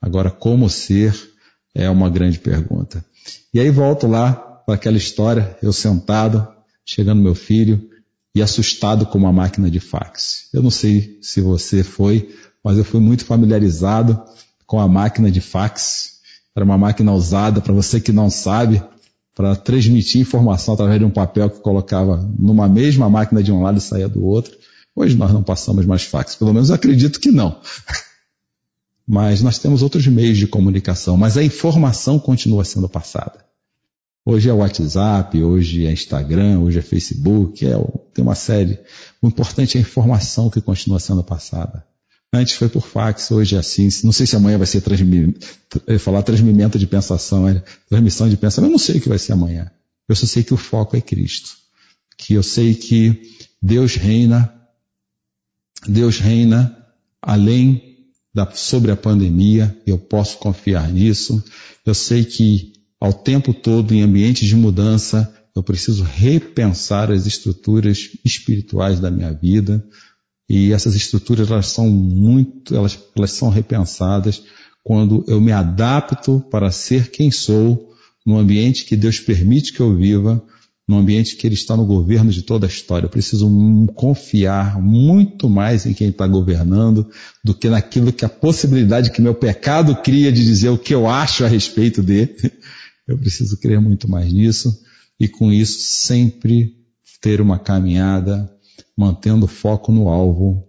Agora, 0.00 0.30
como 0.30 0.70
ser 0.70 1.12
é 1.74 1.90
uma 1.90 2.08
grande 2.08 2.38
pergunta. 2.38 3.04
E 3.52 3.58
aí 3.60 3.70
volto 3.70 4.06
lá 4.06 4.32
para 4.32 4.74
aquela 4.76 4.96
história, 4.96 5.56
eu 5.62 5.72
sentado, 5.72 6.46
chegando 6.86 7.22
meu 7.22 7.34
filho 7.34 7.88
e 8.34 8.40
assustado 8.40 9.06
com 9.06 9.18
uma 9.18 9.32
máquina 9.32 9.70
de 9.70 9.80
fax. 9.80 10.48
Eu 10.52 10.62
não 10.62 10.70
sei 10.70 11.18
se 11.20 11.40
você 11.40 11.82
foi, 11.82 12.34
mas 12.64 12.78
eu 12.78 12.84
fui 12.84 13.00
muito 13.00 13.24
familiarizado 13.24 14.22
com 14.66 14.78
a 14.78 14.86
máquina 14.86 15.30
de 15.30 15.40
fax. 15.40 16.20
Era 16.54 16.64
uma 16.64 16.78
máquina 16.78 17.12
usada, 17.12 17.60
para 17.60 17.72
você 17.72 18.00
que 18.00 18.12
não 18.12 18.30
sabe, 18.30 18.82
para 19.34 19.56
transmitir 19.56 20.20
informação 20.20 20.74
através 20.74 20.98
de 20.98 21.04
um 21.04 21.10
papel 21.10 21.50
que 21.50 21.60
colocava 21.60 22.16
numa 22.38 22.68
mesma 22.68 23.08
máquina 23.08 23.42
de 23.42 23.50
um 23.50 23.62
lado 23.62 23.78
e 23.78 23.80
saía 23.80 24.08
do 24.08 24.24
outro. 24.24 24.59
Hoje 24.94 25.16
nós 25.16 25.32
não 25.32 25.42
passamos 25.42 25.86
mais 25.86 26.02
fax, 26.02 26.34
pelo 26.34 26.52
menos 26.52 26.70
acredito 26.70 27.20
que 27.20 27.30
não. 27.30 27.60
Mas 29.06 29.42
nós 29.42 29.58
temos 29.58 29.82
outros 29.82 30.06
meios 30.06 30.38
de 30.38 30.46
comunicação, 30.46 31.16
mas 31.16 31.36
a 31.36 31.42
informação 31.42 32.16
continua 32.16 32.64
sendo 32.64 32.88
passada. 32.88 33.44
Hoje 34.24 34.48
é 34.48 34.52
WhatsApp, 34.52 35.42
hoje 35.42 35.84
é 35.84 35.90
Instagram, 35.90 36.60
hoje 36.60 36.78
é 36.78 36.82
Facebook, 36.82 37.66
é, 37.66 37.72
tem 38.14 38.22
uma 38.22 38.36
série. 38.36 38.78
O 39.20 39.26
importante 39.26 39.76
é 39.76 39.80
a 39.80 39.82
informação 39.82 40.48
que 40.48 40.60
continua 40.60 41.00
sendo 41.00 41.24
passada. 41.24 41.84
Antes 42.32 42.54
foi 42.54 42.68
por 42.68 42.82
fax, 42.82 43.32
hoje 43.32 43.56
é 43.56 43.58
assim. 43.58 43.88
Não 44.04 44.12
sei 44.12 44.26
se 44.26 44.36
amanhã 44.36 44.58
vai 44.58 44.66
ser 44.66 44.80
transmimento, 44.82 45.44
falar 45.98 46.22
transmimento 46.22 46.78
de 46.78 46.86
pensação, 46.86 47.48
é, 47.48 47.60
transmissão 47.88 48.28
de 48.28 48.36
pensamento. 48.36 48.68
Eu 48.68 48.72
não 48.72 48.78
sei 48.78 48.98
o 48.98 49.00
que 49.00 49.08
vai 49.08 49.18
ser 49.18 49.32
amanhã. 49.32 49.70
Eu 50.08 50.14
só 50.14 50.26
sei 50.26 50.44
que 50.44 50.54
o 50.54 50.56
foco 50.56 50.96
é 50.96 51.00
Cristo. 51.00 51.50
Que 52.16 52.34
eu 52.34 52.42
sei 52.44 52.74
que 52.74 53.22
Deus 53.60 53.96
reina, 53.96 54.52
Deus 55.86 56.18
reina 56.18 56.76
além 57.22 57.82
da, 58.34 58.50
sobre 58.52 58.90
a 58.90 58.96
pandemia. 58.96 59.76
Eu 59.86 59.98
posso 59.98 60.38
confiar 60.38 60.90
nisso. 60.90 61.42
Eu 61.84 61.94
sei 61.94 62.24
que 62.24 62.72
ao 63.00 63.12
tempo 63.12 63.54
todo 63.54 63.94
em 63.94 64.02
ambientes 64.02 64.46
de 64.46 64.56
mudança, 64.56 65.34
eu 65.56 65.62
preciso 65.62 66.04
repensar 66.04 67.10
as 67.10 67.26
estruturas 67.26 68.10
espirituais 68.24 69.00
da 69.00 69.10
minha 69.10 69.32
vida. 69.32 69.84
E 70.48 70.72
essas 70.72 70.94
estruturas 70.94 71.50
elas 71.50 71.68
são 71.68 71.88
muito, 71.88 72.74
elas, 72.74 72.98
elas 73.16 73.32
são 73.32 73.48
repensadas 73.48 74.42
quando 74.82 75.24
eu 75.28 75.40
me 75.40 75.52
adapto 75.52 76.44
para 76.50 76.70
ser 76.70 77.10
quem 77.10 77.30
sou 77.30 77.94
no 78.26 78.38
ambiente 78.38 78.84
que 78.84 78.96
Deus 78.96 79.18
permite 79.18 79.72
que 79.72 79.80
eu 79.80 79.94
viva, 79.96 80.42
no 80.90 80.98
ambiente 80.98 81.36
que 81.36 81.46
Ele 81.46 81.54
está 81.54 81.76
no 81.76 81.86
governo 81.86 82.32
de 82.32 82.42
toda 82.42 82.66
a 82.66 82.68
história. 82.68 83.06
Eu 83.06 83.10
preciso 83.10 83.48
confiar 83.94 84.82
muito 84.82 85.48
mais 85.48 85.86
em 85.86 85.94
quem 85.94 86.08
está 86.08 86.26
governando 86.26 87.08
do 87.44 87.54
que 87.54 87.68
naquilo 87.68 88.12
que 88.12 88.24
a 88.24 88.28
possibilidade 88.28 89.12
que 89.12 89.22
meu 89.22 89.32
pecado 89.32 89.94
cria 90.02 90.32
de 90.32 90.44
dizer 90.44 90.68
o 90.70 90.76
que 90.76 90.92
eu 90.92 91.08
acho 91.08 91.44
a 91.44 91.48
respeito 91.48 92.02
dele. 92.02 92.34
Eu 93.06 93.16
preciso 93.18 93.58
crer 93.58 93.80
muito 93.80 94.08
mais 94.08 94.32
nisso 94.32 94.82
e 95.18 95.26
com 95.26 95.52
isso 95.52 95.80
sempre 95.80 96.76
ter 97.20 97.40
uma 97.40 97.58
caminhada 97.58 98.48
mantendo 98.96 99.48
foco 99.48 99.90
no 99.90 100.08
alvo 100.08 100.64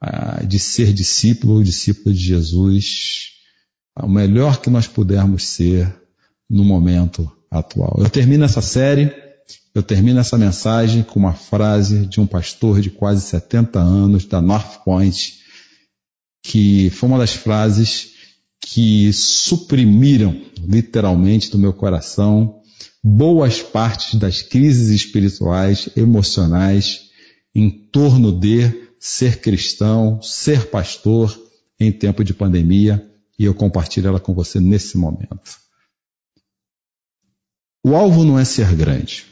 ah, 0.00 0.42
de 0.44 0.58
ser 0.58 0.92
discípulo 0.92 1.54
ou 1.54 1.62
discípulo 1.62 2.14
de 2.14 2.20
Jesus, 2.20 3.30
o 3.98 4.08
melhor 4.08 4.60
que 4.60 4.68
nós 4.68 4.86
pudermos 4.86 5.46
ser 5.46 5.94
no 6.48 6.62
momento 6.62 7.30
atual. 7.50 7.96
Eu 7.98 8.10
termino 8.10 8.44
essa 8.44 8.60
série, 8.60 9.12
eu 9.74 9.82
termino 9.82 10.20
essa 10.20 10.36
mensagem 10.36 11.02
com 11.02 11.18
uma 11.18 11.32
frase 11.32 12.06
de 12.06 12.20
um 12.20 12.26
pastor 12.26 12.80
de 12.80 12.90
quase 12.90 13.22
70 13.22 13.78
anos 13.78 14.24
da 14.26 14.40
North 14.40 14.84
Point, 14.84 15.38
que 16.42 16.90
foi 16.90 17.08
uma 17.08 17.18
das 17.18 17.32
frases 17.32 18.12
que 18.60 19.12
suprimiram 19.12 20.40
literalmente 20.58 21.50
do 21.50 21.58
meu 21.58 21.72
coração 21.72 22.60
boas 23.02 23.60
partes 23.60 24.14
das 24.14 24.42
crises 24.42 24.88
espirituais, 24.88 25.88
emocionais 25.96 27.10
em 27.54 27.68
torno 27.68 28.32
de 28.32 28.90
ser 29.00 29.40
cristão, 29.40 30.22
ser 30.22 30.70
pastor 30.70 31.36
em 31.78 31.90
tempo 31.90 32.22
de 32.22 32.32
pandemia 32.32 33.04
e 33.38 33.44
eu 33.44 33.54
compartilho 33.54 34.06
ela 34.06 34.20
com 34.20 34.32
você 34.32 34.60
nesse 34.60 34.96
momento. 34.96 35.60
O 37.84 37.96
alvo 37.96 38.24
não 38.24 38.38
é 38.38 38.44
ser 38.44 38.72
grande. 38.76 39.31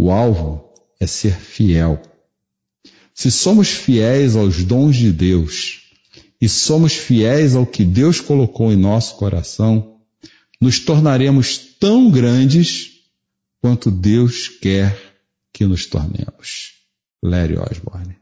O 0.00 0.12
alvo 0.12 0.72
é 1.00 1.08
ser 1.08 1.34
fiel. 1.34 2.00
Se 3.12 3.32
somos 3.32 3.70
fiéis 3.70 4.36
aos 4.36 4.62
dons 4.62 4.94
de 4.94 5.10
Deus 5.10 5.90
e 6.40 6.48
somos 6.48 6.92
fiéis 6.92 7.56
ao 7.56 7.66
que 7.66 7.84
Deus 7.84 8.20
colocou 8.20 8.72
em 8.72 8.76
nosso 8.76 9.16
coração, 9.16 9.98
nos 10.60 10.78
tornaremos 10.78 11.58
tão 11.80 12.12
grandes 12.12 12.92
quanto 13.60 13.90
Deus 13.90 14.46
quer 14.46 14.96
que 15.52 15.66
nos 15.66 15.84
tornemos. 15.86 16.74
Larry 17.20 17.58
Osborne. 17.58 18.16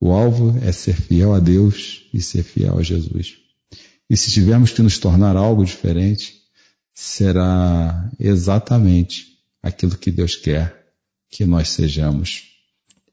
O 0.00 0.12
alvo 0.12 0.58
é 0.62 0.72
ser 0.72 0.96
fiel 0.96 1.34
a 1.34 1.38
Deus 1.38 2.08
e 2.14 2.22
ser 2.22 2.44
fiel 2.44 2.78
a 2.78 2.82
Jesus. 2.82 3.34
E 4.08 4.16
se 4.16 4.32
tivermos 4.32 4.70
que 4.70 4.80
nos 4.80 4.96
tornar 4.96 5.36
algo 5.36 5.66
diferente, 5.66 6.40
será 6.94 8.10
exatamente 8.18 9.36
aquilo 9.62 9.98
que 9.98 10.10
Deus 10.10 10.34
quer 10.34 10.79
que 11.30 11.46
nós 11.46 11.68
sejamos. 11.70 12.48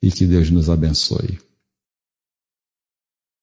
E 0.01 0.11
que 0.11 0.25
Deus 0.25 0.49
nos 0.49 0.69
abençoe. 0.69 1.39